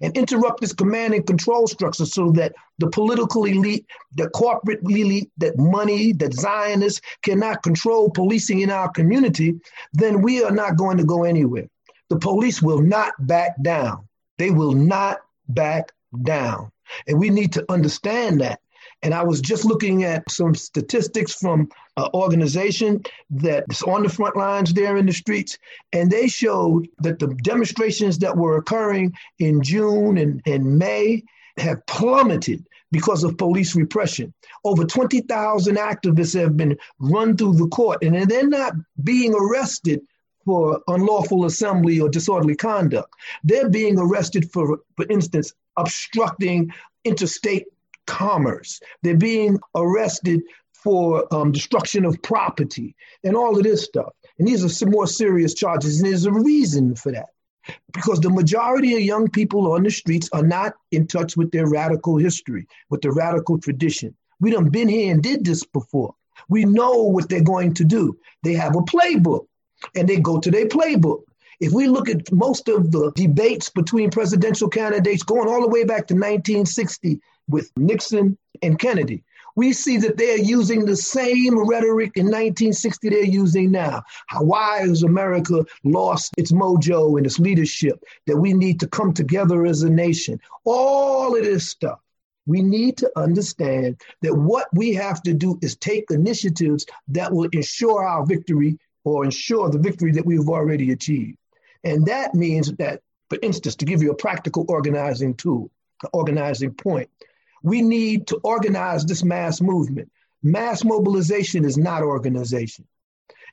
and 0.01 0.17
interrupt 0.17 0.61
this 0.61 0.73
command 0.73 1.15
and 1.15 1.27
control 1.27 1.67
structure 1.67 2.05
so 2.05 2.31
that 2.33 2.55
the 2.79 2.91
political 2.91 3.45
elite, 3.45 3.87
the 4.15 4.29
corporate 4.31 4.81
elite, 4.83 5.31
that 5.39 5.59
money, 5.59 6.13
that 6.13 6.35
Zionists 6.35 7.01
cannot 7.23 7.63
control 7.63 8.11
policing 8.11 8.61
in 8.61 8.71
our 8.71 8.91
community, 8.91 9.59
then 9.93 10.21
we 10.23 10.45
are 10.45 10.51
not 10.51 10.77
going 10.77 10.99
to 10.99 11.05
go 11.05 11.25
anywhere. 11.25 11.69
The 12.11 12.19
police 12.19 12.63
will 12.63 12.81
not 12.81 13.15
back 13.19 13.61
down. 13.63 14.07
They 14.37 14.51
will 14.51 14.73
not 14.73 15.19
back 15.49 15.93
down. 16.23 16.71
And 17.07 17.19
we 17.19 17.31
need 17.31 17.53
to 17.55 17.65
understand 17.71 18.41
that. 18.41 18.61
And 19.03 19.15
I 19.15 19.23
was 19.23 19.41
just 19.41 19.65
looking 19.65 20.05
at 20.05 20.29
some 20.31 20.55
statistics 20.55 21.35
from 21.35 21.69
an 21.97 22.09
organization 22.15 23.03
that's 23.31 23.83
on 23.83 24.03
the 24.03 24.09
front 24.09 24.37
lines 24.37 24.75
there 24.75 24.97
in 24.97 25.07
the 25.07 25.13
streets, 25.13 25.57
and 25.93 26.11
they 26.11 26.27
showed 26.29 26.89
that 26.99 27.19
the 27.19 27.29
demonstrations 27.43 28.19
that 28.19 28.37
were 28.37 28.57
occurring 28.57 29.15
in 29.39 29.63
June 29.63 30.19
and, 30.19 30.43
and 30.47 30.79
May 30.79 31.23
have 31.59 31.85
plummeted 31.87 32.67
because 32.91 33.25
of 33.25 33.37
police 33.37 33.75
repression. 33.77 34.33
Over 34.65 34.85
20,000 34.85 35.77
activists 35.77 36.41
have 36.41 36.57
been 36.57 36.77
run 36.99 37.37
through 37.37 37.55
the 37.55 37.69
court, 37.69 38.03
and 38.03 38.29
they're 38.29 38.49
not 38.49 38.75
being 39.05 39.35
arrested 39.35 40.01
for 40.45 40.81
unlawful 40.89 41.45
assembly 41.45 42.01
or 42.01 42.09
disorderly 42.09 42.57
conduct. 42.57 43.13
They're 43.45 43.69
being 43.69 43.99
arrested 43.99 44.51
for, 44.51 44.81
for 44.97 45.07
instance, 45.11 45.53
obstructing 45.77 46.73
interstate 47.05 47.67
commerce. 48.09 48.81
They're 49.03 49.17
being 49.17 49.61
arrested 49.77 50.43
for 50.73 51.33
um, 51.33 51.53
destruction 51.53 52.05
of 52.05 52.21
property 52.23 52.97
and 53.23 53.37
all 53.37 53.57
of 53.57 53.63
this 53.63 53.85
stuff. 53.85 54.13
And 54.39 54.49
these 54.49 54.65
are 54.65 54.69
some 54.69 54.91
more 54.91 55.07
serious 55.07 55.55
charges. 55.55 56.01
And 56.01 56.09
there's 56.09 56.27
a 56.27 56.33
reason 56.33 56.95
for 56.97 57.13
that. 57.13 57.29
Because 57.93 58.21
the 58.21 58.31
majority 58.31 58.95
of 58.95 59.03
young 59.03 59.29
people 59.29 59.73
on 59.73 59.83
the 59.83 59.91
streets 59.91 60.31
are 60.33 60.43
not 60.43 60.73
in 60.91 61.07
touch 61.07 61.37
with 61.37 61.51
their 61.51 61.69
radical 61.69 62.17
history, 62.17 62.67
with 62.89 63.03
the 63.03 63.13
radical 63.13 63.59
tradition. 63.59 64.17
We 64.41 64.51
done 64.51 64.71
been 64.71 64.89
here 64.89 65.13
and 65.13 65.23
did 65.23 65.45
this 65.45 65.65
before. 65.65 66.15
We 66.49 66.65
know 66.65 67.03
what 67.03 67.29
they're 67.29 67.43
going 67.43 67.75
to 67.75 67.85
do. 67.85 68.17
They 68.43 68.55
have 68.55 68.75
a 68.75 68.81
playbook 68.81 69.47
and 69.95 70.09
they 70.09 70.19
go 70.19 70.39
to 70.41 70.51
their 70.51 70.67
playbook. 70.67 71.23
If 71.61 71.73
we 71.73 71.89
look 71.89 72.09
at 72.09 72.31
most 72.31 72.69
of 72.69 72.93
the 72.93 73.11
debates 73.17 73.69
between 73.69 74.11
presidential 74.11 74.69
candidates 74.69 75.25
going 75.25 75.49
all 75.49 75.61
the 75.61 75.69
way 75.69 75.83
back 75.83 76.07
to 76.07 76.15
1960 76.15 77.21
with 77.49 77.73
Nixon 77.77 78.39
and 78.63 78.79
Kennedy, 78.79 79.25
we 79.57 79.73
see 79.73 79.97
that 79.97 80.17
they're 80.17 80.39
using 80.39 80.85
the 80.85 80.95
same 80.95 81.59
rhetoric 81.69 82.13
in 82.15 82.27
1960 82.27 83.09
they're 83.09 83.25
using 83.25 83.73
now. 83.73 84.05
How, 84.29 84.45
why 84.45 84.79
has 84.87 85.03
America 85.03 85.67
lost 85.83 86.33
its 86.39 86.53
mojo 86.53 87.17
and 87.17 87.27
its 87.27 87.41
leadership? 87.41 88.05
That 88.29 88.37
we 88.37 88.53
need 88.53 88.79
to 88.79 88.87
come 88.87 89.13
together 89.13 89.67
as 89.67 89.83
a 89.83 89.91
nation. 89.91 90.39
All 90.65 91.37
of 91.37 91.43
this 91.43 91.69
stuff. 91.69 91.99
We 92.47 92.63
need 92.63 92.97
to 92.99 93.11
understand 93.17 94.01
that 94.23 94.33
what 94.33 94.69
we 94.73 94.95
have 94.95 95.25
to 95.25 95.35
do 95.35 95.59
is 95.61 95.77
take 95.77 96.05
initiatives 96.11 96.87
that 97.09 97.33
will 97.33 97.49
ensure 97.51 98.05
our 98.05 98.25
victory 98.25 98.79
or 99.03 99.25
ensure 99.25 99.69
the 99.71 99.79
victory 99.79 100.13
that 100.13 100.25
we've 100.25 100.49
already 100.49 100.93
achieved. 100.93 101.37
And 101.85 102.07
that 102.07 102.35
means 102.35 102.73
that, 102.75 103.01
for 103.29 103.39
instance, 103.43 103.77
to 103.77 103.85
give 103.85 104.03
you 104.03 104.11
a 104.11 104.17
practical 104.17 104.65
organizing 104.69 105.35
tool, 105.35 105.71
an 106.03 106.11
organizing 106.13 106.73
point, 106.73 107.09
we 107.63 107.83
need 107.83 108.27
to 108.29 108.41
organize 108.43 109.05
this 109.05 109.25
mass 109.25 109.61
movement. 109.61 110.11
Mass 110.43 110.85
mobilization 110.85 111.65
is 111.65 111.77
not 111.77 112.03
organization, 112.03 112.87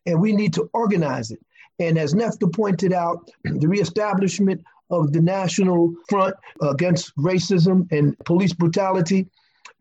and 0.05 0.21
we 0.21 0.32
need 0.34 0.53
to 0.53 0.69
organize 0.73 1.32
it. 1.32 1.39
And 1.80 1.97
as 1.97 2.13
Netfa 2.13 2.53
pointed 2.53 2.93
out, 2.93 3.30
the 3.43 3.67
reestablishment 3.67 4.63
of 4.89 5.11
the 5.11 5.21
National 5.21 5.93
Front 6.09 6.36
Against 6.61 7.15
Racism 7.17 7.91
and 7.91 8.17
Police 8.19 8.53
Brutality 8.53 9.28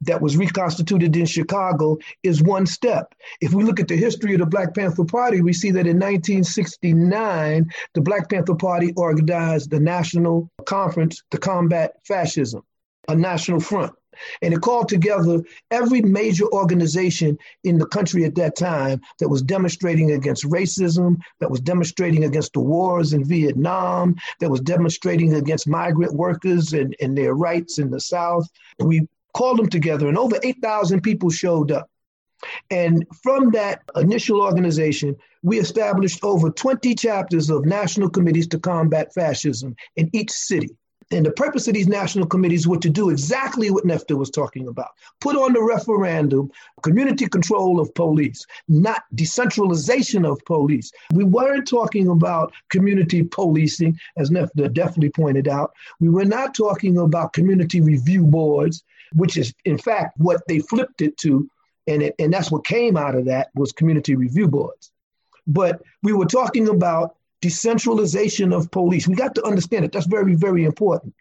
that 0.06 0.20
was 0.20 0.36
reconstituted 0.36 1.16
in 1.16 1.26
Chicago 1.26 1.98
is 2.22 2.42
one 2.42 2.66
step. 2.66 3.14
If 3.40 3.52
we 3.52 3.64
look 3.64 3.80
at 3.80 3.88
the 3.88 3.96
history 3.96 4.34
of 4.34 4.40
the 4.40 4.46
Black 4.46 4.74
Panther 4.74 5.04
Party, 5.04 5.40
we 5.40 5.52
see 5.52 5.70
that 5.70 5.86
in 5.86 5.98
1969, 5.98 7.70
the 7.94 8.00
Black 8.00 8.28
Panther 8.30 8.54
Party 8.54 8.92
organized 8.96 9.70
the 9.70 9.80
National 9.80 10.50
Conference 10.66 11.22
to 11.30 11.38
Combat 11.38 11.92
Fascism, 12.06 12.62
a 13.08 13.14
national 13.14 13.60
front. 13.60 13.92
And 14.42 14.54
it 14.54 14.60
called 14.60 14.88
together 14.88 15.42
every 15.70 16.02
major 16.02 16.46
organization 16.52 17.38
in 17.64 17.78
the 17.78 17.86
country 17.86 18.24
at 18.24 18.34
that 18.36 18.56
time 18.56 19.00
that 19.18 19.28
was 19.28 19.42
demonstrating 19.42 20.12
against 20.12 20.44
racism, 20.44 21.16
that 21.40 21.50
was 21.50 21.60
demonstrating 21.60 22.24
against 22.24 22.52
the 22.52 22.60
wars 22.60 23.12
in 23.12 23.24
Vietnam, 23.24 24.14
that 24.40 24.50
was 24.50 24.60
demonstrating 24.60 25.34
against 25.34 25.68
migrant 25.68 26.14
workers 26.14 26.72
and, 26.72 26.94
and 27.00 27.16
their 27.16 27.34
rights 27.34 27.78
in 27.78 27.90
the 27.90 28.00
South. 28.00 28.48
We 28.78 29.08
called 29.34 29.58
them 29.58 29.68
together, 29.68 30.08
and 30.08 30.16
over 30.16 30.38
8,000 30.42 31.02
people 31.02 31.30
showed 31.30 31.70
up. 31.70 31.90
And 32.70 33.06
from 33.22 33.50
that 33.50 33.82
initial 33.96 34.40
organization, 34.40 35.16
we 35.42 35.58
established 35.58 36.22
over 36.22 36.50
20 36.50 36.94
chapters 36.94 37.50
of 37.50 37.64
national 37.64 38.10
committees 38.10 38.48
to 38.48 38.58
combat 38.58 39.12
fascism 39.14 39.76
in 39.96 40.10
each 40.12 40.30
city. 40.30 40.70
And 41.10 41.26
the 41.26 41.32
purpose 41.32 41.68
of 41.68 41.74
these 41.74 41.86
national 41.86 42.26
committees 42.26 42.66
was 42.66 42.78
to 42.80 42.90
do 42.90 43.10
exactly 43.10 43.70
what 43.70 43.84
Netfa 43.84 44.16
was 44.16 44.30
talking 44.30 44.68
about 44.68 44.88
put 45.20 45.36
on 45.36 45.52
the 45.52 45.62
referendum 45.62 46.50
community 46.82 47.26
control 47.26 47.78
of 47.78 47.94
police, 47.94 48.44
not 48.68 49.02
decentralization 49.14 50.24
of 50.24 50.42
police. 50.46 50.90
We 51.12 51.24
weren't 51.24 51.68
talking 51.68 52.08
about 52.08 52.52
community 52.70 53.22
policing, 53.22 53.98
as 54.16 54.30
Netfa 54.30 54.72
definitely 54.72 55.10
pointed 55.10 55.46
out. 55.46 55.72
We 56.00 56.08
were 56.08 56.24
not 56.24 56.54
talking 56.54 56.98
about 56.98 57.34
community 57.34 57.80
review 57.80 58.24
boards, 58.24 58.82
which 59.14 59.36
is, 59.36 59.54
in 59.64 59.78
fact, 59.78 60.18
what 60.18 60.42
they 60.48 60.58
flipped 60.58 61.00
it 61.00 61.16
to. 61.18 61.48
And, 61.86 62.02
it, 62.02 62.14
and 62.18 62.32
that's 62.32 62.50
what 62.50 62.64
came 62.64 62.96
out 62.96 63.14
of 63.14 63.26
that 63.26 63.50
was 63.54 63.72
community 63.72 64.14
review 64.16 64.48
boards. 64.48 64.90
But 65.46 65.82
we 66.02 66.12
were 66.12 66.26
talking 66.26 66.68
about 66.68 67.16
decentralization 67.42 68.52
of 68.52 68.70
police. 68.70 69.06
We 69.06 69.14
got 69.14 69.34
to 69.34 69.44
understand 69.44 69.84
it. 69.84 69.92
That's 69.92 70.06
very, 70.06 70.34
very 70.34 70.64
important. 70.64 71.14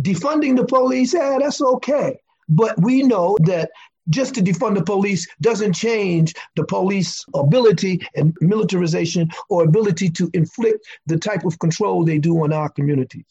Defunding 0.00 0.56
the 0.56 0.64
police, 0.64 1.12
yeah, 1.12 1.38
that's 1.40 1.60
okay. 1.60 2.18
But 2.48 2.80
we 2.80 3.02
know 3.02 3.36
that 3.42 3.70
just 4.08 4.34
to 4.34 4.40
defund 4.40 4.76
the 4.76 4.82
police 4.82 5.26
doesn't 5.40 5.74
change 5.74 6.34
the 6.56 6.64
police 6.64 7.24
ability 7.34 8.00
and 8.16 8.34
militarization 8.40 9.28
or 9.50 9.64
ability 9.64 10.08
to 10.10 10.30
inflict 10.32 10.86
the 11.06 11.18
type 11.18 11.44
of 11.44 11.58
control 11.58 12.04
they 12.04 12.18
do 12.18 12.42
on 12.42 12.52
our 12.52 12.70
communities. 12.70 13.26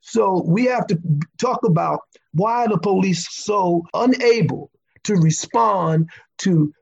So 0.00 0.42
we 0.46 0.66
have 0.66 0.86
to 0.88 0.98
talk 1.38 1.64
about 1.64 2.00
why 2.32 2.66
the 2.66 2.78
police 2.78 3.26
so 3.30 3.84
unable 3.94 4.70
to 5.04 5.14
respond 5.14 6.10
to 6.38 6.72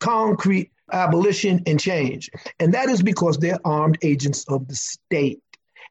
concrete 0.00 0.70
abolition 0.92 1.62
and 1.66 1.80
change. 1.80 2.30
And 2.58 2.74
that 2.74 2.88
is 2.88 3.02
because 3.02 3.38
they're 3.38 3.58
armed 3.64 3.98
agents 4.02 4.44
of 4.48 4.68
the 4.68 4.74
state. 4.74 5.40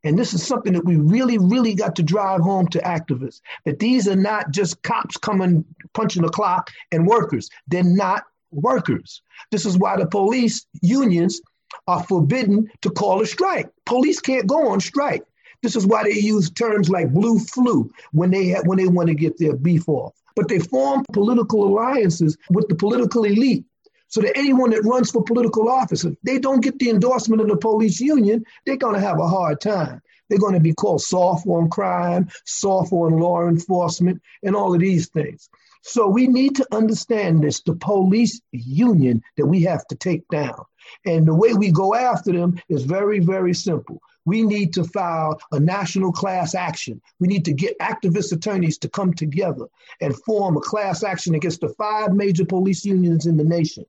And 0.04 0.18
this 0.18 0.34
is 0.34 0.46
something 0.46 0.74
that 0.74 0.86
we 0.86 0.96
really, 0.96 1.38
really 1.38 1.76
got 1.76 1.96
to 1.98 2.04
drive 2.04 2.42
home 2.42 2.68
to 2.70 2.80
activists 2.80 3.42
that 3.66 3.80
these 3.80 4.08
are 4.08 4.16
not 4.16 4.52
just 4.52 4.82
cops 4.82 5.18
coming, 5.18 5.64
punching 5.94 6.24
the 6.24 6.30
clock 6.30 6.72
and 6.92 7.06
workers. 7.06 7.50
They're 7.68 7.84
not 7.84 8.24
workers. 8.52 9.22
This 9.52 9.66
is 9.66 9.78
why 9.78 9.98
the 9.98 10.08
police 10.08 10.66
unions 10.82 11.40
are 11.88 12.04
forbidden 12.04 12.70
to 12.82 12.90
call 12.90 13.22
a 13.22 13.28
strike. 13.28 13.70
Police 13.86 14.20
can't 14.20 14.48
go 14.48 14.70
on 14.70 14.80
strike. 14.80 15.24
This 15.62 15.76
is 15.76 15.86
why 15.86 16.04
they 16.04 16.14
use 16.14 16.50
terms 16.50 16.90
like 16.90 17.14
blue 17.14 17.40
flu 17.40 17.92
when 18.12 18.32
they 18.32 18.54
when 18.66 18.78
they 18.78 18.88
want 18.88 19.10
to 19.10 19.16
get 19.16 19.38
their 19.38 19.56
beef 19.56 19.88
off. 19.88 20.14
But 20.36 20.48
they 20.48 20.60
form 20.60 21.06
political 21.12 21.66
alliances 21.66 22.38
with 22.50 22.68
the 22.68 22.76
political 22.76 23.26
elite 23.26 23.66
so 24.08 24.22
that 24.22 24.38
anyone 24.38 24.72
that 24.72 24.84
runs 24.84 25.12
for 25.12 25.24
political 25.24 25.70
office, 25.70 26.04
if 26.04 26.16
they 26.24 26.40
don't 26.40 26.64
get 26.64 26.80
the 26.80 26.90
endorsement 26.90 27.42
of 27.42 27.48
the 27.48 27.58
police 27.58 28.00
union, 28.00 28.44
they're 28.66 28.78
going 28.78 28.96
to 28.96 29.00
have 29.00 29.20
a 29.20 29.28
hard 29.28 29.62
time. 29.62 30.02
They're 30.30 30.40
going 30.40 30.54
to 30.54 30.60
be 30.60 30.74
called 30.74 31.02
soft 31.02 31.46
on 31.46 31.70
crime, 31.70 32.30
soft 32.46 32.94
on 32.94 33.20
law 33.20 33.48
enforcement, 33.48 34.22
and 34.44 34.56
all 34.56 34.74
of 34.74 34.80
these 34.80 35.08
things. 35.10 35.50
So 35.82 36.08
we 36.08 36.28
need 36.28 36.56
to 36.58 36.68
understand 36.72 37.44
this 37.44 37.62
the 37.62 37.76
police 37.76 38.42
union 38.52 39.24
that 39.38 39.46
we 39.46 39.62
have 39.64 39.86
to 39.88 39.96
take 39.96 40.28
down. 40.30 40.64
And 41.06 41.28
the 41.28 41.36
way 41.36 41.54
we 41.54 41.72
go 41.72 41.96
after 41.96 42.32
them 42.32 42.60
is 42.70 42.84
very, 42.84 43.20
very 43.20 43.54
simple. 43.54 44.02
We 44.26 44.44
need 44.44 44.74
to 44.74 44.84
file 44.84 45.40
a 45.52 45.60
national 45.60 46.12
class 46.12 46.54
action. 46.54 47.02
We 47.20 47.28
need 47.28 47.46
to 47.46 47.54
get 47.54 47.80
activist 47.80 48.32
attorneys 48.32 48.78
to 48.80 48.90
come 48.90 49.14
together 49.14 49.66
and 50.00 50.16
form 50.24 50.58
a 50.58 50.62
class 50.62 51.04
action 51.04 51.34
against 51.34 51.62
the 51.62 51.70
five 51.70 52.14
major 52.14 52.46
police 52.46 52.86
unions 52.86 53.26
in 53.26 53.38
the 53.38 53.44
nation 53.44 53.86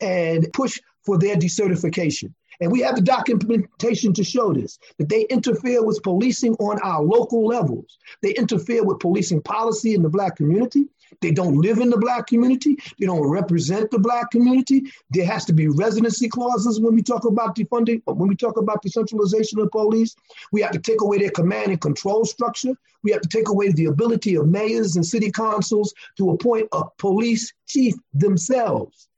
and 0.00 0.46
push 0.52 0.78
for 1.04 1.18
their 1.18 1.36
decertification. 1.36 2.34
And 2.60 2.70
we 2.70 2.80
have 2.80 2.94
the 2.94 3.00
documentation 3.00 4.12
to 4.12 4.22
show 4.22 4.52
this 4.52 4.78
that 4.98 5.08
they 5.08 5.22
interfere 5.22 5.82
with 5.82 6.02
policing 6.02 6.54
on 6.56 6.78
our 6.82 7.02
local 7.02 7.46
levels. 7.46 7.96
They 8.22 8.32
interfere 8.32 8.84
with 8.84 9.00
policing 9.00 9.40
policy 9.42 9.94
in 9.94 10.02
the 10.02 10.10
Black 10.10 10.36
community. 10.36 10.86
They 11.20 11.30
don't 11.30 11.56
live 11.56 11.78
in 11.78 11.90
the 11.90 11.98
Black 11.98 12.26
community. 12.26 12.76
They 12.98 13.06
don't 13.06 13.26
represent 13.26 13.90
the 13.90 13.98
Black 13.98 14.30
community. 14.30 14.92
There 15.10 15.26
has 15.26 15.44
to 15.46 15.52
be 15.52 15.68
residency 15.68 16.28
clauses 16.28 16.80
when 16.80 16.94
we 16.94 17.02
talk 17.02 17.24
about 17.24 17.56
defunding, 17.56 18.02
uh, 18.06 18.14
when 18.14 18.28
we 18.28 18.36
talk 18.36 18.56
about 18.56 18.82
decentralization 18.82 19.60
of 19.60 19.70
police. 19.70 20.14
We 20.52 20.60
have 20.62 20.72
to 20.72 20.78
take 20.78 21.00
away 21.00 21.18
their 21.18 21.30
command 21.30 21.70
and 21.70 21.80
control 21.80 22.24
structure. 22.24 22.74
We 23.02 23.12
have 23.12 23.22
to 23.22 23.28
take 23.28 23.48
away 23.48 23.72
the 23.72 23.86
ability 23.86 24.36
of 24.36 24.48
mayors 24.48 24.96
and 24.96 25.06
city 25.06 25.30
councils 25.30 25.94
to 26.16 26.30
appoint 26.30 26.68
a 26.72 26.84
police 26.98 27.52
chief 27.66 27.94
themselves. 28.14 29.08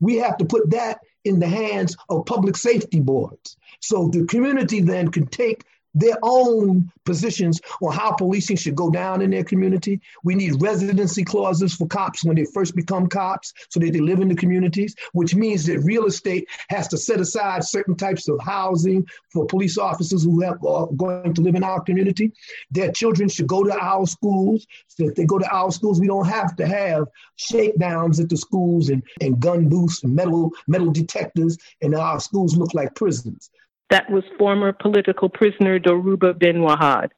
We 0.00 0.16
have 0.16 0.36
to 0.38 0.44
put 0.44 0.70
that 0.70 1.00
in 1.24 1.40
the 1.40 1.48
hands 1.48 1.96
of 2.10 2.26
public 2.26 2.56
safety 2.56 3.00
boards. 3.00 3.56
So 3.80 4.08
the 4.08 4.24
community 4.26 4.80
then 4.80 5.10
can 5.10 5.26
take 5.26 5.64
their 5.94 6.16
own 6.22 6.90
positions 7.04 7.60
on 7.80 7.92
how 7.92 8.12
policing 8.12 8.56
should 8.56 8.74
go 8.74 8.90
down 8.90 9.22
in 9.22 9.30
their 9.30 9.44
community. 9.44 10.00
We 10.24 10.34
need 10.34 10.60
residency 10.60 11.24
clauses 11.24 11.74
for 11.74 11.86
cops 11.86 12.24
when 12.24 12.36
they 12.36 12.46
first 12.46 12.74
become 12.74 13.06
cops 13.06 13.52
so 13.68 13.80
that 13.80 13.92
they 13.92 14.00
live 14.00 14.20
in 14.20 14.28
the 14.28 14.34
communities, 14.34 14.94
which 15.12 15.34
means 15.34 15.66
that 15.66 15.80
real 15.80 16.06
estate 16.06 16.48
has 16.68 16.88
to 16.88 16.98
set 16.98 17.20
aside 17.20 17.64
certain 17.64 17.96
types 17.96 18.28
of 18.28 18.40
housing 18.40 19.06
for 19.32 19.46
police 19.46 19.78
officers 19.78 20.24
who 20.24 20.40
have, 20.40 20.64
are 20.64 20.88
going 20.96 21.34
to 21.34 21.40
live 21.40 21.54
in 21.54 21.64
our 21.64 21.80
community. 21.80 22.32
Their 22.70 22.92
children 22.92 23.28
should 23.28 23.46
go 23.46 23.62
to 23.64 23.78
our 23.78 24.06
schools. 24.06 24.66
So 24.88 25.08
if 25.08 25.14
they 25.14 25.24
go 25.24 25.38
to 25.38 25.48
our 25.54 25.70
schools, 25.70 26.00
we 26.00 26.06
don't 26.06 26.26
have 26.26 26.56
to 26.56 26.66
have 26.66 27.06
shakedowns 27.36 28.20
at 28.20 28.28
the 28.28 28.36
schools 28.36 28.88
and, 28.88 29.02
and 29.20 29.40
gun 29.40 29.68
booths 29.68 30.02
and 30.02 30.14
metal, 30.14 30.52
metal 30.66 30.90
detectors, 30.90 31.56
and 31.82 31.94
our 31.94 32.20
schools 32.20 32.56
look 32.56 32.74
like 32.74 32.94
prisons. 32.94 33.50
That 33.94 34.10
was 34.10 34.24
former 34.40 34.72
political 34.72 35.28
prisoner 35.28 35.78
Dhoruba 35.78 36.36
bin 36.36 36.56
Wahad 36.56 37.10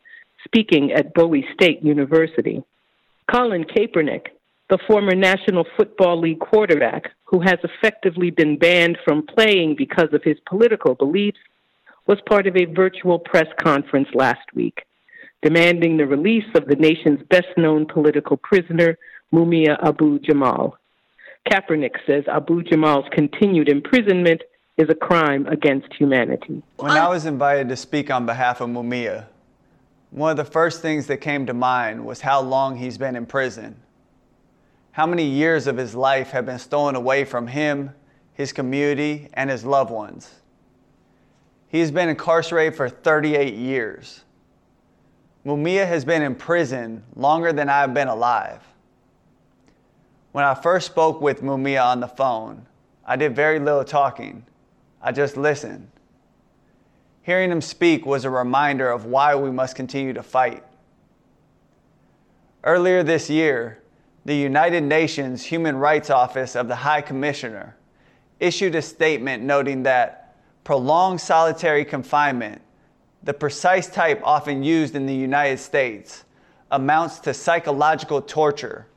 speaking 0.44 0.92
at 0.92 1.14
Bowie 1.14 1.46
State 1.54 1.82
University. 1.82 2.62
Colin 3.32 3.64
Kaepernick, 3.64 4.26
the 4.68 4.76
former 4.86 5.14
National 5.14 5.64
Football 5.74 6.20
League 6.20 6.38
quarterback 6.38 7.12
who 7.24 7.40
has 7.40 7.56
effectively 7.64 8.28
been 8.28 8.58
banned 8.58 8.98
from 9.06 9.26
playing 9.26 9.76
because 9.78 10.12
of 10.12 10.22
his 10.22 10.36
political 10.46 10.94
beliefs, 10.94 11.38
was 12.06 12.18
part 12.28 12.46
of 12.46 12.54
a 12.58 12.66
virtual 12.66 13.18
press 13.18 13.48
conference 13.58 14.08
last 14.12 14.46
week 14.54 14.82
demanding 15.40 15.96
the 15.96 16.04
release 16.04 16.50
of 16.54 16.66
the 16.66 16.76
nation's 16.76 17.22
best 17.30 17.56
known 17.56 17.86
political 17.86 18.36
prisoner, 18.36 18.98
Mumia 19.32 19.82
Abu 19.82 20.18
Jamal. 20.18 20.76
Kaepernick 21.50 21.96
says 22.06 22.24
Abu 22.30 22.62
Jamal's 22.64 23.06
continued 23.12 23.70
imprisonment 23.70 24.42
is 24.76 24.90
a 24.90 24.94
crime 24.94 25.46
against 25.46 25.92
humanity. 25.94 26.62
When 26.76 26.90
I 26.92 27.08
was 27.08 27.24
invited 27.24 27.68
to 27.70 27.76
speak 27.76 28.10
on 28.10 28.26
behalf 28.26 28.60
of 28.60 28.68
Mumia, 28.68 29.24
one 30.10 30.30
of 30.30 30.36
the 30.36 30.50
first 30.50 30.82
things 30.82 31.06
that 31.06 31.18
came 31.18 31.46
to 31.46 31.54
mind 31.54 32.04
was 32.04 32.20
how 32.20 32.40
long 32.42 32.76
he's 32.76 32.98
been 32.98 33.16
in 33.16 33.26
prison. 33.26 33.76
How 34.92 35.06
many 35.06 35.24
years 35.24 35.66
of 35.66 35.76
his 35.76 35.94
life 35.94 36.30
have 36.30 36.46
been 36.46 36.58
stolen 36.58 36.94
away 36.94 37.24
from 37.24 37.46
him, 37.46 37.90
his 38.34 38.52
community, 38.52 39.28
and 39.32 39.48
his 39.48 39.64
loved 39.64 39.90
ones. 39.90 40.30
He's 41.68 41.90
been 41.90 42.08
incarcerated 42.08 42.76
for 42.76 42.88
38 42.88 43.54
years. 43.54 44.22
Mumia 45.44 45.86
has 45.86 46.04
been 46.04 46.22
in 46.22 46.34
prison 46.34 47.02
longer 47.14 47.52
than 47.52 47.68
I've 47.68 47.94
been 47.94 48.08
alive. 48.08 48.60
When 50.32 50.44
I 50.44 50.54
first 50.54 50.86
spoke 50.86 51.20
with 51.20 51.42
Mumia 51.42 51.82
on 51.84 52.00
the 52.00 52.08
phone, 52.08 52.66
I 53.06 53.16
did 53.16 53.34
very 53.34 53.58
little 53.58 53.84
talking. 53.84 54.44
I 55.06 55.12
just 55.12 55.36
listened. 55.36 55.86
Hearing 57.22 57.52
him 57.52 57.60
speak 57.60 58.04
was 58.04 58.24
a 58.24 58.30
reminder 58.30 58.90
of 58.90 59.04
why 59.04 59.36
we 59.36 59.52
must 59.52 59.76
continue 59.76 60.12
to 60.12 60.22
fight. 60.24 60.64
Earlier 62.64 63.04
this 63.04 63.30
year, 63.30 63.84
the 64.24 64.34
United 64.34 64.82
Nations 64.82 65.44
Human 65.44 65.76
Rights 65.76 66.10
Office 66.10 66.56
of 66.56 66.66
the 66.66 66.74
High 66.74 67.02
Commissioner 67.02 67.76
issued 68.40 68.74
a 68.74 68.82
statement 68.82 69.44
noting 69.44 69.84
that 69.84 70.34
prolonged 70.64 71.20
solitary 71.20 71.84
confinement, 71.84 72.60
the 73.22 73.32
precise 73.32 73.86
type 73.86 74.20
often 74.24 74.64
used 74.64 74.96
in 74.96 75.06
the 75.06 75.14
United 75.14 75.58
States, 75.58 76.24
amounts 76.72 77.20
to 77.20 77.32
psychological 77.32 78.20
torture 78.20 78.88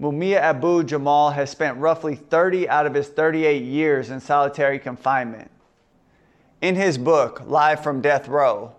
Mumia 0.00 0.36
Abu 0.36 0.84
Jamal 0.84 1.30
has 1.30 1.50
spent 1.50 1.76
roughly 1.78 2.14
30 2.14 2.68
out 2.68 2.86
of 2.86 2.94
his 2.94 3.08
38 3.08 3.64
years 3.64 4.10
in 4.10 4.20
solitary 4.20 4.78
confinement. 4.78 5.50
In 6.60 6.76
his 6.76 6.96
book, 6.96 7.42
Live 7.46 7.82
from 7.82 8.00
Death 8.00 8.28
Row, 8.28 8.72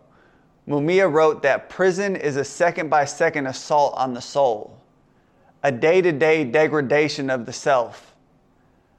Mumia 0.65 1.11
wrote 1.11 1.41
that 1.43 1.67
prison 1.67 2.15
is 2.15 2.37
a 2.37 2.45
second 2.45 2.89
by 2.89 3.03
second 3.03 3.47
assault 3.47 3.95
on 3.97 4.13
the 4.13 4.21
soul, 4.21 4.79
a 5.61 5.71
day 5.71 6.01
to 6.01 6.13
day 6.13 6.45
degradation 6.45 7.29
of 7.29 7.45
the 7.45 7.53
self, 7.53 8.13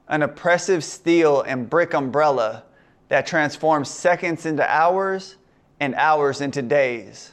an 0.09 0.23
oppressive 0.23 0.85
steel 0.85 1.41
and 1.43 1.71
brick 1.71 1.95
umbrella 1.95 2.65
that 3.09 3.27
transforms 3.27 3.89
seconds 3.89 4.45
into 4.45 4.69
hours 4.69 5.37
and 5.79 5.95
hours 5.95 6.43
into 6.43 6.61
days. 6.61 7.33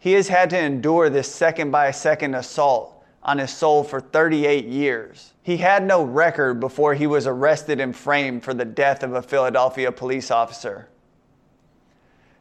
He 0.00 0.12
has 0.14 0.26
had 0.26 0.50
to 0.50 0.58
endure 0.58 1.10
this 1.10 1.32
second 1.32 1.70
by 1.70 1.92
second 1.92 2.34
assault 2.34 2.97
on 3.22 3.38
his 3.38 3.50
soul 3.50 3.84
for 3.84 4.00
38 4.00 4.66
years. 4.66 5.32
He 5.42 5.56
had 5.56 5.84
no 5.84 6.02
record 6.02 6.60
before 6.60 6.94
he 6.94 7.06
was 7.06 7.26
arrested 7.26 7.80
and 7.80 7.94
framed 7.94 8.44
for 8.44 8.54
the 8.54 8.64
death 8.64 9.02
of 9.02 9.14
a 9.14 9.22
Philadelphia 9.22 9.90
police 9.90 10.30
officer. 10.30 10.88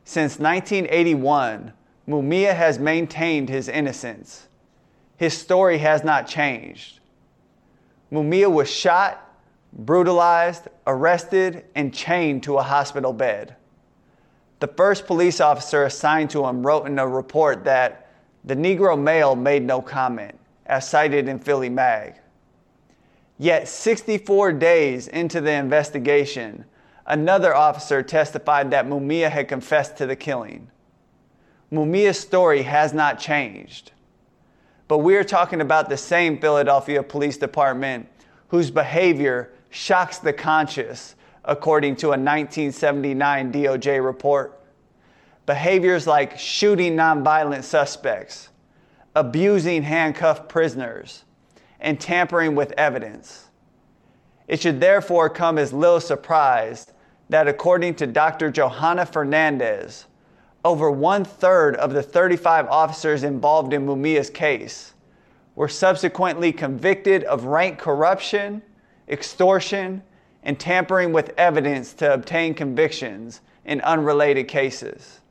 Since 0.03 0.39
1981, 0.39 1.73
Mumia 2.07 2.55
has 2.55 2.80
maintained 2.80 3.49
his 3.49 3.67
innocence. 3.67 4.47
His 5.17 5.38
story 5.38 5.80
has 5.80 6.03
not 6.03 6.28
changed. 6.28 6.99
Mumia 8.11 8.49
was 8.49 8.69
shot, 8.71 9.36
brutalized, 9.73 10.67
arrested, 10.86 11.65
and 11.75 11.93
chained 11.93 12.43
to 12.43 12.57
a 12.57 12.63
hospital 12.63 13.11
bed. 13.11 13.55
The 14.59 14.67
first 14.67 15.05
police 15.05 15.41
officer 15.41 15.84
assigned 15.84 16.30
to 16.32 16.45
him 16.45 16.65
wrote 16.65 16.88
in 16.88 16.97
a 16.97 17.07
report 17.07 17.65
that 17.65 18.09
the 18.45 18.55
Negro 18.55 18.97
male 18.97 19.36
made 19.36 19.63
no 19.63 19.82
comment 19.82 20.36
as 20.68 20.88
cited 20.88 21.28
in 21.28 21.39
Philly 21.39 21.70
Mag. 21.70 22.15
Yet, 23.39 23.68
64 23.68 24.53
days 24.53 25.07
into 25.07 25.41
the 25.41 25.51
investigation, 25.51 26.65
another 27.05 27.55
officer 27.55 28.01
testified 28.03 28.72
that 28.72 28.88
Mumia 28.88 29.30
had 29.30 29.47
confessed 29.47 29.97
to 29.97 30.05
the 30.05 30.15
killing. 30.15 30.70
Mumia's 31.72 32.20
story 32.20 32.63
has 32.63 32.93
not 32.93 33.20
changed. 33.20 33.91
But 34.88 34.99
we 34.99 35.15
are 35.18 35.24
talking 35.24 35.61
about 35.61 35.89
the 35.89 35.97
same 35.97 36.39
Philadelphia 36.39 37.03
Police 37.03 37.38
Department 37.38 38.07
whose 38.47 38.72
behavior 38.72 39.51
shocks 39.70 40.18
the 40.20 40.32
conscious, 40.32 41.15
according 41.43 41.97
to 41.97 42.07
a 42.07 42.09
1979 42.11 43.51
DOJ 43.51 44.03
report. 44.03 44.61
Behaviors 45.45 46.07
like 46.07 46.39
shooting 46.39 46.95
nonviolent 46.95 47.63
suspects, 47.63 48.49
abusing 49.18 49.82
handcuffed 49.82 50.47
prisoners, 50.47 51.24
and 51.80 51.99
tampering 51.99 52.53
with 52.53 52.72
evidence. 52.74 53.47
It 54.47 54.61
should 54.61 54.80
therefore 54.80 55.28
come 55.28 55.57
as 55.57 55.74
little 55.74 55.99
surprise 55.99 56.93
that, 57.30 57.47
according 57.47 57.95
to 57.95 58.05
Dr. 58.05 58.51
Johanna 58.51 59.07
Fernandez, 59.07 60.05
over 60.63 60.91
one 60.91 61.26
third 61.26 61.76
of 61.78 61.93
the 61.93 62.03
35 62.03 62.68
officers 62.68 63.24
involved 63.24 63.74
in 63.74 63.88
Mumia's 63.88 64.30
case 64.30 64.93
were 65.55 65.68
subsequently 65.68 66.51
convicted 66.51 67.24
of 67.24 67.45
rank 67.45 67.80
corruption, 67.80 68.61
extortion, 69.09 70.03
and 70.43 70.59
tampering 70.59 71.11
with 71.11 71.34
evidence 71.38 71.93
to 71.93 72.13
obtain 72.13 72.53
convictions 72.53 73.41
in 73.65 73.82
unrelated 73.82 74.47
cases. 74.47 75.22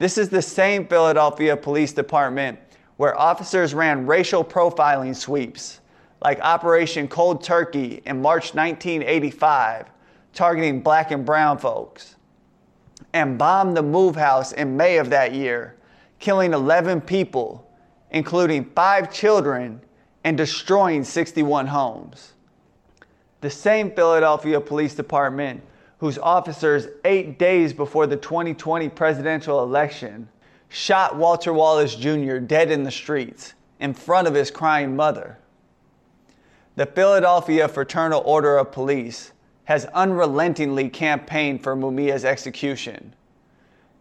This 0.00 0.16
is 0.16 0.30
the 0.30 0.40
same 0.40 0.86
Philadelphia 0.86 1.54
Police 1.54 1.92
Department 1.92 2.58
where 2.96 3.20
officers 3.20 3.74
ran 3.74 4.06
racial 4.06 4.42
profiling 4.42 5.14
sweeps 5.14 5.80
like 6.22 6.40
Operation 6.40 7.06
Cold 7.06 7.44
Turkey 7.44 8.00
in 8.06 8.22
March 8.22 8.54
1985, 8.54 9.90
targeting 10.32 10.80
black 10.80 11.10
and 11.10 11.26
brown 11.26 11.58
folks, 11.58 12.16
and 13.12 13.36
bombed 13.36 13.76
the 13.76 13.82
Move 13.82 14.16
House 14.16 14.52
in 14.52 14.74
May 14.74 14.96
of 14.96 15.10
that 15.10 15.34
year, 15.34 15.76
killing 16.18 16.54
11 16.54 17.02
people, 17.02 17.70
including 18.10 18.70
five 18.74 19.12
children, 19.12 19.82
and 20.24 20.34
destroying 20.34 21.04
61 21.04 21.66
homes. 21.66 22.32
The 23.42 23.50
same 23.50 23.90
Philadelphia 23.90 24.62
Police 24.62 24.94
Department, 24.94 25.62
whose 26.00 26.18
officers, 26.18 26.88
eight 27.04 27.38
days 27.38 27.74
before 27.74 28.06
the 28.06 28.16
2020 28.16 28.88
presidential 28.88 29.62
election, 29.62 30.26
shot 30.70 31.14
Walter 31.14 31.52
Wallace 31.52 31.94
Jr. 31.94 32.38
dead 32.38 32.70
in 32.70 32.84
the 32.84 32.90
streets 32.90 33.52
in 33.80 33.92
front 33.92 34.26
of 34.26 34.34
his 34.34 34.50
crying 34.50 34.96
mother. 34.96 35.38
The 36.76 36.86
Philadelphia 36.86 37.68
Fraternal 37.68 38.22
Order 38.24 38.56
of 38.56 38.72
Police 38.72 39.32
has 39.64 39.84
unrelentingly 39.92 40.88
campaigned 40.88 41.62
for 41.62 41.76
Mumia's 41.76 42.24
execution. 42.24 43.14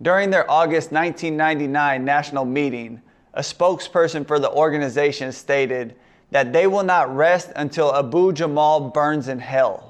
During 0.02 0.30
their 0.30 0.50
August 0.50 0.94
1999 0.94 2.06
national 2.06 2.46
meeting, 2.46 3.02
a 3.34 3.42
spokesperson 3.42 4.26
for 4.26 4.40
the 4.40 4.50
organization 4.52 5.34
stated 5.34 5.96
that 6.32 6.54
they 6.54 6.66
will 6.66 6.84
not 6.84 7.14
rest 7.14 7.52
until 7.58 7.94
Abu 7.94 8.32
Jamal 8.32 8.90
burns 8.90 9.28
in 9.28 9.40
hell. 9.40 9.89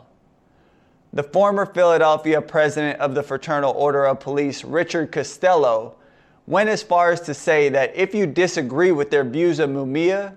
The 1.11 1.23
former 1.23 1.65
Philadelphia 1.65 2.39
president 2.39 2.99
of 2.99 3.15
the 3.15 3.23
Fraternal 3.23 3.73
Order 3.73 4.05
of 4.05 4.19
Police, 4.19 4.63
Richard 4.63 5.11
Costello, 5.11 5.95
went 6.45 6.69
as 6.69 6.83
far 6.83 7.11
as 7.11 7.21
to 7.21 7.33
say 7.33 7.69
that 7.69 7.95
if 7.95 8.13
you 8.13 8.27
disagree 8.27 8.91
with 8.91 9.09
their 9.09 9.23
views 9.23 9.57
of 9.57 9.71
Mumia, 9.71 10.35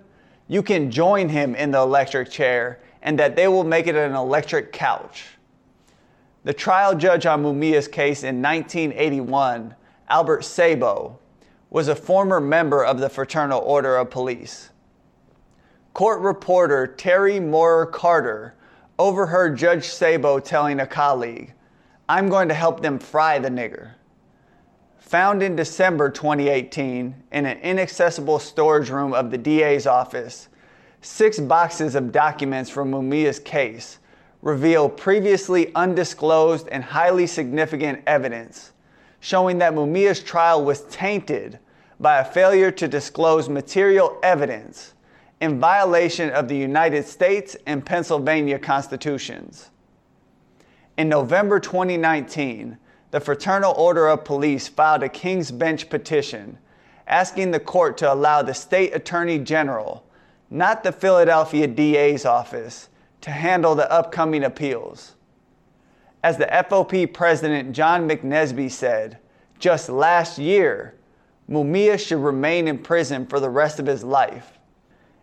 you 0.48 0.62
can 0.62 0.90
join 0.90 1.28
him 1.28 1.54
in 1.54 1.72
the 1.72 1.78
electric 1.78 2.30
chair 2.30 2.80
and 3.02 3.18
that 3.18 3.36
they 3.36 3.48
will 3.48 3.64
make 3.64 3.86
it 3.86 3.96
an 3.96 4.14
electric 4.14 4.72
couch. 4.72 5.26
The 6.44 6.54
trial 6.54 6.94
judge 6.94 7.26
on 7.26 7.42
Mumia's 7.42 7.86
case 7.86 8.22
in 8.22 8.40
1981, 8.40 9.74
Albert 10.08 10.44
Sabo, 10.44 11.18
was 11.68 11.88
a 11.88 11.94
former 11.94 12.40
member 12.40 12.84
of 12.84 12.98
the 12.98 13.08
Fraternal 13.10 13.60
Order 13.60 13.96
of 13.96 14.10
Police. 14.10 14.70
Court 15.92 16.20
reporter 16.20 16.94
Terri 16.96 17.46
Maurer-Carter 17.46 18.54
overheard 18.99 19.57
Judge 19.57 19.84
Sabo 19.84 20.38
telling 20.38 20.80
a 20.80 20.86
colleague, 20.86 21.53
I'm 22.09 22.28
going 22.28 22.49
to 22.49 22.55
help 22.55 22.82
them 22.82 22.99
fry 22.99 23.38
the 23.38 23.49
nigger. 23.49 23.93
Found 24.99 25.43
in 25.43 25.57
December 25.57 26.11
2018 26.11 27.14
in 27.32 27.47
an 27.47 27.59
inaccessible 27.59 28.38
storage 28.38 28.90
room 28.90 29.12
of 29.12 29.30
the 29.30 29.38
DA's 29.38 29.86
office, 29.86 30.49
six 31.01 31.38
boxes 31.38 31.95
of 31.95 32.12
documents 32.12 32.70
from 32.70 32.90
Mumia's 32.90 33.38
case 33.38 33.99
reveal 34.40 34.88
previously 34.88 35.72
undisclosed 35.74 36.68
and 36.68 36.82
highly 36.82 37.26
significant 37.26 38.03
evidence 38.07 38.72
showing 39.22 39.59
that 39.59 39.72
Mumia's 39.72 40.20
trial 40.20 40.64
was 40.64 40.82
tainted 40.86 41.59
by 42.01 42.18
a 42.18 42.24
failure 42.24 42.72
to 42.72 42.88
disclose 42.88 43.49
material 43.49 44.18
evidence 44.24 44.91
in 45.43 45.59
violation 45.59 46.30
of 46.30 46.47
the 46.47 46.57
United 46.57 47.05
States 47.05 47.57
and 47.66 47.84
Pennsylvania 47.84 48.61
constitutions. 48.61 49.70
In 50.97 51.09
November 51.09 51.59
2019, 51.59 52.78
the 53.11 53.18
Fraternal 53.18 53.74
Order 53.76 54.07
of 54.07 54.24
Police 54.24 54.68
filed 54.68 55.03
a 55.03 55.09
King's 55.09 55.51
Bench 55.51 55.90
petition 55.90 56.59
asking 57.09 57.51
the 57.51 57.59
court 57.59 57.99
to 57.99 58.12
allow 58.12 58.43
the 58.43 58.55
state 58.55 58.95
attorney 58.95 59.40
general, 59.40 60.05
not 60.49 60.84
the 60.84 60.93
Philadelphia 60.93 61.66
DA's 61.66 62.24
office, 62.24 62.88
to 63.20 63.32
handle 63.32 63.74
the 63.74 63.90
upcoming 63.90 64.45
appeals. 64.45 65.16
As 66.22 66.38
the 66.38 66.47
FOP 66.47 67.12
president 67.12 67.72
John 67.72 68.09
McNesby 68.09 68.70
said, 68.70 69.18
just 69.59 69.88
last 69.88 70.38
year, 70.38 70.95
Mumia 71.51 71.99
should 71.99 72.22
remain 72.22 72.68
in 72.68 72.78
prison 72.78 73.26
for 73.26 73.40
the 73.40 73.51
rest 73.51 73.80
of 73.80 73.86
his 73.86 74.05
life 74.05 74.61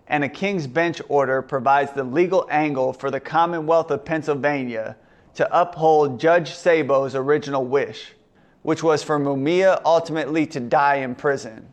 and 0.09 0.23
a 0.23 0.29
King's 0.29 0.65
Bench 0.65 1.01
order 1.07 1.41
provides 1.41 1.93
the 1.93 2.03
legal 2.03 2.47
angle 2.49 2.91
for 2.91 3.11
the 3.11 3.19
Commonwealth 3.19 3.91
of 3.91 4.03
Pennsylvania 4.03 4.97
to 5.35 5.47
uphold 5.57 6.19
Judge 6.19 6.55
Sabo's 6.55 7.13
original 7.13 7.63
wish, 7.63 8.13
which 8.63 8.81
was 8.81 9.03
for 9.03 9.19
Mumia 9.19 9.79
ultimately 9.85 10.47
to 10.47 10.59
die 10.59 10.95
in 10.95 11.13
prison. 11.13 11.71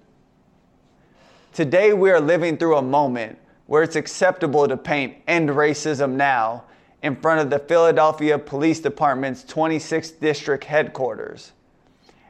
Today, 1.54 1.94
we 1.94 2.10
are 2.10 2.20
living 2.20 2.58
through 2.58 2.76
a 2.76 2.82
moment 2.82 3.38
where 3.66 3.82
it's 3.82 3.96
acceptable 3.96 4.68
to 4.68 4.76
paint 4.76 5.16
End 5.26 5.48
Racism 5.48 6.12
Now 6.12 6.64
in 7.02 7.16
front 7.16 7.40
of 7.40 7.48
the 7.48 7.58
Philadelphia 7.58 8.38
Police 8.38 8.80
Department's 8.80 9.42
26th 9.44 10.20
District 10.20 10.62
headquarters. 10.64 11.52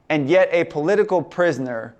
And 0.08 0.30
yet, 0.30 0.48
a 0.52 0.64
political 0.64 1.20
prisoner 1.20 1.96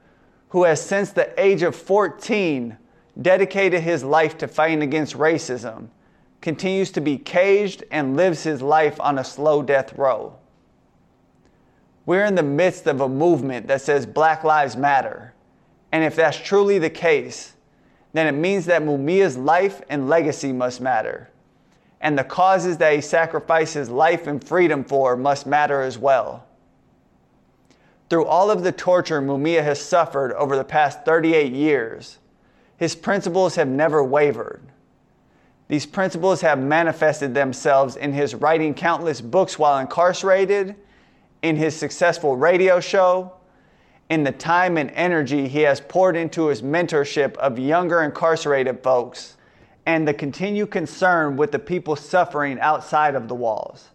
who 0.50 0.62
has 0.62 0.80
since 0.80 1.10
the 1.10 1.38
age 1.40 1.62
of 1.62 1.74
14 1.74 2.78
dedicated 3.20 3.82
his 3.82 4.04
life 4.04 4.36
to 4.38 4.48
fighting 4.48 4.82
against 4.82 5.16
racism, 5.16 5.88
continues 6.40 6.90
to 6.92 7.00
be 7.00 7.16
caged 7.16 7.84
and 7.90 8.16
lives 8.16 8.42
his 8.42 8.62
life 8.62 9.00
on 9.00 9.18
a 9.18 9.24
slow 9.24 9.62
death 9.62 9.92
row. 9.94 10.36
We're 12.04 12.24
in 12.24 12.36
the 12.36 12.42
midst 12.42 12.86
of 12.86 13.00
a 13.00 13.08
movement 13.08 13.66
that 13.66 13.80
says 13.80 14.06
Black 14.06 14.44
Lives 14.44 14.76
Matter. 14.76 15.34
And 15.90 16.04
if 16.04 16.14
that's 16.14 16.36
truly 16.36 16.78
the 16.78 16.90
case, 16.90 17.54
then 18.12 18.26
it 18.26 18.38
means 18.38 18.66
that 18.66 18.82
Mumia's 18.82 19.36
life 19.36 19.82
and 19.88 20.08
legacy 20.08 20.52
must 20.52 20.80
matter. 20.80 21.30
And 22.00 22.16
the 22.16 22.24
causes 22.24 22.76
that 22.78 22.94
he 22.94 23.00
sacrifices 23.00 23.88
life 23.88 24.26
and 24.26 24.42
freedom 24.42 24.84
for 24.84 25.16
must 25.16 25.46
matter 25.46 25.82
as 25.82 25.98
well. 25.98 26.46
Through 28.08 28.26
all 28.26 28.50
of 28.50 28.62
the 28.62 28.70
torture 28.70 29.20
Mumia 29.20 29.64
has 29.64 29.80
suffered 29.80 30.32
over 30.34 30.54
the 30.54 30.64
past 30.64 31.04
38 31.04 31.52
years, 31.52 32.18
his 32.76 32.94
principles 32.94 33.54
have 33.56 33.68
never 33.68 34.02
wavered. 34.04 34.62
These 35.68 35.86
principles 35.86 36.42
have 36.42 36.58
manifested 36.58 37.34
themselves 37.34 37.96
in 37.96 38.12
his 38.12 38.34
writing 38.34 38.74
countless 38.74 39.20
books 39.20 39.58
while 39.58 39.78
incarcerated, 39.78 40.76
in 41.42 41.56
his 41.56 41.76
successful 41.76 42.36
radio 42.36 42.80
show, 42.80 43.32
in 44.08 44.22
the 44.22 44.32
time 44.32 44.76
and 44.76 44.90
energy 44.92 45.48
he 45.48 45.62
has 45.62 45.80
poured 45.80 46.16
into 46.16 46.46
his 46.46 46.62
mentorship 46.62 47.36
of 47.38 47.58
younger 47.58 48.02
incarcerated 48.02 48.82
folks, 48.82 49.36
and 49.86 50.06
the 50.06 50.14
continued 50.14 50.70
concern 50.70 51.36
with 51.36 51.50
the 51.50 51.58
people 51.58 51.96
suffering 51.96 52.60
outside 52.60 53.14
of 53.14 53.26
the 53.26 53.34
walls. 53.34 53.90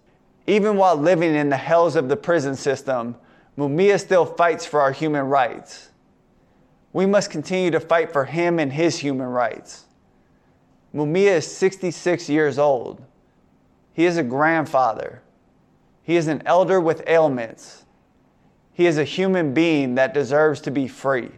Even 0.48 0.76
while 0.76 0.96
living 0.96 1.36
in 1.36 1.50
the 1.50 1.58
hells 1.58 1.96
of 1.96 2.10
the 2.10 2.18
prison 2.18 2.56
system, 2.56 3.16
Mumia 3.58 4.00
still 4.00 4.26
fights 4.26 4.66
for 4.66 4.82
our 4.82 4.92
human 4.92 5.26
rights 5.26 5.91
we 6.94 7.06
must 7.06 7.32
continue 7.32 7.72
to 7.72 7.80
fight 7.80 8.12
for 8.12 8.26
him 8.26 8.60
and 8.60 8.74
his 8.74 9.00
human 9.00 9.28
rights. 9.28 9.86
Mumia 10.94 11.38
is 11.38 11.48
66 11.56 12.30
years 12.30 12.60
old. 12.60 13.02
He 13.94 14.06
is 14.06 14.18
a 14.18 14.24
grandfather. 14.24 15.22
He 16.04 16.18
is 16.18 16.28
an 16.28 16.44
elder 16.46 16.82
with 16.82 17.04
ailments. 17.08 17.86
He 18.74 18.86
is 18.86 18.98
a 18.98 19.04
human 19.04 19.54
being 19.54 19.96
that 19.96 20.14
deserves 20.14 20.60
to 20.62 20.72
be 20.72 20.88
free. 20.88 21.30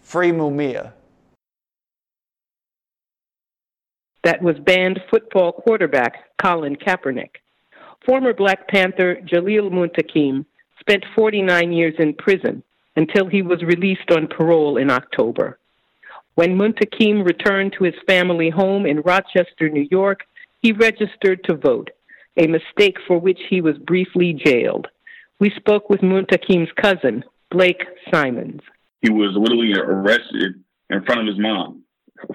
Free 0.00 0.32
Mumia. 0.32 0.92
That 4.24 4.42
was 4.42 4.58
banned 4.58 5.00
football 5.10 5.52
quarterback 5.52 6.36
Colin 6.38 6.76
Kaepernick. 6.76 7.36
Former 8.04 8.32
Black 8.32 8.68
Panther 8.68 9.16
Jalil 9.16 9.70
Muntaqim 9.70 10.44
spent 10.80 11.04
49 11.14 11.72
years 11.72 11.94
in 11.98 12.14
prison 12.14 12.62
until 12.98 13.28
he 13.28 13.42
was 13.42 13.62
released 13.62 14.10
on 14.10 14.26
parole 14.26 14.76
in 14.76 14.90
October. 14.90 15.56
When 16.34 16.58
Muntaqim 16.58 17.24
returned 17.24 17.72
to 17.74 17.84
his 17.84 17.94
family 18.08 18.50
home 18.50 18.86
in 18.86 19.02
Rochester, 19.02 19.68
New 19.68 19.86
York, 19.88 20.24
he 20.62 20.72
registered 20.72 21.44
to 21.44 21.54
vote, 21.54 21.90
a 22.36 22.48
mistake 22.48 22.96
for 23.06 23.16
which 23.20 23.38
he 23.48 23.60
was 23.60 23.78
briefly 23.78 24.32
jailed. 24.32 24.88
We 25.38 25.50
spoke 25.50 25.88
with 25.88 26.00
Muntaqim's 26.00 26.72
cousin, 26.72 27.22
Blake 27.52 27.84
Simons. 28.12 28.62
He 29.00 29.10
was 29.10 29.30
literally 29.36 29.74
arrested 29.74 30.64
in 30.90 31.04
front 31.04 31.20
of 31.20 31.28
his 31.28 31.38
mom 31.38 31.84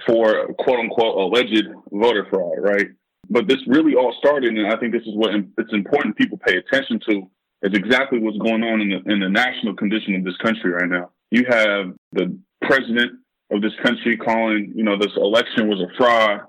for 0.07 0.47
quote 0.59 0.80
unquote 0.80 1.18
alleged 1.18 1.68
voter 1.91 2.26
fraud, 2.30 2.59
right? 2.59 2.88
But 3.30 3.49
this 3.49 3.59
really 3.68 3.95
all 3.95 4.16
started, 4.18 4.53
and 4.53 4.68
I 4.68 4.78
think 4.78 4.93
this 4.93 5.01
is 5.01 5.16
what 5.16 5.32
it's 5.57 5.74
important 5.74 6.16
people 6.16 6.38
pay 6.38 6.55
attention 6.55 7.01
to 7.09 7.30
is 7.64 7.74
exactly 7.74 8.20
what's 8.20 8.38
going 8.38 8.64
on 8.64 8.82
in 8.82 8.89
the, 8.89 9.11
in 9.11 9.20
the 9.22 9.30
national 9.30 9.76
condition 9.76 10.16
of 10.16 10.24
this 10.24 10.38
country 10.38 10.72
right 10.72 10.89
now. 10.89 11.09
You 11.32 11.45
have 11.49 11.93
the 12.11 12.38
president 12.61 13.14
of 13.51 13.61
this 13.61 13.74
country 13.84 14.18
calling, 14.18 14.74
you 14.76 14.84
know, 14.84 14.97
this 14.97 15.16
election 15.16 15.70
was 15.70 15.80
a 15.80 15.88
fraud, 15.97 16.41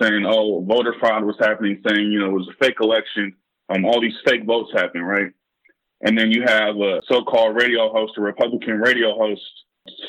saying, 0.00 0.24
oh, 0.26 0.64
voter 0.64 0.94
fraud 0.98 1.24
was 1.24 1.36
happening, 1.38 1.82
saying, 1.86 2.10
you 2.10 2.20
know, 2.20 2.30
it 2.30 2.32
was 2.32 2.48
a 2.48 2.64
fake 2.64 2.76
election. 2.80 3.34
Um, 3.68 3.84
all 3.84 4.00
these 4.00 4.16
fake 4.24 4.44
votes 4.46 4.70
happen, 4.74 5.02
right? 5.02 5.32
And 6.02 6.16
then 6.16 6.30
you 6.30 6.42
have 6.46 6.76
a 6.76 7.00
so-called 7.06 7.56
radio 7.56 7.92
host, 7.92 8.14
a 8.16 8.20
Republican 8.20 8.78
radio 8.78 9.16
host, 9.16 9.42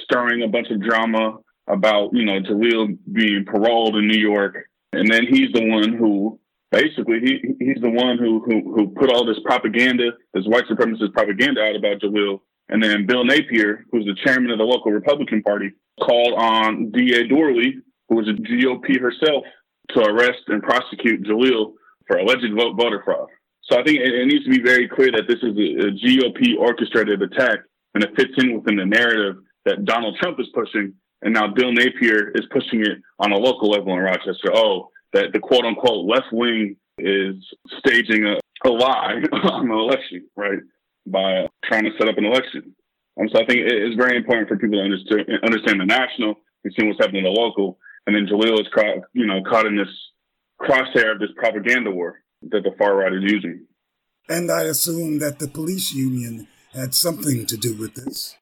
stirring 0.03 0.43
a 0.43 0.47
bunch 0.47 0.69
of 0.69 0.81
drama 0.81 1.37
about, 1.67 2.11
you 2.13 2.25
know, 2.25 2.39
Jalil 2.39 2.97
being 3.11 3.45
paroled 3.45 3.95
in 3.95 4.07
New 4.07 4.19
York. 4.19 4.57
And 4.93 5.11
then 5.11 5.25
he's 5.27 5.51
the 5.53 5.67
one 5.67 5.93
who 5.93 6.39
basically 6.71 7.19
he 7.19 7.55
he's 7.59 7.81
the 7.81 7.89
one 7.89 8.17
who 8.17 8.41
who 8.45 8.73
who 8.73 8.87
put 8.89 9.11
all 9.11 9.25
this 9.25 9.39
propaganda, 9.45 10.11
this 10.33 10.45
white 10.45 10.65
supremacist 10.65 11.13
propaganda 11.13 11.61
out 11.61 11.75
about 11.75 12.01
Jalil. 12.01 12.41
And 12.69 12.81
then 12.81 13.05
Bill 13.05 13.25
Napier, 13.25 13.85
who's 13.91 14.05
the 14.05 14.15
chairman 14.25 14.49
of 14.49 14.57
the 14.57 14.63
local 14.63 14.91
Republican 14.91 15.43
Party, 15.43 15.71
called 15.99 16.33
on 16.37 16.89
D.A. 16.91 17.27
Doorley, 17.27 17.75
who 18.07 18.15
was 18.15 18.29
a 18.29 18.31
GOP 18.31 18.97
herself, 18.99 19.43
to 19.89 19.99
arrest 19.99 20.43
and 20.47 20.63
prosecute 20.63 21.23
Jalil 21.23 21.73
for 22.07 22.17
alleged 22.17 22.53
vote 22.55 22.75
voter 22.77 23.01
fraud. 23.03 23.27
So 23.63 23.77
I 23.77 23.83
think 23.83 23.99
it, 23.99 24.13
it 24.13 24.25
needs 24.25 24.45
to 24.45 24.51
be 24.51 24.61
very 24.63 24.87
clear 24.87 25.11
that 25.11 25.27
this 25.27 25.39
is 25.43 25.55
a, 25.55 25.87
a 25.87 25.91
GOP 25.91 26.57
orchestrated 26.57 27.21
attack, 27.21 27.59
and 27.93 28.03
it 28.03 28.15
fits 28.15 28.31
in 28.37 28.55
within 28.55 28.77
the 28.77 28.85
narrative 28.85 29.35
that 29.65 29.83
Donald 29.83 30.17
Trump 30.21 30.39
is 30.39 30.47
pushing, 30.53 30.93
and 31.23 31.33
now 31.33 31.47
Bill 31.47 31.73
Napier 31.73 32.31
is 32.35 32.45
pushing 32.51 32.81
it 32.81 32.99
on 33.19 33.33
a 33.33 33.37
local 33.37 33.69
level 33.69 33.93
in 33.93 33.99
Rochester. 33.99 34.51
Oh, 34.53 34.90
that 35.13 35.33
the 35.33 35.39
quote 35.39 35.65
unquote 35.65 36.05
left 36.05 36.31
wing 36.31 36.75
is 36.97 37.35
staging 37.79 38.25
a, 38.25 38.39
a 38.67 38.69
lie 38.69 39.15
on 39.31 39.67
the 39.67 39.73
election, 39.73 40.27
right? 40.35 40.59
By 41.05 41.47
trying 41.65 41.83
to 41.83 41.91
set 41.97 42.07
up 42.07 42.17
an 42.17 42.25
election. 42.25 42.75
Um, 43.19 43.27
so 43.31 43.41
I 43.41 43.45
think 43.45 43.59
it 43.59 43.91
is 43.91 43.95
very 43.95 44.17
important 44.17 44.47
for 44.47 44.57
people 44.57 44.77
to 44.77 44.83
understand, 44.83 45.27
understand 45.43 45.79
the 45.81 45.85
national 45.85 46.35
and 46.63 46.73
see 46.77 46.85
what's 46.85 46.99
happening 46.99 47.25
in 47.25 47.33
the 47.33 47.39
local. 47.39 47.77
And 48.07 48.15
then 48.15 48.27
Jalil 48.27 48.59
is 48.59 48.67
caught, 48.73 49.05
you 49.13 49.25
know, 49.25 49.41
caught 49.43 49.65
in 49.65 49.75
this 49.75 49.89
crosshair 50.61 51.13
of 51.13 51.19
this 51.19 51.29
propaganda 51.35 51.91
war 51.91 52.19
that 52.49 52.63
the 52.63 52.71
far 52.77 52.95
right 52.95 53.13
is 53.13 53.23
using. 53.23 53.65
And 54.29 54.51
I 54.51 54.63
assume 54.63 55.19
that 55.19 55.39
the 55.39 55.47
police 55.47 55.91
union 55.91 56.47
had 56.73 56.93
something 56.93 57.45
to 57.47 57.57
do 57.57 57.75
with 57.75 57.95
this. 57.95 58.35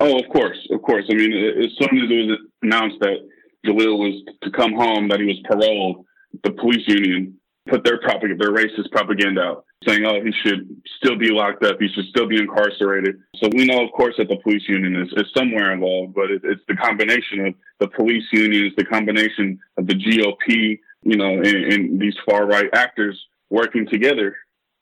Oh, 0.00 0.18
of 0.18 0.28
course, 0.30 0.56
of 0.70 0.80
course. 0.82 1.04
I 1.10 1.14
mean, 1.14 1.32
as 1.32 1.76
soon 1.76 1.98
as 1.98 2.10
it 2.10 2.28
was 2.28 2.38
announced 2.62 2.96
that 3.00 3.18
Jalil 3.66 3.98
was 3.98 4.22
to 4.42 4.50
come 4.50 4.72
home, 4.74 5.08
that 5.08 5.20
he 5.20 5.26
was 5.26 5.38
paroled, 5.44 6.04
the 6.44 6.52
police 6.52 6.86
union 6.86 7.38
put 7.68 7.84
their 7.84 8.00
propaganda, 8.00 8.36
their 8.44 8.54
racist 8.54 8.90
propaganda 8.90 9.42
out, 9.42 9.64
saying, 9.86 10.04
"Oh, 10.06 10.22
he 10.22 10.32
should 10.42 10.68
still 10.96 11.16
be 11.16 11.30
locked 11.30 11.64
up. 11.64 11.76
He 11.80 11.88
should 11.88 12.06
still 12.06 12.26
be 12.26 12.40
incarcerated." 12.40 13.16
So 13.36 13.48
we 13.54 13.66
know, 13.66 13.84
of 13.84 13.92
course, 13.92 14.14
that 14.18 14.28
the 14.28 14.36
police 14.36 14.62
union 14.68 14.96
is, 14.96 15.12
is 15.16 15.30
somewhere 15.36 15.72
involved, 15.72 16.14
but 16.14 16.30
it, 16.30 16.42
it's 16.44 16.62
the 16.68 16.76
combination 16.76 17.46
of 17.46 17.54
the 17.80 17.88
police 17.88 18.24
union, 18.32 18.66
it's 18.66 18.76
the 18.76 18.84
combination 18.84 19.58
of 19.76 19.86
the 19.86 19.94
GOP, 19.94 20.78
you 21.02 21.16
know, 21.16 21.34
and, 21.34 21.46
and 21.46 22.00
these 22.00 22.16
far 22.26 22.46
right 22.46 22.70
actors 22.72 23.18
working 23.50 23.86
together 23.86 24.36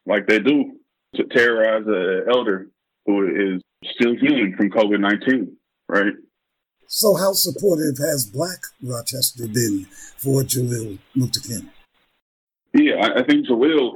like 0.06 0.26
they 0.26 0.38
do 0.38 0.76
to 1.14 1.24
terrorize 1.24 1.86
an 1.86 2.26
elder 2.32 2.68
who 3.06 3.26
is 3.26 3.62
still 3.94 4.14
healing 4.16 4.54
from 4.56 4.70
COVID 4.70 5.00
nineteen, 5.00 5.56
right? 5.88 6.12
So, 6.88 7.16
how 7.16 7.32
supportive 7.32 7.98
has 7.98 8.26
Black 8.26 8.58
Rochester 8.80 9.48
been 9.48 9.86
for 10.18 10.42
Jalil 10.42 10.98
Muntaqim? 11.16 11.68
Yeah, 12.74 12.94
I, 13.02 13.20
I 13.20 13.24
think 13.24 13.46
Jalil, 13.46 13.94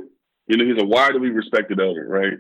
you 0.48 0.56
know, 0.56 0.64
he's 0.64 0.82
a 0.82 0.86
widely 0.86 1.30
respected 1.30 1.80
elder, 1.80 2.06
right? 2.08 2.38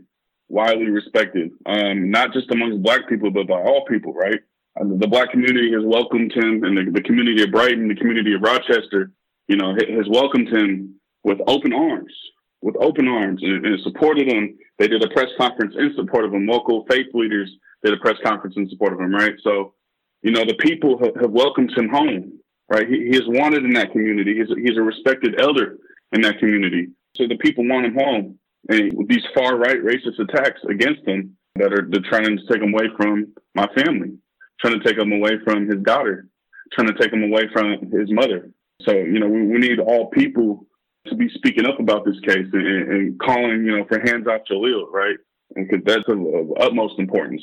Widely 0.48 0.90
respected, 0.90 1.50
um, 1.66 2.10
not 2.10 2.32
just 2.32 2.50
amongst 2.50 2.82
Black 2.82 3.08
people, 3.08 3.30
but 3.30 3.46
by 3.46 3.60
all 3.60 3.84
people, 3.86 4.12
right? 4.12 4.40
The 4.76 5.06
Black 5.06 5.30
community 5.30 5.72
has 5.72 5.84
welcomed 5.84 6.32
him, 6.32 6.64
and 6.64 6.76
the, 6.76 6.90
the 6.90 7.02
community 7.02 7.42
of 7.42 7.52
Brighton, 7.52 7.86
the 7.86 7.94
community 7.94 8.34
of 8.34 8.42
Rochester, 8.42 9.12
you 9.46 9.56
know, 9.56 9.74
has 9.74 10.08
welcomed 10.08 10.48
him 10.48 10.98
with 11.22 11.38
open 11.46 11.72
arms, 11.72 12.12
with 12.60 12.74
open 12.80 13.06
arms, 13.06 13.40
and, 13.44 13.64
and 13.64 13.80
supported 13.82 14.26
him. 14.26 14.58
They 14.78 14.88
did 14.88 15.04
a 15.04 15.10
press 15.10 15.28
conference 15.38 15.74
in 15.78 15.94
support 15.94 16.24
of 16.24 16.32
him. 16.32 16.46
Local 16.46 16.86
faith 16.90 17.06
leaders 17.14 17.50
did 17.84 17.94
a 17.94 17.98
press 17.98 18.16
conference 18.24 18.56
in 18.56 18.68
support 18.68 18.92
of 18.92 19.00
him, 19.00 19.14
right? 19.14 19.34
So 19.44 19.74
you 20.22 20.32
know, 20.32 20.44
the 20.44 20.54
people 20.54 20.98
have, 20.98 21.14
have 21.20 21.30
welcomed 21.30 21.72
him 21.76 21.88
home, 21.88 22.40
right? 22.68 22.86
He, 22.88 23.08
he, 23.10 23.16
is 23.16 23.26
wanted 23.26 23.64
in 23.64 23.72
that 23.74 23.92
community. 23.92 24.38
He's, 24.38 24.48
he's 24.62 24.76
a 24.76 24.82
respected 24.82 25.40
elder 25.40 25.78
in 26.12 26.20
that 26.22 26.38
community. 26.38 26.88
So 27.16 27.26
the 27.26 27.36
people 27.36 27.66
want 27.66 27.86
him 27.86 27.94
home. 27.94 28.38
And 28.68 29.08
these 29.08 29.24
far 29.34 29.56
right 29.56 29.82
racist 29.82 30.18
attacks 30.18 30.60
against 30.68 31.06
him 31.06 31.36
that 31.56 31.72
are 31.72 31.88
they're 31.90 32.02
trying 32.08 32.36
to 32.36 32.46
take 32.52 32.62
him 32.62 32.74
away 32.74 32.88
from 32.96 33.32
my 33.54 33.66
family, 33.74 34.18
trying 34.60 34.78
to 34.78 34.84
take 34.84 34.98
him 34.98 35.12
away 35.12 35.32
from 35.44 35.66
his 35.66 35.80
daughter, 35.82 36.28
trying 36.72 36.88
to 36.88 36.98
take 37.00 37.12
him 37.12 37.22
away 37.22 37.48
from 37.52 37.90
his 37.90 38.10
mother. 38.10 38.50
So, 38.82 38.92
you 38.92 39.18
know, 39.18 39.28
we, 39.28 39.46
we 39.46 39.58
need 39.58 39.78
all 39.78 40.10
people 40.10 40.66
to 41.06 41.14
be 41.14 41.28
speaking 41.34 41.66
up 41.66 41.80
about 41.80 42.04
this 42.04 42.20
case 42.20 42.46
and, 42.52 42.66
and 42.66 43.18
calling, 43.18 43.64
you 43.64 43.78
know, 43.78 43.84
for 43.88 43.98
hands 44.00 44.26
off 44.26 44.42
Jalil, 44.50 44.90
right? 44.90 45.16
Because 45.54 45.80
that's 45.84 46.04
of, 46.08 46.18
of 46.18 46.52
utmost 46.60 46.98
importance. 46.98 47.42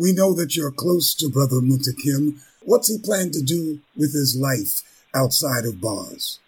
We 0.00 0.14
know 0.14 0.32
that 0.32 0.56
you're 0.56 0.70
close 0.70 1.14
to 1.16 1.28
Brother 1.28 1.56
Muntaqim. 1.56 2.40
What's 2.62 2.88
he 2.88 2.96
plan 2.98 3.32
to 3.32 3.42
do 3.42 3.80
with 3.94 4.14
his 4.14 4.34
life 4.34 4.80
outside 5.14 5.66
of 5.66 5.78
bars? 5.78 6.38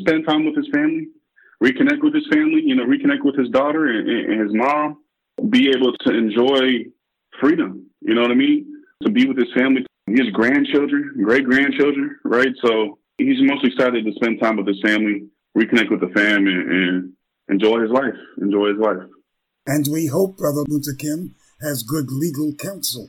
Spend 0.00 0.26
time 0.26 0.44
with 0.44 0.56
his 0.56 0.68
family, 0.74 1.06
reconnect 1.62 2.02
with 2.02 2.12
his 2.12 2.26
family, 2.32 2.60
you 2.64 2.74
know, 2.74 2.84
reconnect 2.84 3.24
with 3.24 3.38
his 3.38 3.50
daughter 3.50 3.86
and, 3.86 4.08
and 4.08 4.40
his 4.40 4.52
mom, 4.52 4.98
be 5.48 5.70
able 5.70 5.92
to 5.92 6.10
enjoy 6.12 6.90
freedom, 7.40 7.86
you 8.00 8.16
know 8.16 8.22
what 8.22 8.32
I 8.32 8.34
mean? 8.34 8.66
To 9.04 9.10
be 9.10 9.28
with 9.28 9.38
his 9.38 9.52
family, 9.54 9.86
his 10.08 10.30
grandchildren, 10.32 11.12
great 11.22 11.44
grandchildren, 11.44 12.18
right? 12.24 12.52
So 12.64 12.98
he's 13.16 13.40
most 13.42 13.64
excited 13.64 14.04
to 14.04 14.12
spend 14.14 14.40
time 14.40 14.56
with 14.56 14.66
his 14.66 14.82
family, 14.84 15.28
reconnect 15.56 15.88
with 15.88 16.00
the 16.00 16.08
fam, 16.08 16.48
and, 16.48 16.72
and 16.72 17.12
enjoy 17.48 17.80
his 17.80 17.92
life, 17.92 18.18
enjoy 18.38 18.70
his 18.70 18.78
life. 18.78 19.08
And 19.68 19.86
we 19.88 20.08
hope, 20.08 20.36
Brother 20.36 20.64
Muntaqim, 20.68 21.34
has 21.62 21.82
good 21.82 22.10
legal 22.10 22.52
counsel. 22.54 23.08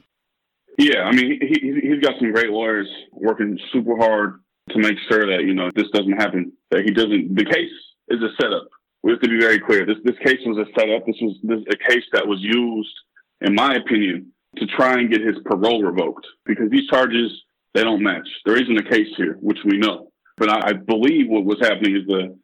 Yeah, 0.77 1.03
I 1.03 1.11
mean, 1.11 1.39
he, 1.41 1.81
he's 1.81 2.01
got 2.01 2.19
some 2.19 2.31
great 2.31 2.49
lawyers 2.49 2.87
working 3.11 3.59
super 3.71 3.95
hard 3.97 4.39
to 4.69 4.79
make 4.79 4.97
sure 5.09 5.27
that, 5.27 5.43
you 5.45 5.53
know, 5.53 5.69
this 5.75 5.89
doesn't 5.93 6.13
happen, 6.13 6.53
that 6.71 6.83
he 6.83 6.91
doesn't, 6.91 7.35
the 7.35 7.45
case 7.45 7.71
is 8.07 8.21
a 8.21 8.29
setup. 8.41 8.67
We 9.03 9.11
have 9.11 9.21
to 9.21 9.29
be 9.29 9.39
very 9.39 9.59
clear. 9.59 9.85
This, 9.85 9.97
this 10.03 10.17
case 10.19 10.39
was 10.45 10.57
a 10.57 10.79
setup. 10.79 11.05
This 11.05 11.17
was 11.21 11.37
this, 11.43 11.59
a 11.69 11.89
case 11.89 12.05
that 12.13 12.25
was 12.25 12.39
used, 12.41 12.93
in 13.41 13.53
my 13.53 13.75
opinion, 13.75 14.31
to 14.57 14.65
try 14.67 14.93
and 14.93 15.11
get 15.11 15.21
his 15.21 15.35
parole 15.45 15.83
revoked 15.83 16.25
because 16.45 16.69
these 16.71 16.87
charges, 16.89 17.31
they 17.73 17.83
don't 17.83 18.01
match. 18.01 18.27
There 18.45 18.55
isn't 18.55 18.77
a 18.77 18.89
case 18.89 19.09
here, 19.17 19.37
which 19.41 19.59
we 19.65 19.77
know. 19.77 20.07
But 20.37 20.49
I, 20.49 20.69
I 20.69 20.73
believe 20.73 21.27
what 21.27 21.43
was 21.43 21.59
happening 21.59 21.97
is 21.97 22.07
the, 22.07 22.37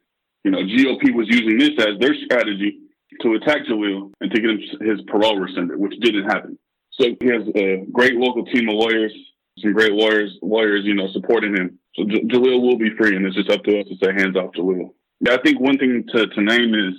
you 0.44 0.50
know, 0.50 0.58
GOP 0.58 1.14
was 1.14 1.26
using 1.28 1.58
this 1.58 1.70
as 1.78 1.98
their 1.98 2.14
strategy 2.26 2.78
to 3.22 3.34
attack 3.34 3.66
Jalil 3.68 4.12
and 4.20 4.30
to 4.30 4.40
get 4.40 4.50
him 4.50 4.60
his 4.80 5.00
parole 5.06 5.38
rescinded, 5.38 5.78
which 5.78 5.98
didn't 6.00 6.24
happen. 6.24 6.58
So 6.92 7.06
he 7.20 7.26
has 7.28 7.42
a 7.54 7.84
great 7.90 8.14
local 8.14 8.44
team 8.46 8.68
of 8.68 8.74
lawyers, 8.74 9.12
some 9.58 9.72
great 9.72 9.92
lawyers, 9.92 10.38
lawyers, 10.42 10.82
you 10.84 10.94
know, 10.94 11.08
supporting 11.12 11.56
him. 11.56 11.78
So 11.94 12.04
J- 12.04 12.24
Jalil 12.24 12.62
will 12.62 12.78
be 12.78 12.90
free, 12.96 13.16
and 13.16 13.26
it's 13.26 13.36
just 13.36 13.50
up 13.50 13.64
to 13.64 13.80
us 13.80 13.86
to 13.88 13.96
say 13.96 14.12
hands 14.12 14.36
off 14.36 14.52
Jalil. 14.54 14.90
I 15.28 15.38
think 15.44 15.60
one 15.60 15.78
thing 15.78 16.04
to, 16.14 16.26
to 16.26 16.40
name 16.42 16.74
is 16.74 16.94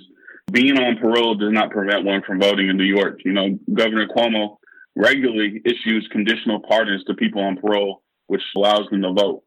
being 0.50 0.78
on 0.78 0.98
parole 0.98 1.34
does 1.34 1.52
not 1.52 1.70
prevent 1.70 2.04
one 2.04 2.22
from 2.26 2.40
voting 2.40 2.68
in 2.68 2.76
New 2.76 2.84
York. 2.84 3.20
You 3.24 3.32
know, 3.32 3.58
Governor 3.72 4.06
Cuomo 4.08 4.58
regularly 4.94 5.62
issues 5.64 6.08
conditional 6.12 6.60
pardons 6.60 7.04
to 7.04 7.14
people 7.14 7.42
on 7.42 7.56
parole, 7.56 8.02
which 8.26 8.42
allows 8.56 8.88
them 8.90 9.02
to 9.02 9.12
vote. 9.12 9.42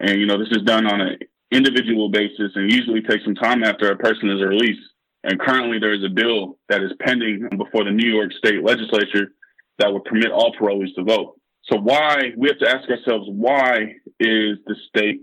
And, 0.00 0.20
you 0.20 0.26
know, 0.26 0.38
this 0.38 0.50
is 0.50 0.62
done 0.62 0.86
on 0.86 1.00
an 1.00 1.18
individual 1.50 2.10
basis 2.10 2.52
and 2.54 2.72
usually 2.72 3.02
takes 3.02 3.24
some 3.24 3.34
time 3.34 3.64
after 3.64 3.90
a 3.90 3.96
person 3.96 4.30
is 4.30 4.42
released. 4.42 4.80
And 5.24 5.40
currently, 5.40 5.78
there 5.78 5.94
is 5.94 6.04
a 6.04 6.08
bill 6.08 6.58
that 6.68 6.82
is 6.82 6.92
pending 7.00 7.48
before 7.56 7.84
the 7.84 7.90
New 7.90 8.08
York 8.08 8.32
State 8.32 8.62
legislature 8.62 9.32
that 9.78 9.92
would 9.92 10.04
permit 10.04 10.30
all 10.30 10.54
parolees 10.54 10.94
to 10.96 11.04
vote. 11.04 11.40
So, 11.64 11.76
why 11.78 12.32
we 12.36 12.48
have 12.48 12.58
to 12.58 12.68
ask 12.68 12.88
ourselves, 12.88 13.26
why 13.28 13.96
is 14.20 14.58
the 14.66 14.76
state 14.88 15.20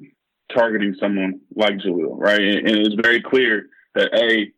targeting 0.54 0.96
someone 1.00 1.40
like 1.56 1.78
Jalil, 1.78 2.18
right? 2.18 2.42
And 2.42 2.70
it's 2.70 2.96
very 3.02 3.22
clear 3.22 3.68
that 3.96 4.14
A, 4.14 4.52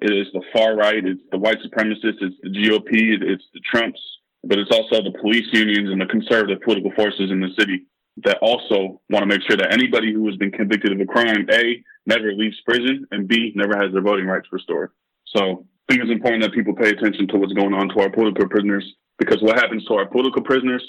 it 0.00 0.12
is 0.12 0.26
the 0.32 0.42
far 0.52 0.74
right, 0.74 1.04
it's 1.04 1.20
the 1.30 1.38
white 1.38 1.58
supremacists, 1.58 2.20
it's 2.20 2.36
the 2.42 2.50
GOP, 2.50 3.22
it's 3.22 3.44
the 3.52 3.60
Trumps, 3.70 4.00
but 4.42 4.58
it's 4.58 4.70
also 4.70 5.02
the 5.02 5.16
police 5.20 5.46
unions 5.52 5.90
and 5.90 6.00
the 6.00 6.06
conservative 6.06 6.60
political 6.62 6.92
forces 6.92 7.30
in 7.30 7.40
the 7.40 7.50
city 7.58 7.86
that 8.24 8.38
also 8.40 9.00
want 9.10 9.22
to 9.22 9.26
make 9.26 9.42
sure 9.42 9.56
that 9.56 9.72
anybody 9.72 10.12
who 10.12 10.26
has 10.26 10.36
been 10.36 10.50
convicted 10.50 10.92
of 10.92 11.00
a 11.00 11.06
crime, 11.06 11.46
A, 11.50 11.82
never 12.06 12.32
leaves 12.32 12.60
prison, 12.66 13.06
and 13.10 13.28
B, 13.28 13.52
never 13.54 13.76
has 13.76 13.92
their 13.92 14.02
voting 14.02 14.26
rights 14.26 14.48
restored. 14.50 14.90
So 15.26 15.66
I 15.88 15.92
think 15.92 16.02
it's 16.02 16.12
important 16.12 16.42
that 16.42 16.52
people 16.52 16.74
pay 16.74 16.90
attention 16.90 17.28
to 17.28 17.36
what's 17.36 17.52
going 17.52 17.74
on 17.74 17.88
to 17.90 18.00
our 18.00 18.10
political 18.10 18.48
prisoners 18.48 18.84
because 19.18 19.42
what 19.42 19.56
happens 19.56 19.84
to 19.86 19.94
our 19.94 20.06
political 20.06 20.42
prisoners 20.42 20.82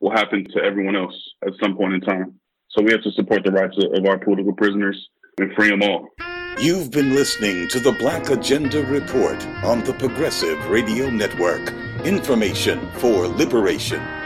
will 0.00 0.10
happen 0.10 0.44
to 0.52 0.62
everyone 0.62 0.96
else 0.96 1.14
at 1.46 1.52
some 1.62 1.76
point 1.76 1.94
in 1.94 2.00
time. 2.00 2.34
So 2.70 2.82
we 2.82 2.92
have 2.92 3.02
to 3.02 3.12
support 3.12 3.44
the 3.44 3.52
rights 3.52 3.76
of 3.78 4.04
our 4.06 4.18
political 4.18 4.52
prisoners 4.52 5.08
and 5.38 5.52
free 5.54 5.70
them 5.70 5.82
all. 5.82 6.08
You've 6.60 6.90
been 6.90 7.14
listening 7.14 7.68
to 7.68 7.80
the 7.80 7.92
Black 7.92 8.30
Agenda 8.30 8.84
Report 8.86 9.44
on 9.64 9.82
the 9.82 9.92
Progressive 9.94 10.68
Radio 10.68 11.10
Network. 11.10 11.72
Information 12.04 12.88
for 12.98 13.26
liberation. 13.26 14.23